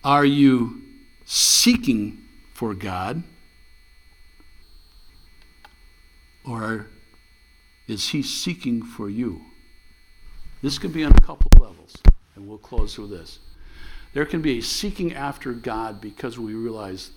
Are 0.04 0.26
you 0.26 0.82
seeking 1.26 2.20
for 2.54 2.74
God? 2.74 3.24
Or 6.46 6.88
is 7.88 8.10
he 8.10 8.22
seeking 8.22 8.84
for 8.84 9.10
you? 9.10 9.42
This 10.62 10.80
can 10.80 10.92
be 10.92 11.04
on 11.04 11.12
a 11.12 11.22
couple 11.22 11.52
levels, 11.60 11.96
and 12.36 12.48
we'll 12.48 12.58
close 12.58 12.98
with 12.98 13.10
this. 13.10 13.40
There 14.14 14.26
can 14.26 14.42
be 14.42 14.60
a 14.60 14.62
seeking 14.62 15.14
after 15.14 15.54
God 15.54 16.02
because 16.02 16.40
we 16.40 16.54
realize 16.54 17.12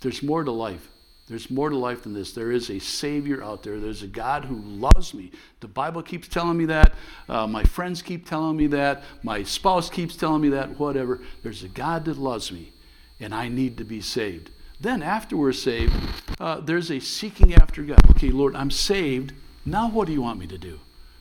there's 0.00 0.22
more 0.22 0.42
to 0.42 0.50
life. 0.50 0.88
There's 1.32 1.50
more 1.50 1.70
to 1.70 1.76
life 1.76 2.02
than 2.02 2.12
this. 2.12 2.32
There 2.32 2.52
is 2.52 2.68
a 2.68 2.78
Savior 2.78 3.42
out 3.42 3.62
there. 3.62 3.80
There's 3.80 4.02
a 4.02 4.06
God 4.06 4.44
who 4.44 4.56
loves 4.56 5.14
me. 5.14 5.32
The 5.60 5.68
Bible 5.68 6.02
keeps 6.02 6.28
telling 6.28 6.58
me 6.58 6.66
that. 6.66 6.94
Uh, 7.28 7.46
my 7.46 7.64
friends 7.64 8.02
keep 8.02 8.28
telling 8.28 8.56
me 8.56 8.66
that. 8.68 9.02
My 9.22 9.42
spouse 9.42 9.88
keeps 9.88 10.14
telling 10.14 10.42
me 10.42 10.50
that. 10.50 10.78
Whatever. 10.78 11.20
There's 11.42 11.62
a 11.62 11.68
God 11.68 12.04
that 12.04 12.18
loves 12.18 12.52
me, 12.52 12.72
and 13.18 13.34
I 13.34 13.48
need 13.48 13.78
to 13.78 13.84
be 13.84 14.02
saved. 14.02 14.50
Then, 14.78 15.02
after 15.02 15.36
we're 15.36 15.52
saved, 15.52 15.94
uh, 16.38 16.60
there's 16.60 16.90
a 16.90 17.00
seeking 17.00 17.54
after 17.54 17.82
God. 17.82 17.98
Okay, 18.10 18.30
Lord, 18.30 18.54
I'm 18.54 18.70
saved. 18.70 19.32
Now, 19.64 19.88
what 19.88 20.08
do 20.08 20.12
you 20.12 20.20
want 20.20 20.38
me 20.38 20.46
to 20.48 20.58
do? 20.58 20.80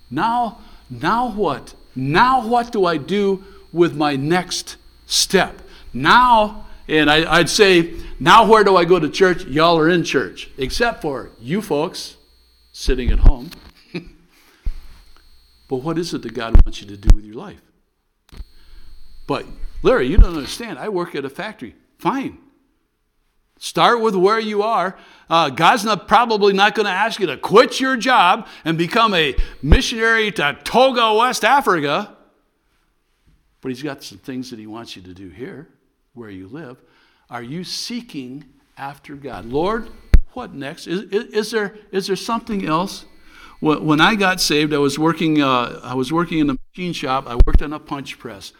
Now, 0.09 0.59
now 0.89 1.31
what? 1.31 1.73
Now, 1.95 2.45
what 2.45 2.71
do 2.71 2.85
I 2.85 2.97
do 2.97 3.45
with 3.71 3.95
my 3.95 4.15
next 4.15 4.75
step? 5.05 5.61
Now, 5.93 6.65
and 6.87 7.09
I, 7.09 7.37
would 7.37 7.49
say, 7.49 7.93
now 8.21 8.45
where 8.45 8.63
do 8.63 8.77
I 8.77 8.85
go 8.85 8.99
to 8.99 9.09
church? 9.09 9.45
Y'all 9.45 9.79
are 9.79 9.89
in 9.89 10.03
church, 10.03 10.51
except 10.55 11.01
for 11.01 11.31
you 11.39 11.59
folks 11.59 12.17
sitting 12.71 13.09
at 13.09 13.17
home. 13.17 13.49
but 15.67 15.77
what 15.77 15.97
is 15.97 16.13
it 16.13 16.21
that 16.21 16.35
God 16.35 16.55
wants 16.63 16.81
you 16.81 16.87
to 16.89 16.97
do 16.97 17.15
with 17.15 17.25
your 17.25 17.33
life? 17.33 17.59
But, 19.25 19.47
Larry, 19.81 20.05
you 20.05 20.17
don't 20.17 20.35
understand. 20.35 20.77
I 20.77 20.89
work 20.89 21.15
at 21.15 21.25
a 21.25 21.31
factory. 21.31 21.73
Fine. 21.97 22.37
Start 23.57 24.01
with 24.01 24.15
where 24.15 24.39
you 24.39 24.61
are. 24.61 24.95
Uh, 25.27 25.49
God's 25.49 25.83
not 25.83 26.07
probably 26.07 26.53
not 26.53 26.75
going 26.75 26.85
to 26.85 26.91
ask 26.91 27.19
you 27.19 27.25
to 27.25 27.37
quit 27.37 27.79
your 27.79 27.97
job 27.97 28.47
and 28.63 28.77
become 28.77 29.15
a 29.15 29.35
missionary 29.63 30.31
to 30.33 30.59
Togo, 30.63 31.17
West 31.17 31.43
Africa. 31.43 32.15
But 33.61 33.69
He's 33.69 33.81
got 33.81 34.03
some 34.03 34.19
things 34.19 34.51
that 34.51 34.59
He 34.59 34.67
wants 34.67 34.95
you 34.95 35.01
to 35.01 35.13
do 35.13 35.29
here, 35.29 35.69
where 36.13 36.29
you 36.29 36.47
live. 36.47 36.77
Are 37.31 37.41
you 37.41 37.63
seeking 37.63 38.43
after 38.77 39.15
God? 39.15 39.45
Lord, 39.45 39.87
what 40.33 40.53
next? 40.53 40.85
Is, 40.85 41.03
is, 41.03 41.23
is 41.27 41.51
there, 41.51 41.75
is 41.89 42.07
there 42.07 42.17
something 42.17 42.65
else? 42.65 43.05
When 43.61 44.01
I 44.01 44.15
got 44.15 44.41
saved, 44.41 44.73
I 44.73 44.79
was 44.79 44.99
working, 44.99 45.41
uh, 45.41 45.79
I 45.81 45.93
was 45.93 46.11
working 46.11 46.39
in 46.39 46.49
a 46.49 46.57
machine 46.75 46.91
shop. 46.91 47.27
I 47.27 47.35
worked 47.45 47.61
on 47.61 47.71
a 47.71 47.79
punch 47.79 48.19
press. 48.19 48.51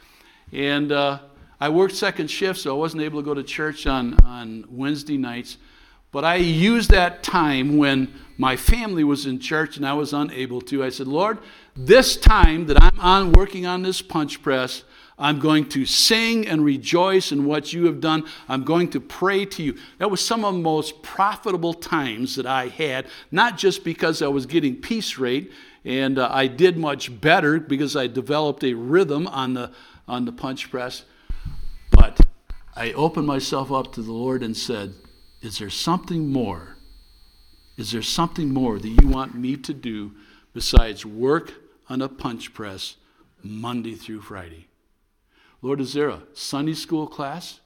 And 0.53 0.93
uh, 0.93 1.19
I 1.59 1.67
worked 1.67 1.95
second 1.95 2.29
shift, 2.29 2.61
so 2.61 2.73
I 2.73 2.77
wasn't 2.77 3.03
able 3.03 3.19
to 3.19 3.25
go 3.25 3.33
to 3.33 3.43
church 3.43 3.87
on, 3.87 4.17
on 4.23 4.63
Wednesday 4.69 5.17
nights. 5.17 5.57
But 6.11 6.23
I 6.23 6.35
used 6.35 6.91
that 6.91 7.23
time 7.23 7.77
when 7.77 8.13
my 8.37 8.55
family 8.55 9.03
was 9.03 9.25
in 9.25 9.39
church 9.39 9.75
and 9.75 9.85
I 9.85 9.93
was 9.93 10.13
unable 10.13 10.61
to. 10.61 10.83
I 10.83 10.89
said, 10.89 11.07
Lord, 11.07 11.39
this 11.75 12.15
time 12.15 12.67
that 12.67 12.81
I'm 12.81 12.99
on 13.01 13.33
working 13.33 13.65
on 13.65 13.81
this 13.81 14.01
punch 14.01 14.41
press, 14.41 14.83
I'm 15.21 15.39
going 15.39 15.69
to 15.69 15.85
sing 15.85 16.47
and 16.47 16.65
rejoice 16.65 17.31
in 17.31 17.45
what 17.45 17.71
you 17.73 17.85
have 17.85 18.01
done. 18.01 18.25
I'm 18.49 18.63
going 18.63 18.89
to 18.89 18.99
pray 18.99 19.45
to 19.45 19.63
you. 19.63 19.77
That 19.99 20.09
was 20.09 20.25
some 20.25 20.43
of 20.43 20.55
the 20.55 20.59
most 20.59 21.03
profitable 21.03 21.75
times 21.75 22.35
that 22.35 22.47
I 22.47 22.67
had, 22.69 23.05
not 23.31 23.55
just 23.55 23.83
because 23.83 24.23
I 24.23 24.27
was 24.27 24.47
getting 24.47 24.81
piece 24.81 25.19
rate 25.19 25.51
and 25.85 26.17
uh, 26.17 26.27
I 26.31 26.47
did 26.47 26.75
much 26.75 27.21
better 27.21 27.59
because 27.59 27.95
I 27.95 28.07
developed 28.07 28.63
a 28.63 28.73
rhythm 28.73 29.27
on 29.27 29.53
the, 29.53 29.71
on 30.07 30.25
the 30.25 30.31
punch 30.31 30.71
press, 30.71 31.05
but 31.91 32.19
I 32.75 32.91
opened 32.93 33.27
myself 33.27 33.71
up 33.71 33.93
to 33.93 34.01
the 34.01 34.11
Lord 34.11 34.41
and 34.41 34.57
said, 34.57 34.95
Is 35.41 35.59
there 35.59 35.69
something 35.69 36.31
more? 36.31 36.77
Is 37.77 37.91
there 37.91 38.01
something 38.01 38.51
more 38.51 38.79
that 38.79 38.89
you 38.89 39.07
want 39.07 39.35
me 39.35 39.55
to 39.57 39.73
do 39.73 40.13
besides 40.53 41.05
work 41.05 41.53
on 41.89 42.01
a 42.01 42.09
punch 42.09 42.53
press 42.53 42.95
Monday 43.43 43.93
through 43.93 44.21
Friday? 44.21 44.67
Lord, 45.61 45.79
is 45.79 45.93
there 45.93 46.09
a 46.09 46.21
Sunday 46.33 46.73
school 46.73 47.07
class 47.07 47.59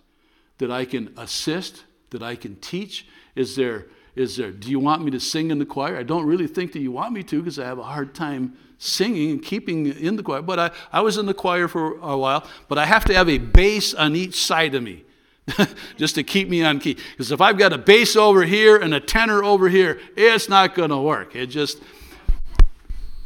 that 0.57 0.69
I 0.69 0.85
can 0.85 1.13
assist, 1.17 1.85
that 2.09 2.21
I 2.21 2.35
can 2.35 2.57
teach? 2.57 3.07
Is 3.35 3.55
there, 3.55 3.87
is 4.15 4.35
there, 4.35 4.51
do 4.51 4.69
you 4.69 4.79
want 4.79 5.03
me 5.03 5.11
to 5.11 5.19
sing 5.19 5.49
in 5.49 5.59
the 5.59 5.65
choir? 5.65 5.97
I 5.97 6.03
don't 6.03 6.25
really 6.25 6.47
think 6.47 6.73
that 6.73 6.79
you 6.79 6.91
want 6.91 7.13
me 7.13 7.23
to 7.23 7.41
because 7.41 7.57
I 7.57 7.65
have 7.65 7.79
a 7.79 7.83
hard 7.83 8.13
time 8.13 8.57
singing 8.77 9.31
and 9.31 9.41
keeping 9.41 9.85
in 9.87 10.17
the 10.17 10.23
choir. 10.23 10.41
But 10.41 10.59
I, 10.59 10.71
I 10.91 11.01
was 11.01 11.17
in 11.17 11.25
the 11.25 11.33
choir 11.33 11.67
for 11.67 11.97
a 11.99 12.17
while, 12.17 12.45
but 12.67 12.77
I 12.77 12.85
have 12.85 13.05
to 13.05 13.13
have 13.13 13.29
a 13.29 13.37
bass 13.37 13.93
on 13.93 14.15
each 14.15 14.43
side 14.43 14.75
of 14.75 14.83
me. 14.83 15.03
just 15.95 16.15
to 16.15 16.23
keep 16.23 16.49
me 16.49 16.63
on 16.63 16.79
key. 16.79 16.97
Because 17.11 17.31
if 17.31 17.39
I've 17.39 17.59
got 17.59 17.71
a 17.71 17.77
bass 17.77 18.15
over 18.15 18.43
here 18.43 18.77
and 18.77 18.95
a 18.95 18.99
tenor 18.99 19.43
over 19.43 19.69
here, 19.69 19.99
it's 20.17 20.49
not 20.49 20.73
going 20.73 20.89
to 20.89 20.97
work. 20.97 21.35
It 21.35 21.47
just, 21.47 21.83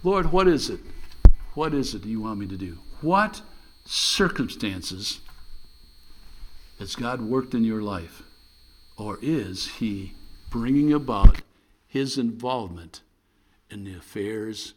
Lord, 0.04 0.30
what 0.30 0.46
is 0.46 0.70
it? 0.70 0.82
What 1.54 1.74
is 1.74 1.96
it 1.96 2.06
you 2.06 2.20
want 2.20 2.38
me 2.38 2.46
to 2.48 2.58
do? 2.58 2.78
What 3.00 3.42
circumstances 3.90 5.20
has 6.78 6.96
God 6.96 7.22
worked 7.22 7.56
in 7.56 7.64
your 7.64 7.82
life? 7.82 8.22
Or 8.98 9.18
is 9.22 9.68
He 9.80 10.14
bringing 10.52 10.94
about 10.94 11.42
His 11.88 12.18
involvement 12.18 13.02
in 13.72 13.86
the 13.86 13.96
affairs 13.96 14.76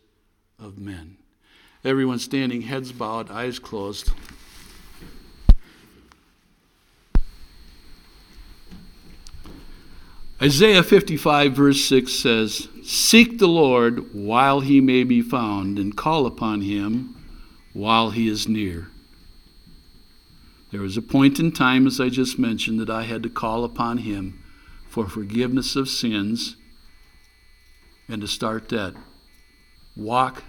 of 0.58 0.78
men? 0.78 1.18
Everyone 1.84 2.18
standing, 2.18 2.62
heads 2.62 2.90
bowed, 2.90 3.30
eyes 3.30 3.58
closed. 3.58 4.10
Isaiah 10.40 10.82
55, 10.82 11.52
verse 11.52 11.84
6 11.84 12.12
says, 12.12 12.68
Seek 12.82 13.38
the 13.38 13.46
Lord 13.46 14.14
while 14.14 14.60
he 14.60 14.80
may 14.80 15.04
be 15.04 15.20
found, 15.20 15.78
and 15.78 15.96
call 15.96 16.26
upon 16.26 16.62
him 16.62 17.14
while 17.74 18.10
he 18.10 18.26
is 18.26 18.48
near. 18.48 18.91
There 20.72 20.80
was 20.80 20.96
a 20.96 21.02
point 21.02 21.38
in 21.38 21.52
time, 21.52 21.86
as 21.86 22.00
I 22.00 22.08
just 22.08 22.38
mentioned, 22.38 22.80
that 22.80 22.88
I 22.88 23.02
had 23.02 23.22
to 23.24 23.28
call 23.28 23.62
upon 23.62 23.98
Him 23.98 24.42
for 24.88 25.06
forgiveness 25.06 25.76
of 25.76 25.88
sins 25.88 26.56
and 28.08 28.22
to 28.22 28.26
start 28.26 28.70
that 28.70 28.94
walk, 29.94 30.44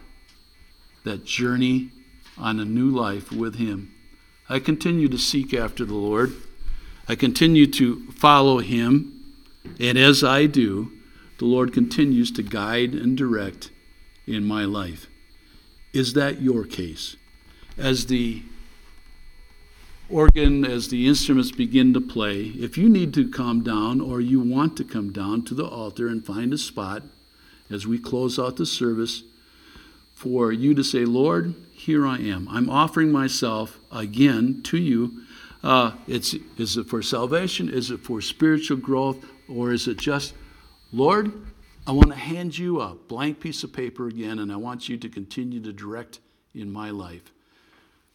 that 1.03 1.25
journey 1.25 1.91
on 2.37 2.61
a 2.61 2.65
new 2.65 2.89
life 2.89 3.33
with 3.33 3.55
Him. 3.55 3.93
I 4.47 4.59
continue 4.59 5.09
to 5.09 5.17
seek 5.17 5.53
after 5.53 5.83
the 5.83 5.93
Lord. 5.93 6.33
I 7.07 7.15
continue 7.15 7.67
to 7.67 8.09
follow 8.13 8.59
Him. 8.59 9.35
And 9.77 9.97
as 9.97 10.23
I 10.23 10.45
do, 10.45 10.93
the 11.37 11.45
Lord 11.45 11.73
continues 11.73 12.31
to 12.31 12.43
guide 12.43 12.93
and 12.93 13.17
direct 13.17 13.71
in 14.25 14.45
my 14.45 14.63
life. 14.63 15.07
Is 15.91 16.13
that 16.13 16.41
your 16.41 16.63
case? 16.63 17.17
As 17.77 18.05
the 18.05 18.43
organ 20.13 20.63
as 20.63 20.89
the 20.89 21.07
instruments 21.07 21.51
begin 21.51 21.93
to 21.93 21.99
play, 21.99 22.43
if 22.55 22.77
you 22.77 22.87
need 22.87 23.13
to 23.15 23.29
come 23.29 23.63
down 23.63 23.99
or 23.99 24.21
you 24.21 24.39
want 24.39 24.77
to 24.77 24.83
come 24.83 25.11
down 25.11 25.43
to 25.43 25.55
the 25.55 25.65
altar 25.65 26.07
and 26.07 26.25
find 26.25 26.53
a 26.53 26.57
spot 26.57 27.01
as 27.69 27.87
we 27.87 27.97
close 27.97 28.37
out 28.37 28.55
the 28.57 28.65
service 28.65 29.23
for 30.13 30.51
you 30.51 30.75
to 30.75 30.83
say, 30.83 31.03
Lord, 31.03 31.55
here 31.71 32.05
I 32.05 32.19
am. 32.19 32.47
I'm 32.49 32.69
offering 32.69 33.11
myself 33.11 33.79
again 33.91 34.61
to 34.65 34.77
you. 34.77 35.23
Uh, 35.63 35.93
it's, 36.07 36.35
is 36.57 36.77
it 36.77 36.87
for 36.87 37.01
salvation? 37.01 37.67
Is 37.67 37.89
it 37.89 38.01
for 38.01 38.21
spiritual 38.21 38.77
growth? 38.77 39.25
Or 39.49 39.73
is 39.73 39.87
it 39.87 39.97
just, 39.97 40.33
Lord, 40.91 41.33
I 41.87 41.91
want 41.91 42.09
to 42.09 42.15
hand 42.15 42.57
you 42.57 42.79
a 42.79 42.95
blank 43.07 43.39
piece 43.39 43.63
of 43.63 43.73
paper 43.73 44.07
again, 44.07 44.39
and 44.39 44.51
I 44.51 44.55
want 44.55 44.87
you 44.87 44.97
to 44.97 45.09
continue 45.09 45.59
to 45.61 45.73
direct 45.73 46.19
in 46.53 46.71
my 46.71 46.91
life. 46.91 47.33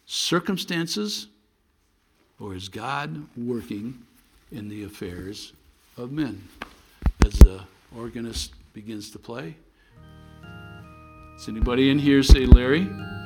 Circumstances, 0.05 1.27
or 2.39 2.55
is 2.55 2.69
God 2.69 3.27
working 3.37 3.99
in 4.51 4.69
the 4.69 4.83
affairs 4.83 5.53
of 5.97 6.11
men? 6.11 6.47
As 7.25 7.33
the 7.33 7.61
organist 7.95 8.53
begins 8.73 9.11
to 9.11 9.19
play, 9.19 9.55
does 11.37 11.49
anybody 11.49 11.89
in 11.89 11.99
here 11.99 12.23
say, 12.23 12.45
Larry? 12.45 12.87